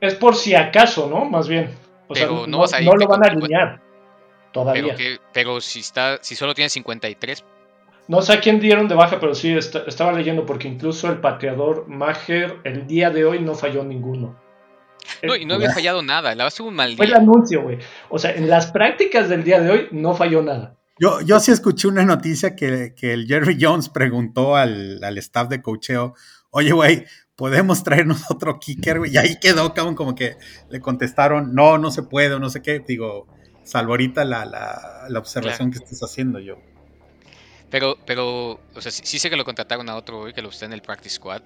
es. 0.00 0.14
por 0.14 0.34
si 0.34 0.54
acaso, 0.54 1.08
¿no? 1.08 1.24
Más 1.24 1.48
bien. 1.48 1.74
O 2.08 2.14
pero 2.14 2.38
sea, 2.38 2.46
no, 2.46 2.58
vas 2.58 2.72
a 2.72 2.80
no 2.80 2.94
lo 2.94 3.06
van 3.06 3.24
a 3.24 3.28
alinear 3.28 3.80
todavía. 4.52 4.94
Pero, 4.96 5.20
pero, 5.32 5.60
si 5.60 5.80
está, 5.80 6.18
si 6.22 6.34
solo 6.34 6.54
tiene 6.54 6.68
53. 6.68 7.44
No 8.08 8.22
sé 8.22 8.34
a 8.34 8.40
quién 8.40 8.60
dieron 8.60 8.86
de 8.86 8.94
baja, 8.94 9.18
pero 9.18 9.34
sí 9.34 9.52
estaba 9.52 10.12
leyendo 10.12 10.46
porque 10.46 10.68
incluso 10.68 11.08
el 11.08 11.18
pateador 11.18 11.88
Mager 11.88 12.60
el 12.62 12.86
día 12.86 13.10
de 13.10 13.24
hoy 13.24 13.40
no 13.40 13.54
falló 13.54 13.82
ninguno. 13.82 14.36
No, 15.22 15.36
y 15.36 15.44
no 15.44 15.54
había 15.54 15.72
fallado 15.72 16.02
nada, 16.02 16.34
la 16.34 16.44
base 16.44 16.62
un 16.62 16.74
mal 16.74 16.90
día. 16.90 16.96
Fue 16.96 17.06
el 17.06 17.14
anuncio, 17.14 17.62
güey. 17.62 17.78
O 18.08 18.18
sea, 18.18 18.32
en 18.32 18.48
las 18.48 18.70
prácticas 18.70 19.28
del 19.28 19.44
día 19.44 19.60
de 19.60 19.70
hoy 19.70 19.88
no 19.92 20.14
falló 20.14 20.42
nada. 20.42 20.76
Yo, 20.98 21.20
yo 21.20 21.38
sí 21.40 21.52
escuché 21.52 21.88
una 21.88 22.04
noticia 22.04 22.56
que, 22.56 22.94
el 23.00 23.26
Jerry 23.26 23.58
Jones 23.60 23.90
preguntó 23.90 24.56
al, 24.56 25.02
staff 25.18 25.48
de 25.48 25.60
cocheo, 25.60 26.14
oye, 26.50 26.72
güey, 26.72 27.04
¿podemos 27.34 27.82
traernos 27.82 28.30
otro 28.30 28.58
kicker? 28.58 29.02
Y 29.06 29.18
ahí 29.18 29.38
quedó, 29.38 29.74
cabrón, 29.74 29.94
como 29.94 30.14
que 30.14 30.36
le 30.70 30.80
contestaron, 30.80 31.54
no, 31.54 31.76
no 31.76 31.90
se 31.90 32.02
puede, 32.02 32.38
no 32.40 32.48
sé 32.48 32.62
qué. 32.62 32.78
Digo, 32.86 33.26
salvo 33.62 33.92
ahorita 33.92 34.24
la, 34.24 34.46
la, 34.46 35.18
observación 35.18 35.70
que 35.70 35.78
estás 35.78 36.02
haciendo 36.02 36.38
yo. 36.38 36.56
Pero, 37.68 37.98
pero, 38.06 38.60
o 38.74 38.80
sea, 38.80 38.90
sí, 38.90 39.18
sé 39.18 39.28
que 39.28 39.36
lo 39.36 39.44
contrataron 39.44 39.88
a 39.90 39.96
otro, 39.96 40.20
güey, 40.20 40.32
que 40.32 40.40
lo 40.40 40.48
usé 40.48 40.64
en 40.64 40.72
el 40.72 40.80
practice 40.80 41.16
squad. 41.16 41.42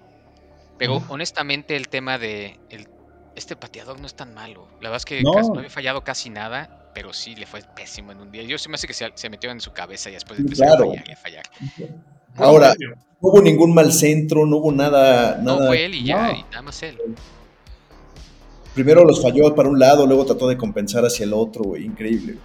Pero 0.78 1.02
honestamente 1.08 1.76
el 1.76 1.88
tema 1.88 2.16
de 2.16 2.58
este 3.40 3.56
pateador 3.56 3.98
no 3.98 4.06
es 4.06 4.14
tan 4.14 4.34
malo. 4.34 4.68
La 4.80 4.90
verdad 4.90 4.98
es 4.98 5.04
que 5.04 5.22
no. 5.22 5.32
había 5.56 5.70
fallado 5.70 6.04
casi 6.04 6.30
nada, 6.30 6.90
pero 6.94 7.12
sí 7.12 7.34
le 7.34 7.46
fue 7.46 7.62
pésimo 7.74 8.12
en 8.12 8.20
un 8.20 8.30
día. 8.30 8.42
Yo 8.44 8.58
se 8.58 8.68
me 8.68 8.76
hace 8.76 8.86
que 8.86 8.92
se, 8.92 9.30
metió 9.30 9.50
en 9.50 9.60
su 9.60 9.72
cabeza 9.72 10.10
y 10.10 10.12
después 10.12 10.38
empezó 10.38 10.64
a 10.64 10.78
fallar 10.78 11.08
y 11.08 11.12
a 11.12 11.16
fallar. 11.16 11.44
Ahora, 12.36 12.74
no 12.78 12.96
hubo 13.20 13.42
ningún 13.42 13.74
mal 13.74 13.92
centro, 13.92 14.46
no 14.46 14.58
hubo 14.58 14.72
nada. 14.72 15.38
No, 15.42 15.58
fue 15.66 15.86
él 15.86 15.94
y 15.94 16.04
ya, 16.04 16.32
y 16.32 16.42
nada 16.44 16.62
más 16.62 16.82
él. 16.82 16.98
Primero 18.74 19.04
los 19.04 19.20
falló 19.20 19.54
para 19.54 19.68
un 19.68 19.78
lado, 19.78 20.06
luego 20.06 20.24
trató 20.24 20.46
de 20.46 20.56
compensar 20.56 21.04
hacia 21.04 21.24
el 21.24 21.32
otro, 21.32 21.64
güey. 21.64 21.84
Increíble. 21.84 22.36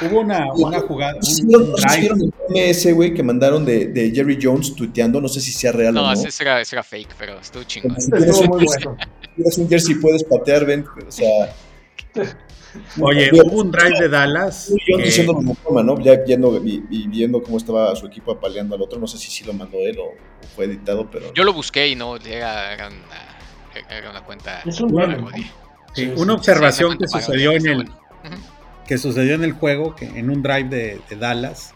Hubo 0.00 0.20
una, 0.20 0.52
una 0.52 0.80
jugada. 0.80 1.18
¿Vieron 1.98 2.20
el 2.20 2.70
MS, 2.70 2.94
güey, 2.94 3.14
que 3.14 3.22
mandaron 3.22 3.64
de, 3.64 3.86
de, 3.86 4.10
Jerry 4.12 4.38
Jones 4.40 4.74
tuiteando? 4.74 5.20
No 5.20 5.28
sé 5.28 5.40
si 5.40 5.50
sea 5.50 5.72
real 5.72 5.94
no, 5.94 6.02
o 6.02 6.06
no. 6.06 6.14
No, 6.14 6.28
ese 6.28 6.42
era, 6.42 6.60
ese 6.60 6.76
era 6.76 6.82
fake, 6.84 7.14
pero 7.18 7.38
estuvo 7.38 7.64
chingón. 7.64 7.96
Estuvo 7.96 8.44
muy 8.44 8.64
bueno. 8.82 8.96
Si 9.50 9.60
un 9.60 9.68
jersey 9.68 9.96
puedes 9.96 10.22
patear, 10.24 10.64
ven, 10.64 10.84
o 11.06 11.10
sea. 11.10 11.54
Oye, 13.00 13.30
hubo 13.32 13.60
un 13.60 13.72
drive 13.72 13.98
de 13.98 14.08
Dallas. 14.08 14.72
Yo 14.86 14.98
diciendo 14.98 15.34
como 15.34 15.56
toma, 15.56 15.82
¿no? 15.82 15.98
Ya 16.00 16.16
viendo, 16.16 16.60
y, 16.64 17.08
viendo 17.08 17.42
cómo 17.42 17.56
estaba 17.56 17.94
su 17.96 18.06
equipo 18.06 18.32
apaleando 18.32 18.76
al 18.76 18.82
otro, 18.82 19.00
no 19.00 19.06
sé 19.06 19.18
si 19.18 19.30
sí 19.30 19.44
lo 19.44 19.52
mandó 19.52 19.78
él 19.78 19.98
o, 19.98 20.14
fue 20.54 20.66
editado, 20.66 21.10
pero. 21.10 21.32
Yo 21.34 21.42
lo 21.44 21.52
busqué 21.52 21.88
y 21.88 21.96
no, 21.96 22.16
era, 22.16 22.72
era, 22.72 22.88
una, 22.88 23.88
era 23.90 24.10
una 24.10 24.22
cuenta. 24.22 24.62
Es 24.64 24.80
un 24.80 24.90
sí, 25.94 26.12
una 26.16 26.34
observación 26.34 26.96
que 26.98 27.08
sucedió 27.08 27.52
en 27.52 27.66
el 27.66 27.88
que 28.88 28.96
sucedió 28.96 29.34
en 29.34 29.44
el 29.44 29.52
juego, 29.52 29.94
que 29.94 30.06
en 30.06 30.30
un 30.30 30.42
drive 30.42 30.70
de, 30.70 31.16
Dallas, 31.16 31.74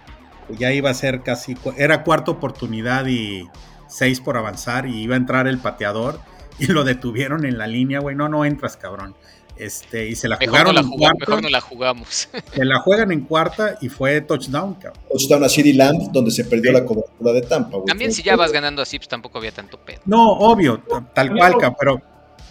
ya 0.48 0.72
iba 0.72 0.88
a 0.88 0.94
ser 0.94 1.22
casi, 1.22 1.54
era 1.76 2.04
cuarta 2.04 2.30
oportunidad 2.30 3.06
y 3.06 3.46
seis 3.86 4.18
por 4.18 4.38
avanzar 4.38 4.86
y 4.86 5.02
iba 5.02 5.14
a 5.14 5.18
entrar 5.18 5.46
el 5.46 5.58
pateador 5.58 6.18
y 6.58 6.66
lo 6.66 6.84
detuvieron 6.84 7.44
en 7.44 7.58
la 7.58 7.66
línea, 7.66 8.00
güey, 8.00 8.16
no, 8.16 8.30
no 8.30 8.46
entras, 8.46 8.78
cabrón. 8.78 9.14
Este, 9.56 10.08
y 10.08 10.16
se 10.16 10.26
la 10.26 10.38
jugaron 10.38 10.78
en 10.78 10.88
cuarta. 10.88 11.18
Mejor 11.20 11.42
no 11.42 11.48
la 11.50 11.60
jugamos. 11.60 12.28
Se 12.54 12.64
la 12.64 12.80
juegan 12.80 13.12
en 13.12 13.20
cuarta 13.20 13.76
y 13.82 13.90
fue 13.90 14.22
touchdown, 14.22 14.74
cabrón. 14.74 15.04
Touchdown 15.10 15.44
a 15.44 15.48
CD 15.50 15.74
Lamb, 15.74 16.10
donde 16.10 16.30
se 16.30 16.46
perdió 16.46 16.72
la 16.72 16.86
cobertura 16.86 17.32
de 17.34 17.42
Tampa, 17.42 17.76
güey. 17.76 17.86
También 17.86 18.12
si 18.12 18.22
ya 18.22 18.34
vas 18.34 18.50
ganando 18.50 18.80
así, 18.80 18.98
pues 18.98 19.08
tampoco 19.08 19.36
había 19.38 19.52
tanto 19.52 19.78
pedo. 19.78 20.00
No, 20.06 20.32
obvio, 20.32 20.82
tal 21.14 21.36
cual, 21.36 21.52
cabrón, 21.58 21.76
pero 21.78 22.02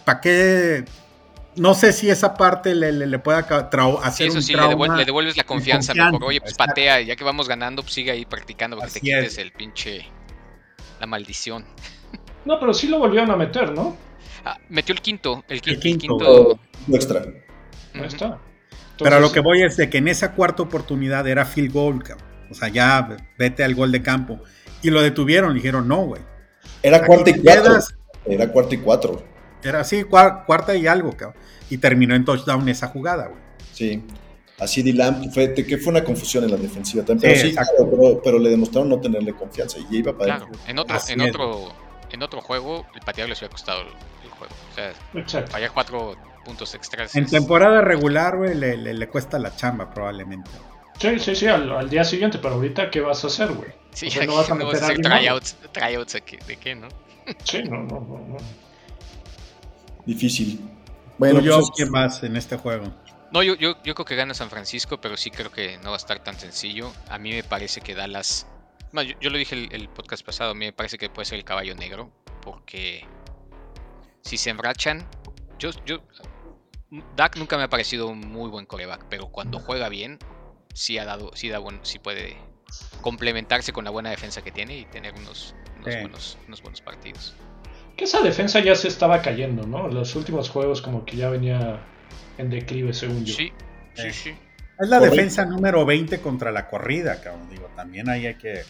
¿para 0.05 0.22
qué 0.22 0.86
no 1.56 1.74
sé 1.74 1.93
si 1.93 2.10
esa 2.10 2.36
parte 2.36 2.76
le, 2.76 2.91
le, 2.91 3.08
le 3.08 3.20
pueda 3.20 3.39
hacer 4.04 4.28
eso 4.28 4.41
sí, 4.41 4.56
le, 4.56 4.68
devuelves, 4.68 5.38
la 5.38 5.43
confianza, 5.43 5.93
mejor. 5.93 6.24
Oye, 6.24 6.41
pues 6.41 6.54
patea, 6.54 7.02
ya 7.02 7.16
que 7.16 7.24
vamos 7.24 7.47
ganando, 7.47 7.82
pues 7.82 7.93
sigue 7.93 8.12
ahí 8.12 8.26
practicando 8.26 8.78
para 8.78 8.88
que 8.88 8.93
te 8.93 9.02
quites 9.02 9.38
el 9.38 9.52
pinche. 9.52 10.08
la 10.99 11.08
maldición. 11.08 11.66
No, 12.43 12.60
pero 12.60 12.74
sí 12.74 12.88
lo 12.88 12.97
volvieron 12.97 13.30
a 13.30 13.36
meter, 13.36 13.72
¿no? 13.72 13.95
Ah, 14.43 14.58
metió 14.68 14.95
el 14.95 15.02
quinto, 15.02 15.43
el 15.47 15.62
quinto. 15.62 15.88
El 15.88 15.97
quinto, 15.99 16.60
extra. 16.91 17.24
Ahí 17.93 18.06
está. 18.08 18.39
pero 18.97 19.20
lo 19.20 19.32
que 19.32 19.41
voy 19.41 19.62
es 19.62 19.78
de 19.78 19.91
que 19.91 19.99
en 19.99 20.08
esa 20.08 20.34
cuarta 20.34 20.64
oportunidad 20.64 21.28
era 21.28 21.45
field 21.45 21.72
goal, 21.72 22.04
O 22.49 22.56
sea, 22.56 22.70
ya 22.70 23.16
vete 23.38 23.64
al 23.64 23.76
gol 23.76 23.91
de 23.91 24.02
campo. 24.02 24.39
Y 24.82 24.89
lo 24.89 25.04
detuvieron, 25.04 25.54
dijeron, 25.54 25.88
no, 25.88 26.06
güey. 26.06 26.24
Era 26.82 27.06
cuarta 27.06 27.30
y 27.30 27.39
cuatro. 27.39 27.78
Era 28.26 28.52
cuarta 28.52 28.74
y 28.74 28.78
cuatro. 28.80 29.24
Era 29.64 29.82
así, 29.82 30.03
cuarta 30.03 30.76
y 30.76 30.88
algo, 30.88 31.12
cabrón. 31.12 31.41
Y 31.70 31.78
terminó 31.78 32.16
en 32.16 32.26
touchdown 32.26 32.68
esa 32.70 32.88
jugada, 32.88 33.28
güey. 33.28 33.41
Sí. 33.74 34.03
Así 34.62 34.93
Lamb 34.93 35.34
fue, 35.34 35.55
que 35.55 35.78
fue 35.80 35.91
una 35.91 36.03
confusión 36.03 36.43
en 36.43 36.51
la 36.51 36.57
defensiva 36.57 37.03
también. 37.03 37.34
Pero, 37.34 37.49
sí, 37.49 38.20
pero, 38.24 38.38
le 38.38 38.51
demostraron 38.51 38.89
no 38.89 38.99
tenerle 38.99 39.34
confianza 39.34 39.80
y 39.80 39.97
iba 39.97 40.14
para 40.16 40.38
claro, 40.38 40.51
en 40.68 40.78
otro, 40.78 40.97
en 41.07 41.22
otro, 41.22 41.74
en 42.12 42.22
otro 42.22 42.41
juego, 42.41 42.86
el 42.93 43.01
pateado 43.01 43.28
les 43.28 43.39
hubiera 43.39 43.51
costado 43.51 43.82
el, 43.82 44.30
juego. 44.30 44.53
O 45.16 45.28
sea, 45.28 45.47
fallar 45.47 45.72
cuatro 45.74 46.16
puntos 46.45 46.76
extras. 46.76 47.16
En 47.16 47.26
temporada 47.26 47.82
regular, 47.82 48.38
güey, 48.38 48.53
le, 48.53 48.78
le, 48.78 49.07
cuesta 49.07 49.39
la 49.39 49.55
chamba 49.55 49.91
probablemente. 49.91 50.51
Sí, 50.99 51.18
sí, 51.18 51.36
sí, 51.36 51.47
al, 51.47 51.89
día 51.89 52.03
siguiente, 52.03 52.38
pero 52.38 52.53
ahorita, 52.53 52.91
¿qué 52.91 53.01
vas 53.01 53.24
a 53.24 53.28
hacer, 53.28 53.51
güey? 53.53 53.72
Sí, 53.93 54.09
no 54.28 54.36
vas 54.36 54.51
a 54.51 54.53
meter 54.53 54.84
a 54.84 54.93
tryouts, 54.93 55.57
tryouts 55.72 56.14
de 56.14 56.57
qué, 56.57 56.76
¿no? 56.76 56.88
Sí, 57.43 57.64
no, 57.64 57.78
no, 57.78 57.99
no. 57.99 58.28
no. 58.28 58.38
Difícil. 60.06 60.60
Bueno, 61.18 61.39
yo, 61.41 61.58
pues, 61.58 61.70
¿quién 61.76 61.91
más 61.91 62.24
en 62.24 62.36
este 62.36 62.58
juego? 62.58 62.91
No, 63.32 63.43
yo, 63.43 63.56
yo, 63.56 63.82
yo 63.84 63.95
creo 63.95 64.06
que 64.06 64.16
gana 64.16 64.34
San 64.34 64.49
Francisco, 64.49 64.99
pero 64.99 65.16
sí 65.16 65.32
creo 65.32 65.52
que 65.52 65.78
no 65.78 65.89
va 65.89 65.95
a 65.95 65.97
estar 65.97 66.24
tan 66.24 66.38
sencillo. 66.38 66.91
A 67.10 67.18
mí 67.18 67.32
me 67.32 67.43
parece 67.43 67.82
que 67.82 67.95
Dallas. 67.95 68.47
yo, 68.93 69.20
yo, 69.22 69.30
lo 69.30 69.38
dije 69.38 69.70
el, 69.72 69.89
podcast 69.89 70.26
pasado, 70.26 70.52
a 70.52 70.54
mí 70.54 70.66
me 70.66 70.74
parece 70.74 70.97
que 70.97 71.10
puede 71.10 71.26
ser 71.26 71.38
el 71.38 71.45
caballo 71.45 71.76
negro, 71.76 72.12
porque 72.41 73.06
si 74.22 74.38
se 74.38 74.49
embrachan, 74.49 75.08
yo, 75.60 75.70
yo, 75.86 76.02
Dak 77.16 77.38
nunca 77.38 77.56
me 77.56 77.64
ha 77.64 77.70
parecido 77.70 78.08
un 78.08 78.20
muy 78.20 78.49
buen 78.49 78.66
coreback, 78.66 79.06
pero 79.10 79.28
cuando 79.28 79.60
juega 79.60 79.88
bien, 79.88 80.20
sí 80.74 80.97
ha 80.97 81.06
dado, 81.06 81.32
sí 81.36 81.47
da 81.49 81.60
bueno, 81.60 81.80
sí 81.84 81.99
puede 81.99 82.36
complementarse 83.02 83.72
con 83.72 83.86
la 83.86 83.91
buena 83.91 84.10
defensa 84.10 84.41
que 84.41 84.52
tiene 84.52 84.78
y 84.78 84.86
tener 84.86 85.14
unos, 85.14 85.56
buenos, 85.84 86.38
unos 86.47 86.62
buenos 86.62 86.82
partidos 86.82 87.34
que 88.02 88.06
esa 88.06 88.22
defensa 88.22 88.60
ya 88.62 88.74
se 88.74 88.88
estaba 88.88 89.22
cayendo, 89.22 89.68
¿no? 89.68 89.88
Los 89.88 90.16
últimos 90.16 90.49
juegos 90.49 90.82
como 90.82 91.06
que 91.06 91.18
ya 91.18 91.30
venía 91.30 91.80
en 92.39 92.49
declive, 92.49 92.95
según 92.95 93.26
yo. 93.26 93.36
Sí, 93.36 93.52
sí, 93.93 94.08
eh. 94.08 94.12
sí. 94.12 94.30
Es 94.80 94.89
la 94.89 94.99
defensa 94.99 95.45
número 95.45 95.86
20 95.86 96.20
contra 96.20 96.52
la 96.52 96.68
corrida, 96.68 97.22
cabrón. 97.22 97.47
Digo, 97.52 97.70
también 97.76 98.10
ahí 98.10 98.26
hay 98.26 98.34
que 98.34 98.64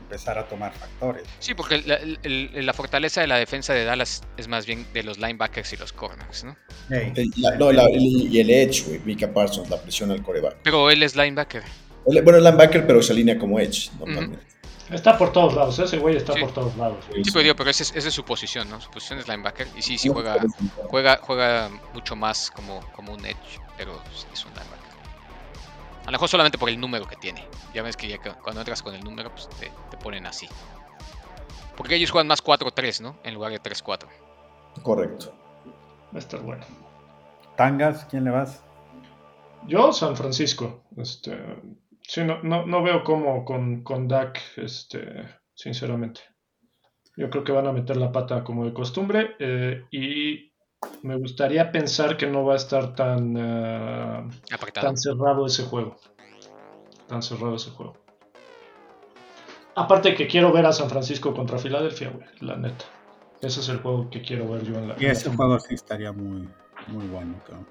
empezar 0.00 0.38
a 0.38 0.48
tomar 0.48 0.72
factores. 0.72 1.24
Sí, 1.38 1.52
porque 1.52 1.82
la, 1.82 2.72
fortaleza 2.72 3.20
de 3.20 3.26
la 3.26 3.36
defensa 3.36 3.74
de 3.74 3.84
Dallas 3.84 4.22
es 4.38 4.48
más 4.48 4.64
bien 4.64 4.86
de 4.94 5.02
los 5.02 5.18
linebackers 5.18 5.70
y 5.74 5.76
los 5.76 5.92
corners, 5.92 6.44
¿no? 6.44 6.56
no, 7.58 7.72
y 7.90 8.40
el 8.40 8.48
edge, 8.48 8.84
güey, 8.86 9.00
Mika 9.04 9.30
Parsons, 9.30 9.68
la 9.68 9.82
presión 9.82 10.10
al 10.12 10.22
coreback. 10.22 10.56
Pero 10.62 10.90
él 10.90 11.02
es 11.02 11.14
linebacker. 11.14 11.62
bueno, 12.06 12.38
es 12.38 12.42
linebacker, 12.42 12.86
pero 12.86 13.02
se 13.02 13.12
alinea 13.12 13.38
como 13.38 13.60
edge, 13.60 13.90
normalmente. 13.98 14.51
Está 14.92 15.16
por 15.16 15.32
todos 15.32 15.54
lados, 15.54 15.78
ese 15.78 15.98
güey 15.98 16.16
está 16.16 16.34
por 16.34 16.52
todos 16.52 16.76
lados. 16.76 16.98
Sí, 17.24 17.30
pero, 17.32 17.56
pero 17.56 17.70
esa 17.70 17.82
es, 17.82 18.14
su 18.14 18.24
posición, 18.24 18.68
¿no? 18.68 18.80
Su 18.80 18.90
posición 18.90 19.18
es 19.18 19.26
linebacker. 19.26 19.68
Y 19.76 19.82
sí, 19.82 19.96
sí 19.96 20.08
juega, 20.08 20.36
juega, 20.88 21.18
juega 21.22 21.70
mucho 21.94 22.14
más 22.14 22.50
como, 22.50 22.80
como 22.92 23.14
un 23.14 23.24
edge, 23.24 23.60
pero 23.76 23.98
es 24.32 24.44
un 24.44 24.50
linebacker. 24.52 24.82
A 26.02 26.06
lo 26.06 26.12
mejor 26.12 26.28
solamente 26.28 26.58
por 26.58 26.68
el 26.68 26.78
número 26.78 27.06
que 27.06 27.16
tiene. 27.16 27.46
Ya 27.72 27.82
ves 27.82 27.96
que 27.96 28.08
ya 28.08 28.18
cuando 28.18 28.60
entras 28.60 28.82
con 28.82 28.94
el 28.94 29.02
número, 29.02 29.30
pues 29.30 29.48
te, 29.48 29.70
te 29.90 29.96
ponen 29.96 30.26
así. 30.26 30.48
Porque 31.76 31.94
ellos 31.94 32.10
juegan 32.10 32.26
más 32.26 32.42
4-3, 32.42 33.00
¿no? 33.00 33.16
En 33.24 33.34
lugar 33.34 33.52
de 33.52 33.62
3-4. 33.62 34.06
Correcto. 34.82 35.32
Va 36.12 36.16
a 36.16 36.18
estar 36.18 36.40
bueno. 36.40 36.64
¿Tangas? 37.56 38.04
¿Quién 38.06 38.24
le 38.24 38.30
vas? 38.30 38.62
Yo, 39.66 39.92
San 39.92 40.16
Francisco. 40.16 40.82
Este, 40.96 41.38
Sí, 42.12 42.22
no, 42.24 42.42
no, 42.42 42.82
veo 42.82 43.02
cómo 43.02 43.42
con, 43.42 43.82
con 43.82 44.06
Dak, 44.06 44.38
este, 44.58 45.30
sinceramente. 45.54 46.20
Yo 47.16 47.30
creo 47.30 47.42
que 47.42 47.52
van 47.52 47.66
a 47.66 47.72
meter 47.72 47.96
la 47.96 48.12
pata 48.12 48.44
como 48.44 48.66
de 48.66 48.74
costumbre 48.74 49.34
eh, 49.38 49.86
y 49.90 50.52
me 51.04 51.16
gustaría 51.16 51.72
pensar 51.72 52.18
que 52.18 52.26
no 52.26 52.44
va 52.44 52.52
a 52.52 52.56
estar 52.56 52.94
tan, 52.94 53.34
uh, 53.34 54.28
tan 54.74 54.98
cerrado 54.98 55.46
ese 55.46 55.62
juego. 55.62 55.96
Tan 57.08 57.22
cerrado 57.22 57.54
ese 57.54 57.70
juego. 57.70 57.96
Aparte 59.74 60.14
que 60.14 60.26
quiero 60.26 60.52
ver 60.52 60.66
a 60.66 60.72
San 60.74 60.90
Francisco 60.90 61.32
contra 61.32 61.56
Filadelfia, 61.56 62.10
güey, 62.10 62.28
la 62.40 62.56
neta. 62.56 62.84
Ese 63.40 63.60
es 63.60 63.70
el 63.70 63.78
juego 63.78 64.10
que 64.10 64.20
quiero 64.20 64.50
ver 64.50 64.64
yo 64.64 64.74
en 64.74 64.88
la. 64.88 64.96
Y 64.98 65.06
ese 65.06 65.34
juego 65.34 65.58
sí 65.58 65.72
estaría 65.72 66.12
muy, 66.12 66.46
muy 66.88 67.06
bueno, 67.06 67.40
Pero 67.46 67.64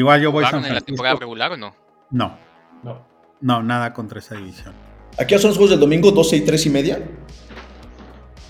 igual 0.00 0.20
yo 0.20 0.32
voy 0.32 0.42
a 0.42 0.50
San 0.50 0.64
Francisco. 0.64 0.70
en 0.70 0.74
la 0.74 0.80
temporada 0.84 1.14
regular 1.20 1.52
o 1.52 1.56
no? 1.56 1.72
No. 2.10 2.36
No. 2.82 3.11
No, 3.42 3.62
nada 3.62 3.92
contra 3.92 4.20
esa 4.20 4.36
división. 4.36 4.72
¿Aquí 5.18 5.36
son 5.38 5.48
los 5.48 5.58
juegos 5.58 5.70
del 5.70 5.80
domingo, 5.80 6.10
12 6.10 6.36
y 6.36 6.40
3 6.42 6.66
y 6.66 6.70
media? 6.70 7.02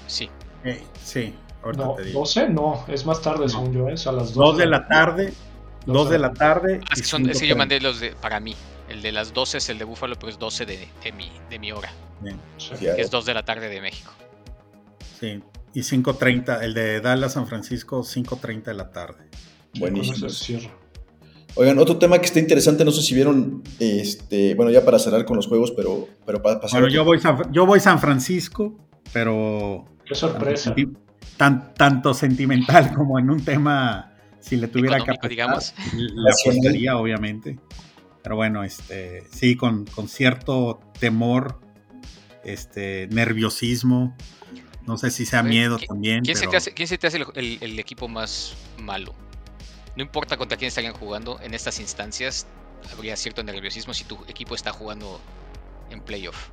Sí. 0.06 0.30
sí, 1.02 1.34
ahorita 1.62 1.84
no, 1.84 1.94
te 1.94 2.04
digo. 2.04 2.20
12 2.20 2.50
no, 2.50 2.84
es 2.86 3.04
más 3.06 3.20
tarde 3.20 3.48
según 3.48 3.72
yo, 3.72 3.88
es 3.88 4.06
a 4.06 4.12
las 4.12 4.34
2 4.34 4.58
de 4.58 4.66
la 4.66 4.86
tarde. 4.86 5.32
2 5.86 6.10
de 6.10 6.18
la 6.18 6.32
tarde. 6.32 6.80
Ah, 6.84 6.94
es 6.94 7.10
que, 7.10 7.30
es 7.30 7.40
que 7.40 7.48
yo 7.48 7.56
mandé 7.56 7.80
los 7.80 7.98
de, 7.98 8.12
para 8.12 8.38
mí. 8.38 8.54
El 8.88 9.00
de 9.02 9.10
las 9.10 9.32
12 9.32 9.58
es 9.58 9.68
el 9.70 9.78
de 9.78 9.84
Búfalo, 9.84 10.16
pero 10.16 10.28
es 10.30 10.38
12 10.38 10.66
de, 10.66 10.88
de, 11.02 11.12
mi, 11.12 11.32
de 11.48 11.58
mi 11.58 11.72
hora. 11.72 11.90
Bien. 12.20 12.38
Que 12.78 13.00
es 13.00 13.10
2 13.10 13.24
de 13.24 13.34
la 13.34 13.44
tarde 13.44 13.68
de 13.68 13.80
México. 13.80 14.12
Sí, 15.18 15.42
y 15.72 15.80
5.30, 15.80 16.62
el 16.62 16.74
de 16.74 17.00
Dallas 17.00 17.32
San 17.32 17.46
Francisco, 17.46 18.00
5.30 18.00 18.64
de 18.64 18.74
la 18.74 18.90
tarde. 18.90 19.28
Buenísimo. 19.78 20.28
Oigan, 21.54 21.78
otro 21.78 21.98
tema 21.98 22.18
que 22.18 22.26
está 22.26 22.38
interesante, 22.38 22.84
no 22.84 22.90
sé 22.92 23.02
si 23.02 23.14
vieron, 23.14 23.62
este, 23.78 24.54
bueno, 24.54 24.70
ya 24.70 24.84
para 24.84 24.98
cerrar 24.98 25.24
con 25.24 25.36
los 25.36 25.46
juegos, 25.46 25.70
pero, 25.72 26.08
pero 26.24 26.40
para 26.40 26.60
pasar. 26.60 26.80
Bueno, 26.80 26.94
yo 26.94 27.04
voy, 27.04 27.20
San, 27.20 27.52
yo 27.52 27.66
voy 27.66 27.80
San 27.80 28.00
Francisco, 28.00 28.74
pero. 29.12 29.84
Qué 30.06 30.14
sorpresa. 30.14 30.74
tanto 31.36 32.14
sentimental 32.14 32.92
como 32.96 33.18
en 33.18 33.30
un 33.30 33.44
tema, 33.44 34.14
si 34.40 34.56
le 34.56 34.68
tuviera 34.68 34.98
que 35.04 35.28
digamos. 35.28 35.74
la 35.94 36.32
apostaría, 36.32 36.96
obviamente. 36.96 37.58
Pero 38.22 38.36
bueno, 38.36 38.64
este, 38.64 39.24
sí, 39.32 39.56
con, 39.56 39.84
con 39.84 40.08
cierto 40.08 40.80
temor, 40.98 41.60
este, 42.44 43.08
nerviosismo. 43.10 44.16
No 44.86 44.96
sé 44.96 45.10
si 45.10 45.26
sea 45.26 45.42
miedo 45.42 45.78
también. 45.78 46.24
¿Quién, 46.24 46.36
se 46.36 46.46
te 46.46 46.56
hace, 46.56 46.72
¿quién 46.72 46.88
se 46.88 46.98
te 46.98 47.06
hace 47.06 47.24
el, 47.34 47.78
equipo 47.78 48.08
más 48.08 48.54
malo? 48.78 49.14
No 49.96 50.02
importa 50.02 50.36
contra 50.36 50.56
quién 50.56 50.68
estarían 50.68 50.94
jugando, 50.94 51.38
en 51.42 51.54
estas 51.54 51.80
instancias 51.80 52.46
habría 52.92 53.16
cierto 53.16 53.42
nerviosismo 53.42 53.94
si 53.94 54.04
tu 54.04 54.18
equipo 54.26 54.54
está 54.54 54.72
jugando 54.72 55.20
en 55.90 56.00
playoff. 56.00 56.48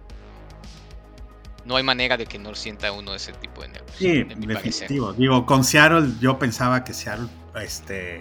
No 1.66 1.76
hay 1.76 1.84
manera 1.84 2.18
de 2.18 2.26
que 2.26 2.40
no 2.40 2.56
sienta 2.56 2.92
uno 2.92 3.14
ese 3.14 3.34
tipo 3.34 3.62
de 3.62 3.70
nervios. 3.70 3.96
Sí, 3.98 4.24
definitivo. 4.24 5.14
Digo, 5.14 5.46
con 5.46 5.64
Seattle 5.64 6.10
yo 6.20 6.40
pensaba 6.40 6.84
que 6.84 6.94
Seattle 6.94 7.28
este, 7.62 8.20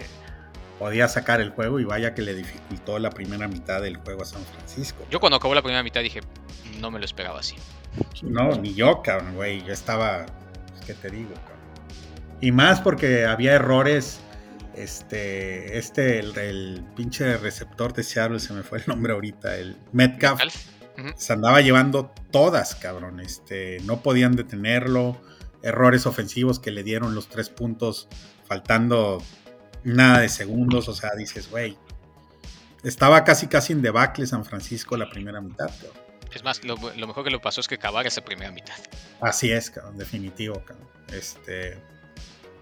podía 0.77 1.07
sacar 1.07 1.41
el 1.41 1.51
juego 1.51 1.79
y 1.79 1.83
vaya 1.83 2.13
que 2.13 2.21
le 2.21 2.33
dificultó 2.33 2.99
la 2.99 3.09
primera 3.09 3.47
mitad 3.47 3.81
del 3.81 3.97
juego 3.97 4.23
a 4.23 4.25
San 4.25 4.43
Francisco. 4.43 5.05
Yo 5.09 5.19
cuando 5.19 5.37
acabó 5.37 5.55
la 5.55 5.61
primera 5.61 5.83
mitad 5.83 6.01
dije, 6.01 6.21
no 6.79 6.91
me 6.91 6.99
lo 6.99 7.05
esperaba 7.05 7.39
así. 7.39 7.55
No, 8.21 8.55
ni 8.55 8.73
yo, 8.73 9.01
cabrón, 9.01 9.35
güey. 9.35 9.63
Yo 9.65 9.73
estaba. 9.73 10.25
Pues, 10.25 10.85
¿Qué 10.85 10.93
te 10.93 11.09
digo, 11.09 11.33
cabrón? 11.33 11.59
Y 12.41 12.51
más 12.51 12.79
porque 12.81 13.25
había 13.25 13.53
errores. 13.53 14.21
Este. 14.79 15.77
Este, 15.77 16.19
el, 16.19 16.85
pinche 16.95 17.35
receptor 17.37 17.91
de 17.91 18.03
Seattle, 18.03 18.39
se 18.39 18.53
me 18.53 18.63
fue 18.63 18.77
el 18.79 18.85
nombre 18.87 19.11
ahorita. 19.11 19.57
El 19.57 19.77
Metcalf. 19.91 20.41
Se 21.15 21.33
andaba 21.33 21.61
llevando 21.61 22.13
todas, 22.31 22.75
cabrón. 22.75 23.19
Este. 23.19 23.79
No 23.81 24.01
podían 24.01 24.35
detenerlo. 24.35 25.21
Errores 25.61 26.05
ofensivos 26.05 26.59
que 26.59 26.71
le 26.71 26.83
dieron 26.83 27.13
los 27.13 27.27
tres 27.27 27.49
puntos. 27.49 28.07
Faltando 28.47 29.21
nada 29.83 30.19
de 30.19 30.29
segundos. 30.29 30.87
O 30.87 30.93
sea, 30.93 31.11
dices, 31.17 31.49
güey. 31.49 31.77
Estaba 32.81 33.25
casi 33.25 33.47
casi 33.47 33.73
en 33.73 33.81
debacle 33.81 34.25
San 34.25 34.45
Francisco 34.45 34.95
la 34.95 35.09
primera 35.09 35.41
mitad, 35.41 35.67
cabrón. 35.67 36.09
Es 36.33 36.43
más, 36.43 36.63
lo, 36.63 36.77
mejor 36.77 37.25
que 37.25 37.31
lo 37.31 37.41
pasó 37.41 37.59
es 37.59 37.67
que 37.67 37.75
acabar 37.75 38.07
esa 38.07 38.21
primera 38.23 38.51
mitad. 38.51 38.75
Así 39.19 39.51
es, 39.51 39.71
cabrón, 39.71 39.97
definitivo, 39.97 40.63
cabrón. 40.63 40.87
Este, 41.11 41.77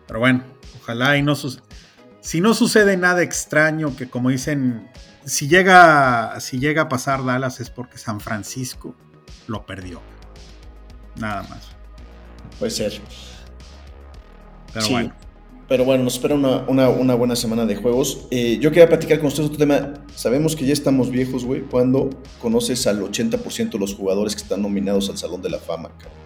pero 0.08 0.20
bueno, 0.20 0.44
ojalá 0.82 1.18
y 1.18 1.22
no 1.22 1.36
suceda. 1.36 1.64
Si 2.28 2.42
no 2.42 2.54
sucede 2.54 2.98
nada 2.98 3.24
extraño, 3.24 3.96
que 3.96 4.10
como 4.10 4.30
dicen, 4.30 4.90
si 5.24 5.48
llega, 5.48 6.38
si 6.42 6.60
llega 6.60 6.82
a 6.82 6.90
pasar 6.90 7.24
Dallas 7.24 7.62
es 7.62 7.70
porque 7.70 7.98
San 7.98 8.20
Francisco 8.20 8.94
lo 9.48 9.66
perdió. 9.66 10.02
Nada 11.16 11.44
más. 11.44 11.70
Puede 12.60 12.72
ser. 12.72 13.00
Pero 14.74 14.90
bueno. 14.90 15.14
Pero 15.70 15.86
bueno, 15.86 16.04
nos 16.04 16.16
espera 16.16 16.36
una, 16.36 17.16
buena 17.16 17.38
semana 17.38 17.66
de 17.66 17.78
juegos. 17.78 18.28
Eh, 18.30 18.58
yo 18.60 18.72
quería 18.72 18.90
platicar 18.90 19.20
con 19.20 19.28
ustedes 19.28 19.46
otro 19.46 19.60
tema. 19.60 19.94
Sabemos 20.14 20.58
que 20.58 20.66
ya 20.66 20.74
estamos 20.74 21.10
viejos, 21.10 21.46
güey, 21.46 21.62
cuando 21.62 22.10
conoces 22.42 22.88
al 22.88 23.00
80% 23.00 23.72
de 23.72 23.80
los 23.80 23.96
jugadores 23.96 24.36
que 24.36 24.42
están 24.42 24.62
nominados 24.62 25.10
al 25.10 25.18
Salón 25.18 25.42
de 25.42 25.50
la 25.50 25.60
Fama, 25.60 25.92
cabrón. 25.98 26.20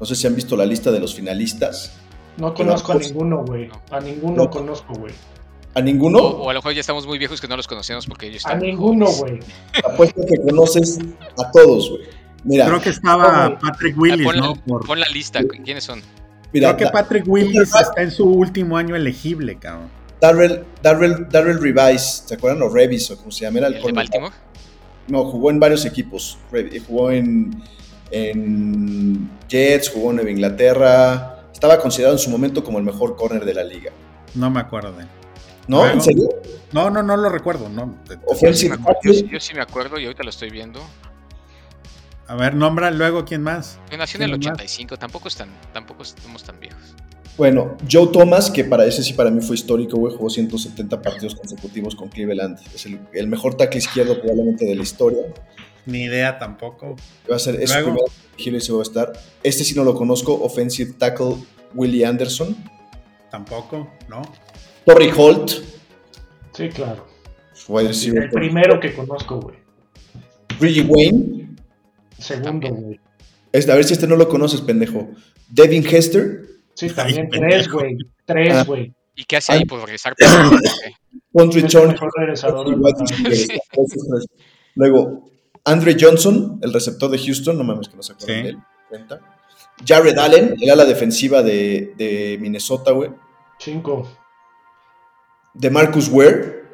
No 0.00 0.04
sé 0.04 0.16
si 0.16 0.26
han 0.26 0.34
visto 0.34 0.56
la 0.56 0.66
lista 0.66 0.90
de 0.90 0.98
los 0.98 1.14
finalistas. 1.14 1.92
No 2.38 2.54
conozco 2.54 2.92
a 2.92 2.94
ninguno, 2.96 3.44
güey. 3.44 3.68
A 3.90 4.00
ninguno 4.00 4.48
conozco, 4.48 4.94
güey. 4.94 5.12
¿A 5.74 5.80
ninguno? 5.80 6.18
O, 6.18 6.50
a 6.50 6.52
lo 6.52 6.60
mejor 6.60 6.72
ya 6.72 6.80
estamos 6.80 7.06
muy 7.06 7.18
viejos 7.18 7.40
que 7.40 7.48
no 7.48 7.56
los 7.56 7.66
conocemos 7.68 8.06
porque 8.06 8.26
ellos 8.26 8.38
están. 8.38 8.58
A 8.58 8.60
ninguno, 8.60 9.06
güey. 9.06 9.40
Apuesto 9.84 10.22
que 10.26 10.40
conoces 10.40 10.98
a 11.36 11.50
todos, 11.50 11.90
güey. 11.90 12.02
Mira. 12.44 12.66
Creo 12.66 12.80
que 12.80 12.90
estaba 12.90 13.58
Patrick 13.58 13.98
Willis, 13.98 14.26
¿no? 14.36 14.54
Por... 14.54 14.86
pon 14.86 15.00
la 15.00 15.08
lista. 15.08 15.40
¿Quiénes 15.64 15.84
son? 15.84 16.00
Creo 16.52 16.76
que 16.76 16.86
Patrick 16.86 17.24
Willis 17.26 17.74
está 17.74 18.02
en 18.02 18.10
su 18.10 18.24
último 18.24 18.76
año 18.76 18.96
elegible, 18.96 19.56
cabrón. 19.56 19.90
Darrell, 20.20 20.64
Darrell, 20.82 21.28
Darrell 21.30 21.60
Revis, 21.60 22.24
¿se 22.26 22.34
acuerdan? 22.34 22.62
O 22.62 22.68
Revis, 22.68 23.10
o 23.10 23.16
como 23.16 23.30
se 23.30 23.44
llama. 23.44 23.58
¿El, 23.58 23.74
¿El 23.74 23.82
de 23.82 23.92
Baltimore? 23.92 24.34
No, 25.06 25.24
jugó 25.24 25.50
en 25.50 25.60
varios 25.60 25.84
equipos. 25.84 26.38
Jugó 26.86 27.10
en, 27.10 27.62
en 28.10 29.30
Jets, 29.48 29.90
jugó 29.90 30.10
en 30.10 30.16
Nueva 30.16 30.30
Inglaterra. 30.30 31.37
Estaba 31.58 31.80
considerado 31.80 32.14
en 32.14 32.20
su 32.20 32.30
momento 32.30 32.62
como 32.62 32.78
el 32.78 32.84
mejor 32.84 33.16
corner 33.16 33.44
de 33.44 33.52
la 33.52 33.64
liga. 33.64 33.90
No 34.36 34.48
me 34.48 34.60
acuerdo 34.60 34.92
de 34.92 35.02
él. 35.02 35.08
¿No? 35.66 35.84
¿En 35.84 36.00
serio? 36.00 36.28
No, 36.70 36.88
no, 36.88 37.02
no 37.02 37.16
lo 37.16 37.28
recuerdo. 37.30 37.68
No. 37.68 37.96
Yo, 38.40 38.54
sí 38.54 38.70
yo, 39.28 39.40
sí 39.40 39.54
me 39.54 39.60
acuerdo 39.60 39.98
y 39.98 40.04
ahorita 40.04 40.22
lo 40.22 40.30
estoy 40.30 40.50
viendo. 40.50 40.80
A 42.28 42.36
ver, 42.36 42.54
nombra 42.54 42.92
luego 42.92 43.24
quién 43.24 43.42
más. 43.42 43.80
nació 43.90 44.18
en 44.18 44.26
el 44.26 44.34
85, 44.34 44.98
tampoco, 44.98 45.26
están, 45.26 45.48
tampoco 45.72 46.04
estamos 46.04 46.44
tan 46.44 46.60
viejos. 46.60 46.94
Bueno, 47.36 47.76
Joe 47.90 48.06
Thomas, 48.12 48.52
que 48.52 48.62
para 48.62 48.84
ese 48.84 49.02
sí 49.02 49.14
para 49.14 49.28
mí 49.28 49.40
fue 49.40 49.56
histórico, 49.56 49.96
güey, 49.96 50.14
jugó 50.14 50.30
170 50.30 51.02
partidos 51.02 51.34
consecutivos 51.34 51.96
con 51.96 52.08
Cleveland. 52.08 52.60
Es 52.72 52.86
el, 52.86 53.26
mejor 53.26 53.56
tackle 53.56 53.78
izquierdo 53.78 54.20
probablemente 54.20 54.64
de 54.64 54.76
la 54.76 54.82
historia. 54.82 55.22
Ni 55.88 56.02
idea 56.02 56.38
tampoco. 56.38 56.96
Va 57.30 57.36
a 57.36 57.38
ser 57.38 57.60
ese 57.62 57.82
primer 57.82 58.02
giro 58.36 58.58
y 58.58 58.60
se 58.60 58.72
va 58.72 58.80
a 58.80 58.82
estar. 58.82 59.12
Este 59.42 59.64
sí 59.64 59.74
no 59.74 59.84
lo 59.84 59.94
conozco, 59.94 60.34
offensive 60.34 60.92
tackle 60.92 61.36
Willie 61.74 62.04
Anderson. 62.04 62.54
Tampoco, 63.30 63.90
¿no? 64.06 64.20
Torrey 64.84 65.10
Holt. 65.16 65.50
Sí, 66.52 66.68
claro. 66.68 67.06
el 67.70 68.30
primero 68.30 68.78
que 68.80 68.94
conozco, 68.94 69.40
güey. 69.40 69.56
Reggie 70.60 70.82
Wayne. 70.82 71.56
Segundo, 72.18 72.68
güey. 72.68 73.00
a 73.54 73.74
ver 73.74 73.84
si 73.84 73.94
este 73.94 74.06
no 74.06 74.16
lo 74.16 74.28
conoces, 74.28 74.60
pendejo. 74.60 75.08
Devin 75.48 75.86
Hester. 75.86 76.48
Sí, 76.74 76.90
también 76.90 77.30
tres, 77.30 77.66
güey. 77.66 77.96
Tres, 78.26 78.52
ah. 78.52 78.64
güey. 78.64 78.92
¿Y 79.14 79.24
qué 79.24 79.38
hace 79.38 79.52
ahí 79.54 79.64
por 79.64 79.80
regresar? 79.80 80.14
Punt 81.32 81.54
return. 81.54 81.96
Luego, 84.74 85.28
Andre 85.68 85.96
Johnson, 85.98 86.58
el 86.62 86.72
receptor 86.72 87.10
de 87.10 87.18
Houston, 87.18 87.58
no 87.58 87.64
mames 87.64 87.88
que 87.88 87.96
no 87.96 88.02
se 88.02 88.12
acuerdan 88.12 88.42
de 88.42 88.48
él. 88.50 88.58
Jared 89.86 90.18
Allen, 90.18 90.56
era 90.60 90.74
la 90.74 90.84
defensiva 90.84 91.42
de, 91.42 91.94
de 91.96 92.38
Minnesota, 92.40 92.90
güey. 92.92 93.10
Cinco. 93.58 94.08
De 95.54 95.70
Marcus 95.70 96.08
Ware. 96.08 96.64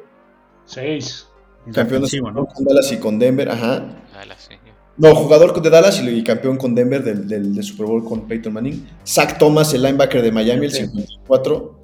Seis. 0.65 1.27
Campeón 1.73 2.03
de 2.03 2.21
¿no? 2.21 2.45
con 2.45 2.63
Dallas 2.63 2.91
y 2.91 2.97
con 2.97 3.19
Denver, 3.19 3.49
ajá. 3.49 3.85
Dallas, 4.13 4.47
sí. 4.47 4.55
No, 4.97 5.13
jugador 5.13 5.61
de 5.61 5.69
Dallas 5.69 6.01
y, 6.01 6.23
campeón 6.23 6.55
con 6.55 6.73
Denver 6.73 7.03
del, 7.03 7.61
Super 7.63 7.85
Bowl 7.85 8.05
con 8.05 8.27
Peyton 8.27 8.53
Manning. 8.53 8.87
Zach 9.05 9.37
Thomas, 9.37 9.73
el 9.73 9.81
linebacker 9.81 10.21
de 10.21 10.31
Miami, 10.31 10.67
el 10.67 10.71
54. 10.71 11.79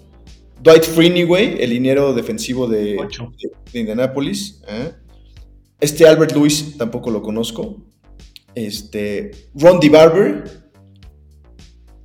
Dwight 0.63 0.83
Freeney, 0.83 1.23
güey, 1.23 1.61
el 1.61 1.71
liniero 1.71 2.13
defensivo 2.13 2.67
de, 2.67 2.95
de, 3.73 3.79
Indianapolis. 3.79 4.61
¿eh? 4.67 4.93
Este 5.81 6.07
Albert 6.07 6.33
Lewis 6.33 6.77
tampoco 6.77 7.11
lo 7.11 7.21
conozco. 7.21 7.77
Este, 8.55 9.31
Ron 9.55 9.79
Barber. 9.91 10.43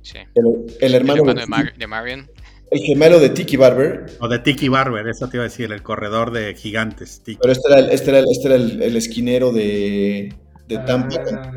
Sí. 0.01 0.19
El, 0.81 0.95
hermano, 0.95 1.23
de, 1.33 1.87
Marion. 1.87 2.29
El 2.71 2.79
gemelo 2.79 3.19
de 3.19 3.29
Tiki 3.29 3.55
Barber. 3.55 4.05
O 4.19 4.27
de 4.27 4.39
Tiki 4.39 4.67
Barber, 4.67 5.07
eso 5.07 5.29
te 5.29 5.37
iba 5.37 5.43
a 5.43 5.47
decir, 5.47 5.71
el 5.71 5.83
corredor 5.83 6.31
de 6.31 6.55
gigantes. 6.55 7.21
Pero 7.25 7.51
este 7.51 7.71
era, 7.71 7.79
este 7.91 8.09
era, 8.09 8.19
este 8.19 8.47
era 8.47 8.55
el 8.55 8.95
esquinero 8.95 9.51
de, 9.51 10.33
de 10.67 10.77
Tampa 10.79 11.17
ah, 11.31 11.51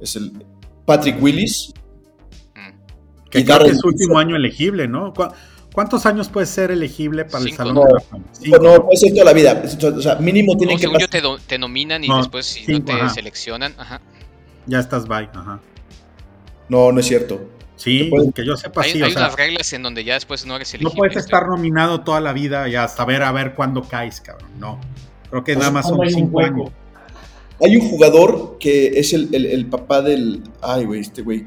Es 0.00 0.16
el 0.16 0.32
Patrick 0.84 1.20
Willis. 1.22 1.72
Mm. 2.54 3.30
Que 3.30 3.44
creo 3.44 3.64
que 3.64 3.70
es 3.70 3.78
su 3.78 3.88
último 3.88 4.18
año 4.18 4.36
elegible, 4.36 4.86
¿no? 4.88 5.12
¿Cuántos 5.76 6.06
años 6.06 6.30
puede 6.30 6.46
ser 6.46 6.70
elegible 6.70 7.26
para 7.26 7.44
el 7.44 7.52
Salón 7.52 7.74
de 7.74 7.92
la 7.92 8.00
Fama? 8.00 8.24
No, 8.62 8.86
puede 8.86 8.96
ser 8.96 9.12
toda 9.12 9.26
la 9.26 9.34
vida. 9.34 9.62
O 9.62 10.00
sea, 10.00 10.14
mínimo 10.14 10.56
tiene 10.56 10.72
que. 10.72 10.80
Según 10.80 10.98
yo 10.98 11.06
te, 11.06 11.20
te, 11.46 11.58
nominan 11.58 12.02
y 12.02 12.08
después, 12.08 12.46
si 12.46 12.66
no 12.72 12.82
te 12.82 12.94
seleccionan, 13.10 13.74
ajá. 13.76 14.00
Ya 14.64 14.80
estás 14.80 15.06
bye, 15.06 15.28
ajá. 15.34 15.60
No, 16.70 16.92
no 16.92 17.00
es 17.00 17.04
cierto. 17.04 17.50
Sí, 17.76 18.10
que 18.34 18.46
yo 18.46 18.56
sepa, 18.56 18.84
hay, 18.84 18.92
sí. 18.92 19.02
Hay 19.02 19.12
unas 19.12 19.36
reglas 19.36 19.70
en 19.74 19.82
donde 19.82 20.02
ya 20.02 20.14
después 20.14 20.46
no 20.46 20.56
eres 20.56 20.72
elegible. 20.72 20.94
No 20.94 20.96
puedes 20.96 21.16
estar 21.18 21.46
nominado 21.46 22.00
toda 22.00 22.22
la 22.22 22.32
vida 22.32 22.66
y 22.70 22.74
hasta 22.74 23.04
ver 23.04 23.22
a 23.22 23.30
ver 23.32 23.54
cuándo 23.54 23.82
caes, 23.82 24.22
cabrón. 24.22 24.48
No. 24.58 24.80
Creo 25.28 25.44
que 25.44 25.56
nada 25.56 25.72
más 25.72 25.86
son 25.86 26.00
cinco 26.08 26.40
años. 26.40 26.70
Hay 27.62 27.76
un 27.76 27.86
jugador 27.86 28.56
que 28.58 28.98
es 28.98 29.12
el, 29.12 29.28
el, 29.34 29.66
papá 29.66 30.00
del. 30.00 30.42
Ay, 30.62 30.86
güey, 30.86 31.00
este 31.02 31.20
güey. 31.20 31.44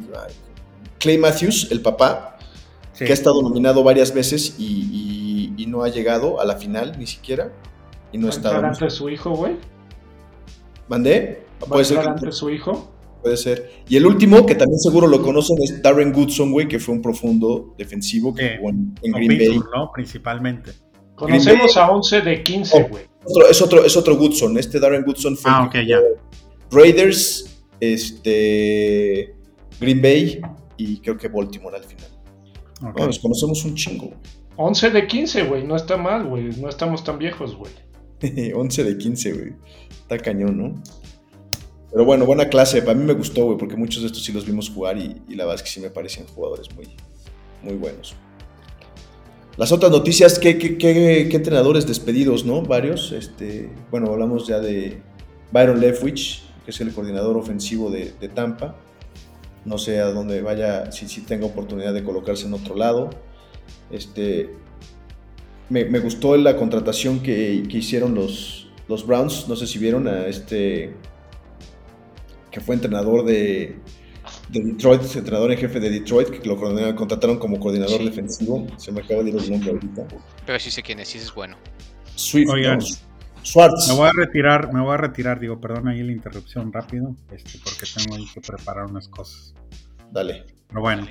Clay 1.00 1.18
Matthews, 1.18 1.70
el 1.72 1.82
papá, 1.82 2.38
que 3.06 3.12
ha 3.12 3.14
estado 3.14 3.42
nominado 3.42 3.84
varias 3.84 4.14
veces 4.14 4.56
y, 4.60 5.54
y, 5.58 5.66
no 5.68 5.84
ha 5.84 5.90
llegado 5.90 6.42
a 6.42 6.46
la 6.46 6.56
final 6.56 6.98
ni 6.98 7.06
siquiera. 7.06 7.52
Y 8.12 8.18
no 8.18 8.28
ha 8.28 8.30
estado. 8.32 8.66
ante 8.66 8.90
su 8.90 9.10
hijo, 9.10 9.32
güey? 9.32 9.58
¿Mandé? 10.88 11.46
¿Puede 11.68 11.86
ser 11.86 12.00
ante 12.00 12.32
su 12.32 12.50
hijo? 12.50 12.92
Puede 13.22 13.38
ser. 13.38 13.70
Y 13.88 13.98
el 13.98 14.06
último, 14.06 14.46
que 14.46 14.56
también 14.56 14.80
seguro 14.80 15.06
lo 15.08 15.22
conocen, 15.22 15.58
es 15.62 15.82
Darren 15.82 16.12
Goodson, 16.12 16.52
güey, 16.52 16.68
que 16.68 16.80
fue 16.80 16.96
un 16.96 17.02
profundo 17.02 17.76
defensivo 17.78 18.34
que 18.34 18.58
jugó 18.58 18.70
en, 18.70 18.96
Green 19.02 19.38
Bay. 19.38 19.60
¿no? 19.76 19.92
Principalmente. 19.94 20.72
Conocemos 21.16 21.76
a 21.78 21.92
11 21.92 22.22
de 22.22 22.44
15, 22.44 22.84
güey. 22.84 23.04
es, 23.50 23.62
otro, 23.62 23.84
es 23.86 23.96
otro 23.98 24.16
Goodson. 24.18 24.58
Este 24.58 24.80
Darren 24.80 25.04
Goodson 25.04 25.38
fue. 25.38 25.52
Ah, 25.54 25.66
ok, 25.66 25.76
ya. 25.86 26.00
Raiders, 26.72 27.64
este. 27.80 29.36
Green 29.80 30.02
Bay 30.02 30.42
y 30.78 30.98
creo 31.00 31.18
que 31.18 31.28
Baltimore 31.28 31.76
al 31.76 31.84
final. 31.84 32.10
Nos 32.82 33.20
conocemos 33.20 33.64
un 33.66 33.76
chingo. 33.76 34.12
11 34.56 34.90
de 34.90 35.08
15, 35.08 35.44
güey. 35.44 35.64
No 35.64 35.76
está 35.76 35.98
mal, 35.98 36.26
güey. 36.26 36.50
No 36.60 36.70
estamos 36.70 37.04
tan 37.04 37.18
viejos, 37.18 37.56
güey. 37.56 37.72
11 38.54 38.84
de 38.84 38.98
15, 38.98 39.34
güey. 39.34 39.54
Está 39.90 40.18
cañón, 40.18 40.58
¿no? 40.58 40.84
Pero 41.92 42.06
bueno, 42.06 42.26
buena 42.26 42.50
clase. 42.50 42.82
Para 42.82 42.98
mí 42.98 43.04
me 43.04 43.14
gustó, 43.14 43.46
güey, 43.46 43.58
porque 43.58 43.76
muchos 43.76 44.02
de 44.02 44.08
estos 44.08 44.24
sí 44.24 44.32
los 44.32 44.46
vimos 44.46 44.70
jugar 44.70 44.98
y, 44.98 45.16
la 45.30 45.46
verdad 45.46 45.56
es 45.56 45.64
que 45.64 45.70
sí 45.70 45.80
me 45.80 45.90
parecían 45.90 46.28
jugadores 46.28 46.68
muy, 46.76 46.88
muy 47.64 47.76
buenos. 47.76 48.16
Las 49.58 49.72
otras 49.72 49.92
noticias, 49.92 50.40
¿qué, 50.40 50.58
qué, 50.58 51.22
entrenadores 51.32 51.86
despedidos, 51.86 52.46
no? 52.46 52.62
Varios. 52.62 53.12
Este, 53.12 53.70
bueno, 53.92 54.12
hablamos 54.12 54.48
ya 54.48 54.60
de 54.60 55.02
Byron 55.52 55.80
Leftwich, 55.80 56.44
que 56.64 56.72
es 56.72 56.80
el 56.80 56.94
coordinador 56.94 57.36
ofensivo 57.38 57.90
de, 57.90 58.06
Tampa. 58.34 58.76
No 59.70 59.78
sé 59.78 60.00
a 60.00 60.08
dónde 60.08 60.42
vaya, 60.42 60.92
si, 60.92 61.08
si 61.08 61.22
tenga 61.22 61.46
oportunidad 61.46 61.94
de 61.94 62.04
colocarse 62.04 62.48
en 62.48 62.54
otro 62.54 62.76
lado. 62.76 63.12
Este, 63.92 64.50
me, 65.70 65.84
gustó 66.00 66.36
la 66.38 66.58
contratación 66.58 67.20
que, 67.20 67.64
que, 67.70 67.78
hicieron 67.78 68.16
los, 68.16 68.68
los 68.88 69.06
Browns. 69.06 69.48
No 69.48 69.56
sé 69.56 69.68
si 69.68 69.78
vieron 69.78 70.08
a 70.08 70.26
este 70.26 70.96
que 72.50 72.62
fue 72.62 72.74
entrenador 72.74 73.24
de, 73.26 73.78
Detroit, 74.50 75.04
entrenador 75.16 75.52
en 75.52 75.60
jefe 75.60 75.80
de 75.80 75.92
Detroit, 75.92 76.30
que 76.30 76.48
lo 76.48 76.58
contrataron 76.96 77.38
como 77.38 77.60
coordinador 77.60 78.04
defensivo. 78.04 78.66
Se 78.78 78.92
me 78.92 79.02
acaba 79.02 79.22
de 79.22 79.30
ir 79.30 79.36
el 79.36 79.52
nombre 79.52 79.70
ahorita. 79.70 80.08
Pero 80.48 80.60
sí 80.60 80.72
sé 80.72 80.82
quién 80.82 81.00
es, 81.00 81.10
sí 81.10 81.20
es 81.20 81.32
bueno. 81.32 81.56
Swift, 82.16 82.50
Schwartz. 83.44 83.88
Me 83.88 83.96
voy 83.96 84.08
a 84.08 84.12
retirar, 84.14 84.74
me 84.74 84.82
voy 84.82 84.94
a 84.94 84.98
retirar, 84.98 85.40
digo, 85.40 85.60
perdón 85.60 85.88
ahí 85.88 86.04
la 86.04 86.12
interrupción 86.12 86.72
rápido, 86.72 87.16
este, 87.32 87.60
porque 87.64 87.86
tengo 87.96 88.16
ahí 88.16 88.26
que 88.34 88.42
preparar 88.42 88.86
unas 88.86 89.08
cosas. 89.08 89.54
Dale. 90.12 90.46
Pero 90.68 90.82
bueno, 90.82 91.08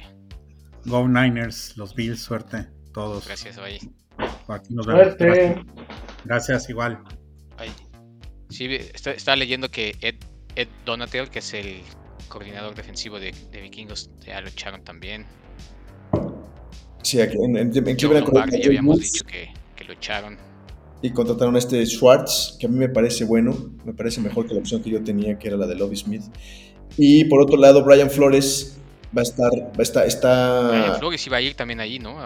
Go 0.84 1.08
Niners, 1.08 1.76
los 1.76 1.94
Bills, 1.94 2.20
suerte, 2.20 2.66
todos. 2.92 3.26
Gracias, 3.26 3.58
Valle. 3.58 3.80
Aquí 4.48 4.74
nos 4.74 4.86
vemos. 4.86 5.02
Suerte. 5.02 5.64
Gracias. 6.24 6.70
igual. 6.70 6.98
Sí, 8.50 8.66
está, 8.72 9.36
leyendo 9.36 9.68
que 9.70 9.94
Ed 10.00 10.16
Ed 10.56 10.68
Donatel, 10.86 11.28
que 11.28 11.40
es 11.40 11.54
el 11.54 11.82
coordinador 12.28 12.74
defensivo 12.74 13.20
de, 13.20 13.32
Vikingos, 13.52 14.10
ya 14.24 14.40
lo 14.40 14.48
echaron 14.48 14.82
también. 14.82 15.26
Sí, 17.02 17.20
aquí 17.20 17.36
en, 17.36 17.56
en, 17.56 17.76
en 17.76 17.96
ya 17.96 18.08
habíamos 18.08 19.00
dicho 19.00 19.24
que, 19.24 19.52
lo 19.86 19.92
echaron. 19.92 20.36
Y 21.00 21.10
contrataron 21.10 21.54
a 21.54 21.58
este 21.58 21.84
Schwartz, 21.86 22.56
que 22.58 22.66
a 22.66 22.68
mí 22.68 22.76
me 22.76 22.88
parece 22.88 23.24
bueno, 23.24 23.72
me 23.84 23.92
parece 23.92 24.20
mejor 24.20 24.46
que 24.46 24.54
la 24.54 24.60
opción 24.60 24.82
que 24.82 24.90
yo 24.90 25.02
tenía, 25.02 25.38
que 25.38 25.48
era 25.48 25.56
la 25.56 25.66
de 25.66 25.76
Lobby 25.76 25.96
Smith. 25.96 26.22
Y 26.96 27.24
por 27.26 27.40
otro 27.40 27.56
lado, 27.56 27.84
Brian 27.84 28.10
Flores 28.10 28.78
va 29.16 29.20
a 29.20 29.22
estar, 29.22 29.50
va 29.52 29.78
a 29.78 29.82
estar, 29.82 30.06
está... 30.06 30.68
Brian 30.68 30.98
Flores 30.98 31.26
iba 31.26 31.36
a 31.36 31.40
ir 31.40 31.54
también 31.54 31.80
ahí, 31.80 31.98
¿no? 31.98 32.16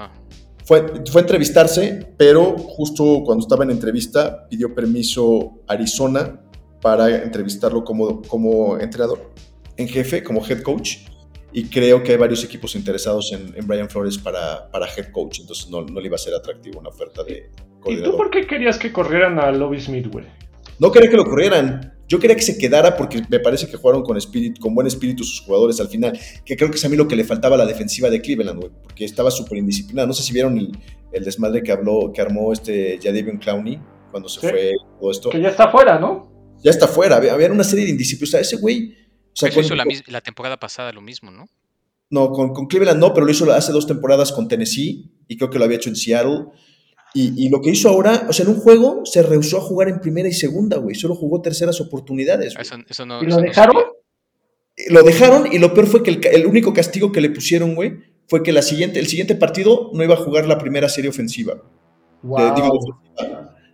Fue, 0.64 0.86
fue 1.10 1.20
a 1.20 1.24
entrevistarse, 1.24 2.14
pero 2.16 2.56
justo 2.56 3.22
cuando 3.24 3.42
estaba 3.42 3.64
en 3.64 3.72
entrevista 3.72 4.48
pidió 4.48 4.74
permiso 4.74 5.60
Arizona 5.66 6.40
para 6.80 7.22
entrevistarlo 7.22 7.84
como, 7.84 8.22
como 8.22 8.78
entrenador 8.78 9.32
en 9.76 9.88
jefe, 9.88 10.22
como 10.22 10.44
head 10.46 10.62
coach. 10.62 10.98
Y 11.52 11.64
creo 11.64 12.02
que 12.02 12.12
hay 12.12 12.18
varios 12.18 12.42
equipos 12.44 12.74
interesados 12.74 13.32
en, 13.32 13.66
Brian 13.66 13.90
Flores 13.90 14.16
para, 14.18 14.70
para, 14.70 14.86
head 14.86 15.12
coach, 15.12 15.40
entonces 15.40 15.68
no, 15.68 15.82
no, 15.82 16.00
le 16.00 16.06
iba 16.06 16.14
a 16.16 16.18
ser 16.18 16.34
atractivo 16.34 16.80
una 16.80 16.88
oferta 16.88 17.22
de 17.22 17.50
¿Y 17.86 18.02
tú 18.02 18.16
por 18.16 18.30
qué 18.30 18.46
querías 18.46 18.78
que 18.78 18.92
corrieran 18.92 19.38
a 19.38 19.50
Lobby 19.50 19.80
Smith, 19.80 20.06
güey? 20.10 20.24
No 20.78 20.90
quería 20.92 21.10
que 21.10 21.16
lo 21.16 21.24
corrieran. 21.24 21.92
Yo 22.08 22.18
quería 22.18 22.36
que 22.36 22.42
se 22.42 22.58
quedara 22.58 22.96
porque 22.96 23.22
me 23.28 23.40
parece 23.40 23.66
que 23.68 23.76
jugaron 23.76 24.02
con, 24.02 24.16
espíritu, 24.16 24.60
con 24.60 24.74
buen 24.74 24.86
espíritu 24.86 25.24
sus 25.24 25.40
jugadores 25.40 25.80
al 25.80 25.88
final. 25.88 26.18
Que 26.44 26.56
creo 26.56 26.70
que 26.70 26.76
es 26.76 26.84
a 26.84 26.88
mí 26.88 26.96
lo 26.96 27.08
que 27.08 27.16
le 27.16 27.24
faltaba 27.24 27.54
a 27.56 27.58
la 27.58 27.66
defensiva 27.66 28.10
de 28.10 28.20
Cleveland, 28.20 28.60
güey. 28.60 28.72
Porque 28.82 29.04
estaba 29.04 29.30
súper 29.30 29.58
indisciplinada. 29.58 30.06
No 30.06 30.12
sé 30.12 30.22
si 30.22 30.32
vieron 30.32 30.58
el, 30.58 30.72
el, 31.12 31.24
desmadre 31.24 31.62
que 31.62 31.72
habló, 31.72 32.12
que 32.12 32.20
armó 32.20 32.52
este 32.52 32.98
Jadavion 33.02 33.38
Clowney 33.38 33.80
cuando 34.10 34.28
se 34.28 34.40
fue 34.40 34.72
todo 35.00 35.10
esto. 35.10 35.30
Que 35.30 35.40
ya 35.40 35.48
está 35.48 35.70
fuera, 35.70 35.98
¿no? 35.98 36.32
ya 36.62 36.70
está 36.70 36.86
fuera. 36.86 37.16
Había, 37.16 37.50
una 37.50 37.64
serie 37.64 37.84
de 37.84 37.90
indisciplinas. 37.90 38.28
O 38.28 38.32
sea, 38.32 38.40
ese 38.40 38.56
güey. 38.56 39.01
O 39.32 39.36
sea, 39.36 39.48
hizo 39.48 39.74
la, 39.74 40.20
temporada 40.20 40.58
pasada 40.58 40.92
lo 40.92 41.00
mismo, 41.00 41.30
¿no? 41.30 41.48
No, 42.10 42.30
con, 42.30 42.66
Cleveland 42.66 43.00
no, 43.00 43.14
pero 43.14 43.24
lo 43.24 43.32
hizo 43.32 43.50
hace 43.52 43.72
dos 43.72 43.86
temporadas 43.86 44.32
con 44.32 44.46
Tennessee 44.46 45.10
y 45.28 45.36
creo 45.38 45.48
que 45.48 45.58
lo 45.58 45.64
había 45.64 45.78
hecho 45.78 45.88
en 45.88 45.96
Seattle. 45.96 46.46
Y, 47.14 47.50
lo 47.50 47.60
que 47.60 47.70
hizo 47.70 47.90
ahora, 47.90 48.26
o 48.28 48.32
sea, 48.32 48.44
en 48.46 48.52
un 48.52 48.58
juego 48.58 49.04
se 49.04 49.22
rehusó 49.22 49.58
a 49.58 49.60
jugar 49.60 49.88
en 49.88 50.00
primera 50.00 50.28
y 50.28 50.32
segunda, 50.32 50.78
güey. 50.78 50.94
Solo 50.94 51.14
jugó 51.14 51.42
terceras 51.42 51.78
oportunidades. 51.80 52.54
Eso, 52.88 53.04
no, 53.04 53.22
¿Y 53.22 53.26
lo 53.26 53.36
dejaron? 53.36 53.76
lo 54.88 55.02
dejaron 55.02 55.52
y 55.52 55.58
lo 55.58 55.74
peor 55.74 55.86
fue 55.86 56.02
que 56.02 56.10
el, 56.10 56.46
único 56.46 56.72
castigo 56.72 57.12
que 57.12 57.20
le 57.20 57.30
pusieron, 57.30 57.74
güey, 57.74 57.98
fue 58.28 58.42
que 58.42 58.52
la 58.52 58.62
siguiente, 58.62 58.98
el 58.98 59.06
siguiente 59.06 59.34
partido 59.34 59.90
no 59.92 60.02
iba 60.02 60.14
a 60.14 60.18
jugar 60.18 60.46
la 60.46 60.58
primera 60.58 60.88
serie 60.88 61.10
ofensiva. 61.10 61.62
Wow. 62.22 62.54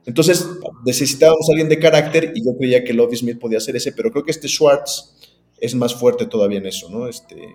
Entonces 0.06 0.48
necesitábamos 0.84 1.48
a 1.48 1.52
alguien 1.52 1.68
de 1.68 1.78
carácter 1.78 2.32
y 2.34 2.44
yo 2.44 2.56
creía 2.58 2.82
que 2.82 2.94
Lobby 2.94 3.16
Smith 3.16 3.38
podía 3.38 3.58
hacer 3.58 3.76
ese, 3.76 3.92
pero 3.92 4.10
creo 4.10 4.24
que 4.24 4.30
este 4.30 4.48
Schwartz 4.48 5.17
es 5.60 5.74
más 5.74 5.94
fuerte 5.94 6.26
todavía 6.26 6.58
en 6.58 6.66
eso, 6.66 6.88
¿no? 6.90 7.06
Este, 7.06 7.54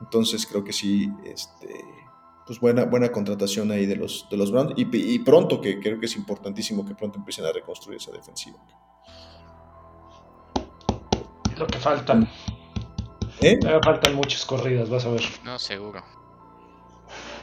entonces 0.00 0.46
creo 0.46 0.64
que 0.64 0.72
sí, 0.72 1.08
este, 1.24 1.68
pues 2.46 2.60
buena, 2.60 2.84
buena 2.84 3.10
contratación 3.10 3.70
ahí 3.70 3.86
de 3.86 3.96
los, 3.96 4.26
de 4.30 4.36
los 4.36 4.50
Browns 4.50 4.74
y, 4.76 5.18
pronto, 5.20 5.60
que 5.60 5.80
creo 5.80 5.98
que 5.98 6.06
es 6.06 6.16
importantísimo 6.16 6.84
que 6.84 6.94
pronto 6.94 7.18
empiecen 7.18 7.44
a 7.46 7.52
reconstruir 7.52 7.98
esa 7.98 8.12
defensiva. 8.12 8.58
Lo 11.56 11.66
que 11.66 11.78
faltan. 11.78 12.28
¿Eh? 13.40 13.58
Faltan 13.82 14.14
muchas 14.14 14.44
corridas, 14.44 14.90
vas 14.90 15.04
a 15.06 15.10
ver. 15.10 15.22
No, 15.44 15.58
seguro. 15.58 16.02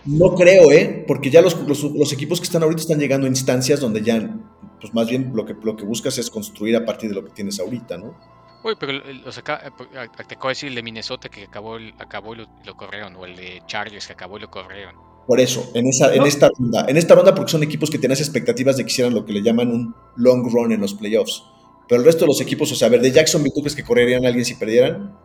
No 0.06 0.34
creo, 0.36 0.72
¿eh? 0.72 1.06
Porque 1.08 1.30
ya 1.30 1.42
los, 1.42 1.56
los, 1.58 2.14
equipos 2.14 2.40
que 2.40 2.46
están 2.46 2.64
ahorita 2.64 2.82
están 2.82 3.00
llegando 3.00 3.28
a 3.28 3.30
instancias 3.30 3.80
donde 3.80 4.02
ya, 4.02 4.36
pues 4.80 4.94
más 4.94 5.08
bien 5.08 5.32
lo 5.34 5.46
que, 5.46 5.56
lo 5.62 5.76
que 5.76 5.86
buscas 5.86 6.18
es 6.18 6.30
construir 6.30 6.76
a 6.76 6.86
partir 6.86 7.10
de 7.10 7.16
lo 7.16 7.24
que 7.24 7.32
tienes 7.32 7.60
ahorita, 7.60 7.98
¿no? 7.98 8.16
Uy, 8.64 8.76
pero 8.80 8.94
los 8.94 9.38
acá, 9.38 9.62
eh, 9.66 10.08
te 10.28 10.36
acabo 10.36 10.50
de 10.50 10.52
decir 10.52 10.70
el 10.70 10.76
de 10.76 10.84
Minnesota 10.84 11.30
que 11.30 11.46
acabó, 11.46 11.78
acabó 11.98 12.36
y 12.36 12.48
lo, 12.64 12.78
corrieron, 12.78 13.16
o 13.16 13.26
el 13.26 13.36
de 13.36 13.62
Chargers 13.66 14.08
que 14.08 14.14
acabó 14.14 14.38
y 14.38 14.42
lo 14.42 14.52
corrieron. 14.52 14.96
Por 15.26 15.40
eso, 15.40 15.72
en, 15.74 15.88
esa, 15.88 16.14
en 16.14 16.24
esta 16.24 16.50
ronda, 16.58 16.86
en 16.88 16.98
esta 16.98 17.16
ronda 17.16 17.34
porque 17.34 17.52
son 17.52 17.64
equipos 17.64 17.90
que 17.90 17.98
tienes 17.98 18.20
expectativas 18.20 18.78
de 18.78 18.84
que 18.84 18.92
hicieran 18.92 19.14
lo 19.14 19.26
que 19.26 19.34
le 19.34 19.42
llaman 19.42 19.72
un 19.72 19.96
long 20.16 20.48
run 20.52 20.72
en 20.72 20.82
los 20.82 20.94
playoffs. 20.94 21.44
Pero 21.88 22.00
el 22.02 22.06
resto 22.06 22.22
de 22.22 22.28
los 22.28 22.42
equipos, 22.42 22.72
o 22.72 22.76
sea, 22.76 22.88
a 22.88 22.92
ver, 22.92 23.02
de 23.02 23.12
Jacksonville, 23.12 23.54
¿tú 23.54 23.62
crees 23.62 23.76
que 23.76 23.84
correrían 23.84 24.26
a 24.26 24.28
alguien 24.28 24.46
si 24.46 24.56
perdieran? 24.56 25.18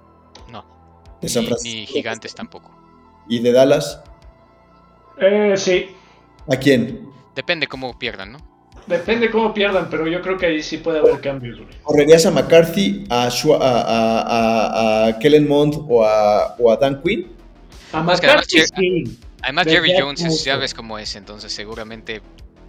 No. 0.51 0.65
De 1.21 1.29
San 1.29 1.47
Ni 1.63 1.87
gigantes 1.87 2.35
tampoco. 2.35 2.71
¿Y 3.29 3.41
de 3.41 3.53
Dallas? 3.53 4.03
Eh, 5.19 5.55
sí. 5.57 5.89
¿A 6.49 6.57
quién? 6.57 7.11
Depende 7.35 7.67
cómo 7.67 7.99
pierdan, 7.99 8.33
¿no? 8.33 8.56
Depende 8.87 9.31
cómo 9.31 9.53
pierdan, 9.53 9.89
pero 9.91 10.07
yo 10.07 10.23
creo 10.23 10.39
que 10.39 10.47
ahí 10.47 10.63
sí 10.63 10.79
puede 10.79 11.01
haber 11.01 11.21
cambios. 11.21 11.59
¿Correrías 11.83 12.25
a 12.25 12.31
McCarthy, 12.31 13.05
a, 13.11 13.29
a, 13.29 15.07
a, 15.09 15.19
Kellen 15.19 15.49
Mond 15.49 15.75
o 15.89 16.05
a, 16.05 16.55
o 16.59 16.71
a 16.71 16.77
Dan 16.77 17.03
Quinn? 17.03 17.27
A 17.93 18.03
McCarthy 18.03 18.61
sí. 18.61 19.19
Además, 19.43 19.67
Jerry 19.67 19.93
Jones 19.99 20.25
es, 20.25 20.45
ya 20.45 20.57
ves 20.57 20.73
cómo 20.73 20.99
es, 20.99 21.15
entonces 21.17 21.53
seguramente 21.53 22.21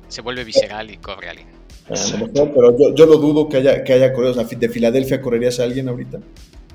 se 0.08 0.22
vuelve 0.22 0.44
visceral 0.44 0.90
y 0.90 0.98
corre 0.98 1.28
a 1.28 1.32
alguien. 1.32 1.48
pero 1.88 2.78
yo, 2.78 2.96
yo, 2.96 3.06
lo 3.06 3.18
dudo 3.18 3.48
que 3.48 3.58
haya, 3.58 3.84
que 3.84 3.94
haya 3.94 4.14
corrido. 4.14 4.34
¿De 4.34 4.70
Filadelfia 4.70 5.22
correrías 5.22 5.60
a 5.60 5.64
alguien 5.64 5.88
ahorita? 5.88 6.20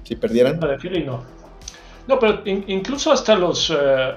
Si 0.04 0.16
perdieran. 0.16 0.60
De 0.60 0.78
Philly 0.78 1.04
no. 1.04 1.24
No, 2.06 2.18
pero 2.18 2.42
incluso 2.44 3.12
hasta 3.12 3.36
los, 3.36 3.70
eh, 3.70 3.74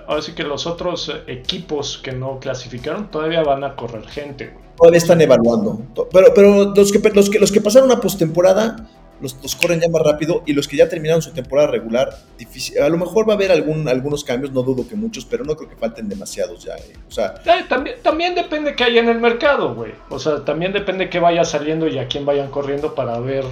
ahora 0.08 0.22
sí 0.22 0.34
que 0.34 0.44
los 0.44 0.66
otros 0.66 1.10
eh, 1.10 1.24
equipos 1.28 2.00
que 2.04 2.12
no 2.12 2.40
clasificaron 2.40 3.12
todavía 3.12 3.44
van 3.44 3.64
a 3.64 3.76
correr 3.76 4.06
gente. 4.08 4.54
Todavía 4.78 4.98
están 4.98 5.22
evaluando. 5.22 5.82
Pero, 6.12 6.28
pero 6.34 6.74
los, 6.76 6.92
que, 6.92 7.10
los, 7.10 7.30
que, 7.30 7.40
los 7.40 7.52
que 7.52 7.62
pasaron 7.62 7.92
a 7.92 8.02
postemporada 8.02 8.88
los, 9.22 9.38
los, 9.42 9.56
corren 9.56 9.80
ya 9.80 9.90
más 9.90 10.02
rápido 10.02 10.44
y 10.46 10.54
los 10.54 10.68
que 10.68 10.78
ya 10.78 10.90
terminaron 10.90 11.22
su 11.22 11.32
temporada 11.32 11.70
regular, 11.70 12.10
difícil, 12.38 12.82
a 12.82 12.90
lo 12.90 12.98
mejor 12.98 13.28
va 13.28 13.34
a 13.34 13.36
haber 13.36 13.52
algún, 13.52 13.88
algunos 13.88 14.24
cambios, 14.24 14.52
no 14.52 14.64
dudo 14.64 14.88
que 14.88 14.96
muchos, 14.96 15.26
pero 15.26 15.46
no 15.46 15.56
creo 15.56 15.70
que 15.70 15.76
falten 15.76 16.10
demasiados 16.10 16.64
ya. 16.64 16.76
Eh. 16.76 16.96
O 17.08 17.12
sea, 17.12 17.36
también, 17.70 17.98
también 18.02 18.36
depende 18.36 18.76
que 18.76 18.84
haya 18.84 19.02
en 19.02 19.10
el 19.10 19.20
mercado, 19.20 19.74
güey. 19.74 19.94
O 20.10 20.20
sea, 20.20 20.44
también 20.44 20.74
depende 20.74 21.10
que 21.10 21.20
vaya 21.20 21.46
saliendo 21.46 21.88
y 21.88 21.98
a 21.98 22.08
quién 22.08 22.26
vayan 22.26 22.52
corriendo 22.52 22.94
para 22.94 23.20
ver 23.20 23.46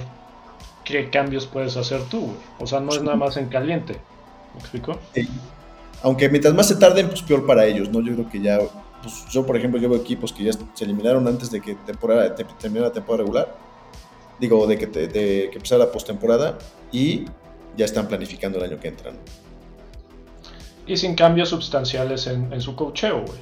qué 0.84 1.08
cambios 1.08 1.46
puedes 1.46 1.76
hacer 1.76 2.02
tú, 2.10 2.20
güey. 2.20 2.36
O 2.58 2.66
sea, 2.66 2.80
no 2.80 2.92
es 2.92 3.02
nada 3.02 3.16
más 3.16 3.36
en 3.36 3.48
caliente. 3.48 3.96
¿Me 4.54 4.60
explico? 4.60 4.98
Aunque 6.02 6.28
mientras 6.28 6.54
más 6.54 6.68
se 6.68 6.76
tarden, 6.76 7.08
pues 7.08 7.22
peor 7.22 7.46
para 7.46 7.66
ellos, 7.66 7.88
¿no? 7.90 8.00
Yo 8.00 8.14
creo 8.14 8.28
que 8.28 8.40
ya, 8.40 8.58
pues 9.02 9.26
yo 9.30 9.44
por 9.44 9.56
ejemplo, 9.56 9.80
llevo 9.80 9.96
equipos 9.96 10.32
que 10.32 10.44
ya 10.44 10.52
se 10.52 10.84
eliminaron 10.84 11.26
antes 11.26 11.50
de 11.50 11.60
que 11.60 11.74
temporada, 11.74 12.34
terminara 12.34 12.88
la 12.88 12.92
temporada 12.92 13.24
regular 13.24 13.64
digo, 14.38 14.66
de 14.66 14.78
que, 14.78 14.86
de 14.86 15.48
que 15.50 15.56
empezara 15.56 15.84
la 15.84 15.92
postemporada 15.92 16.58
y 16.92 17.24
ya 17.76 17.84
están 17.84 18.08
planificando 18.08 18.58
el 18.58 18.64
año 18.64 18.80
que 18.80 18.88
entran. 18.88 19.16
Y 20.86 20.96
sin 20.96 21.14
cambios 21.14 21.48
sustanciales 21.48 22.26
en, 22.26 22.60
su 22.60 22.76
cocheo, 22.76 23.24
güey. 23.24 23.40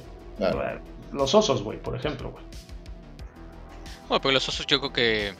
Los 1.11 1.35
osos, 1.35 1.61
güey, 1.61 1.77
por 1.81 1.95
ejemplo, 1.95 2.31
güey. 2.31 2.43
Bueno, 4.07 4.21
pero 4.21 4.33
los 4.33 4.47
osos 4.47 4.65
yo 4.65 4.79
creo 4.79 4.93
que 4.93 5.33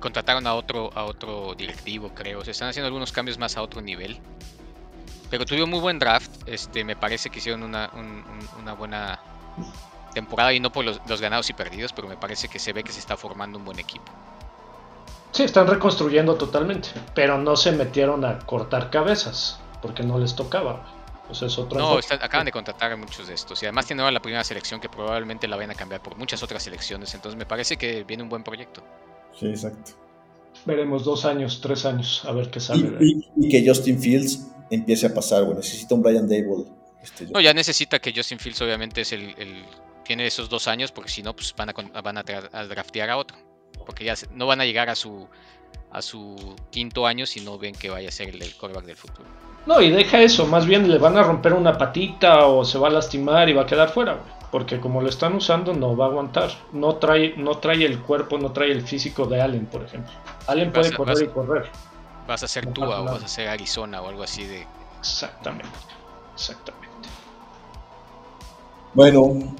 contrataron 0.00 0.46
a 0.46 0.54
otro, 0.54 0.90
a 0.94 1.04
otro 1.04 1.54
directivo, 1.54 2.12
creo. 2.14 2.44
Se 2.44 2.52
están 2.52 2.68
haciendo 2.68 2.86
algunos 2.86 3.12
cambios 3.12 3.38
más 3.38 3.56
a 3.56 3.62
otro 3.62 3.80
nivel. 3.80 4.18
Pero 5.30 5.44
tuvieron 5.44 5.70
muy 5.70 5.80
buen 5.80 5.98
draft. 5.98 6.30
Este, 6.46 6.84
me 6.84 6.96
parece 6.96 7.30
que 7.30 7.38
hicieron 7.38 7.62
una, 7.62 7.90
una 8.58 8.72
buena 8.72 9.20
temporada 10.12 10.52
y 10.52 10.60
no 10.60 10.72
por 10.72 10.84
los, 10.84 11.20
ganados 11.20 11.48
y 11.50 11.52
perdidos, 11.52 11.92
pero 11.92 12.08
me 12.08 12.16
parece 12.16 12.48
que 12.48 12.58
se 12.58 12.72
ve 12.72 12.82
que 12.82 12.92
se 12.92 12.98
está 12.98 13.16
formando 13.16 13.58
un 13.58 13.64
buen 13.64 13.78
equipo. 13.78 14.10
Sí, 15.32 15.44
están 15.44 15.66
reconstruyendo 15.66 16.36
totalmente, 16.36 16.88
pero 17.14 17.38
no 17.38 17.56
se 17.56 17.72
metieron 17.72 18.24
a 18.24 18.38
cortar 18.40 18.90
cabezas, 18.90 19.60
porque 19.82 20.02
no 20.02 20.18
les 20.18 20.34
tocaba. 20.34 20.94
Pues 21.26 21.42
es 21.42 21.58
otro 21.58 21.78
no, 21.78 21.98
acaban 21.98 22.46
de 22.46 22.52
contratar 22.52 22.92
a 22.92 22.96
muchos 22.96 23.28
de 23.28 23.34
estos 23.34 23.62
y 23.62 23.66
además 23.66 23.84
tienen 23.84 24.14
la 24.14 24.20
primera 24.20 24.42
selección 24.44 24.80
que 24.80 24.88
probablemente 24.88 25.46
la 25.46 25.56
vayan 25.56 25.72
a 25.72 25.74
cambiar 25.74 26.02
por 26.02 26.16
muchas 26.16 26.42
otras 26.42 26.62
selecciones, 26.62 27.12
entonces 27.12 27.36
me 27.38 27.44
parece 27.44 27.76
que 27.76 28.02
viene 28.04 28.22
un 28.22 28.30
buen 28.30 28.42
proyecto. 28.42 28.82
Sí, 29.38 29.46
exacto. 29.46 29.92
Veremos 30.64 31.04
dos 31.04 31.24
años, 31.24 31.60
tres 31.60 31.84
años, 31.84 32.22
a 32.24 32.32
ver 32.32 32.50
qué 32.50 32.60
sale. 32.60 32.96
Y, 33.00 33.48
que 33.48 33.66
Justin 33.66 33.98
Fields 33.98 34.48
empiece 34.70 35.06
a 35.06 35.14
pasar, 35.14 35.44
güey. 35.44 35.56
Necesita 35.56 35.94
un 35.94 36.02
Brian 36.02 36.28
Dable. 36.28 36.66
Este, 37.02 37.26
no, 37.26 37.40
ya 37.40 37.54
necesita 37.54 38.00
que 38.00 38.12
Justin 38.14 38.38
Fields 38.38 38.60
obviamente 38.60 39.02
es 39.02 39.12
el 39.12 39.64
tiene 40.08 40.26
esos 40.26 40.48
dos 40.48 40.66
años, 40.68 40.90
porque 40.90 41.10
si 41.10 41.22
no, 41.22 41.36
pues 41.36 41.54
van 41.54 41.68
a, 41.68 42.00
van 42.00 42.16
a, 42.16 42.22
draftear 42.22 43.10
a 43.10 43.18
otro. 43.18 43.36
Porque 43.84 44.04
ya 44.04 44.14
no 44.32 44.46
van 44.46 44.58
a 44.62 44.64
llegar 44.64 44.88
a 44.88 44.94
su, 44.94 45.28
a 45.92 46.00
su 46.00 46.56
quinto 46.70 47.06
año 47.06 47.26
si 47.26 47.42
no 47.42 47.58
ven 47.58 47.74
que 47.74 47.90
vaya 47.90 48.08
a 48.08 48.10
ser 48.10 48.30
el, 48.30 48.42
el 48.42 48.86
del 48.86 48.96
futuro. 48.96 49.28
No, 49.66 49.82
y 49.82 49.90
deja 49.90 50.22
eso, 50.22 50.46
más 50.46 50.64
bien 50.64 50.90
le 50.90 50.96
van 50.96 51.18
a 51.18 51.22
romper 51.22 51.52
una 51.52 51.76
patita 51.76 52.46
o 52.46 52.64
se 52.64 52.78
va 52.78 52.88
a 52.88 52.90
lastimar 52.90 53.50
y 53.50 53.52
va 53.52 53.62
a 53.62 53.66
quedar 53.66 53.90
fuera, 53.90 54.18
Porque 54.50 54.80
como 54.80 55.02
lo 55.02 55.08
están 55.08 55.34
usando, 55.34 55.74
no 55.74 55.96
va 55.96 56.06
a 56.06 56.08
aguantar. 56.08 56.50
No 56.72 56.96
trae, 56.96 57.34
no 57.36 57.58
trae 57.58 57.84
el 57.84 58.00
cuerpo, 58.00 58.38
no 58.38 58.52
trae 58.52 58.72
el 58.72 58.82
físico 58.82 59.26
de 59.26 59.42
Allen, 59.42 59.66
por 59.66 59.82
ejemplo. 59.82 60.12
Allen 60.46 60.72
puede 60.72 60.94
correr 60.94 61.22
y 61.22 61.28
correr. 61.28 61.66
Vas 62.26 62.42
a 62.42 62.48
ser 62.48 62.72
tú 62.72 62.84
o 62.84 63.04
vas 63.04 63.22
a 63.22 63.28
ser 63.28 63.48
Arizona 63.48 64.00
o 64.00 64.08
algo 64.08 64.22
así 64.22 64.44
de. 64.44 64.66
Exactamente. 64.98 65.68
Exactamente. 66.34 67.08
Bueno, 68.94 69.54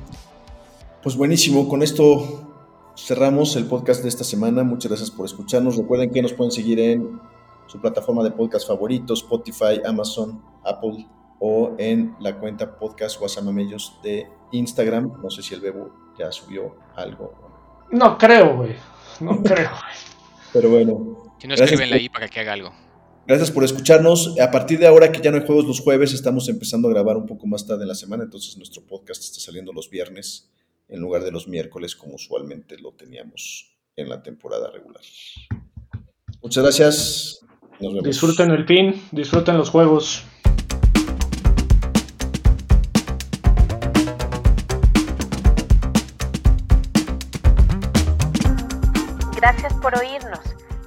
pues 1.02 1.16
buenísimo, 1.16 1.68
con 1.68 1.82
esto 1.82 2.48
cerramos 2.96 3.56
el 3.56 3.66
podcast 3.66 4.02
de 4.02 4.08
esta 4.08 4.24
semana. 4.24 4.64
Muchas 4.64 4.90
gracias 4.90 5.10
por 5.10 5.26
escucharnos. 5.26 5.76
Recuerden 5.76 6.10
que 6.10 6.22
nos 6.22 6.32
pueden 6.32 6.50
seguir 6.50 6.80
en 6.80 7.20
su 7.66 7.78
plataforma 7.80 8.24
de 8.24 8.30
podcast 8.30 8.66
favorito, 8.66 9.12
Spotify, 9.14 9.80
Amazon, 9.84 10.42
Apple 10.64 11.06
o 11.40 11.74
en 11.78 12.16
la 12.20 12.38
cuenta 12.38 12.78
podcast 12.78 13.18
Guasamamellos 13.18 13.98
de 14.02 14.26
Instagram. 14.52 15.20
No 15.22 15.30
sé 15.30 15.42
si 15.42 15.54
el 15.54 15.60
Bebo 15.60 16.14
ya 16.18 16.32
subió 16.32 16.76
algo. 16.96 17.86
No 17.90 18.18
creo, 18.18 18.56
güey. 18.56 18.76
No 19.20 19.42
creo, 19.42 19.70
Pero 20.52 20.70
bueno. 20.70 21.34
Si 21.38 21.46
no, 21.46 21.54
escribenle 21.54 21.96
ahí 21.96 22.08
para 22.08 22.28
que 22.28 22.40
haga 22.40 22.52
algo. 22.54 22.72
Gracias 23.26 23.50
por 23.50 23.62
escucharnos. 23.62 24.38
A 24.40 24.50
partir 24.50 24.78
de 24.78 24.86
ahora 24.86 25.12
que 25.12 25.20
ya 25.20 25.30
no 25.30 25.36
hay 25.36 25.46
juegos 25.46 25.66
los 25.66 25.80
jueves, 25.80 26.14
estamos 26.14 26.48
empezando 26.48 26.88
a 26.88 26.92
grabar 26.92 27.16
un 27.16 27.26
poco 27.26 27.46
más 27.46 27.66
tarde 27.66 27.82
en 27.82 27.88
la 27.88 27.94
semana, 27.94 28.24
entonces 28.24 28.56
nuestro 28.56 28.82
podcast 28.86 29.22
está 29.22 29.38
saliendo 29.38 29.72
los 29.72 29.90
viernes 29.90 30.50
en 30.88 31.00
lugar 31.00 31.22
de 31.22 31.30
los 31.30 31.46
miércoles 31.46 31.94
como 31.94 32.14
usualmente 32.14 32.78
lo 32.78 32.92
teníamos 32.92 33.76
en 33.96 34.08
la 34.08 34.22
temporada 34.22 34.70
regular. 34.70 35.02
Muchas 36.42 36.62
gracias. 36.62 37.40
Disfruten 38.02 38.50
el 38.50 38.64
pin, 38.64 39.02
disfruten 39.12 39.58
los 39.58 39.70
juegos. 39.70 40.24
Gracias 49.50 49.72
por 49.80 49.96
oírnos. 49.96 50.40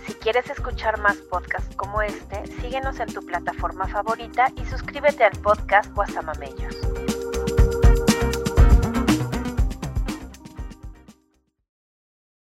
Si 0.05 0.13
quieres 0.13 0.47
escuchar 0.47 0.99
más 0.99 1.17
podcasts 1.17 1.75
como 1.75 2.03
este, 2.03 2.45
síguenos 2.61 2.99
en 2.99 3.11
tu 3.11 3.25
plataforma 3.25 3.87
favorita 3.87 4.51
y 4.55 4.63
suscríbete 4.65 5.23
al 5.23 5.35
podcast 5.39 5.91
Guasamamellos. 5.95 6.77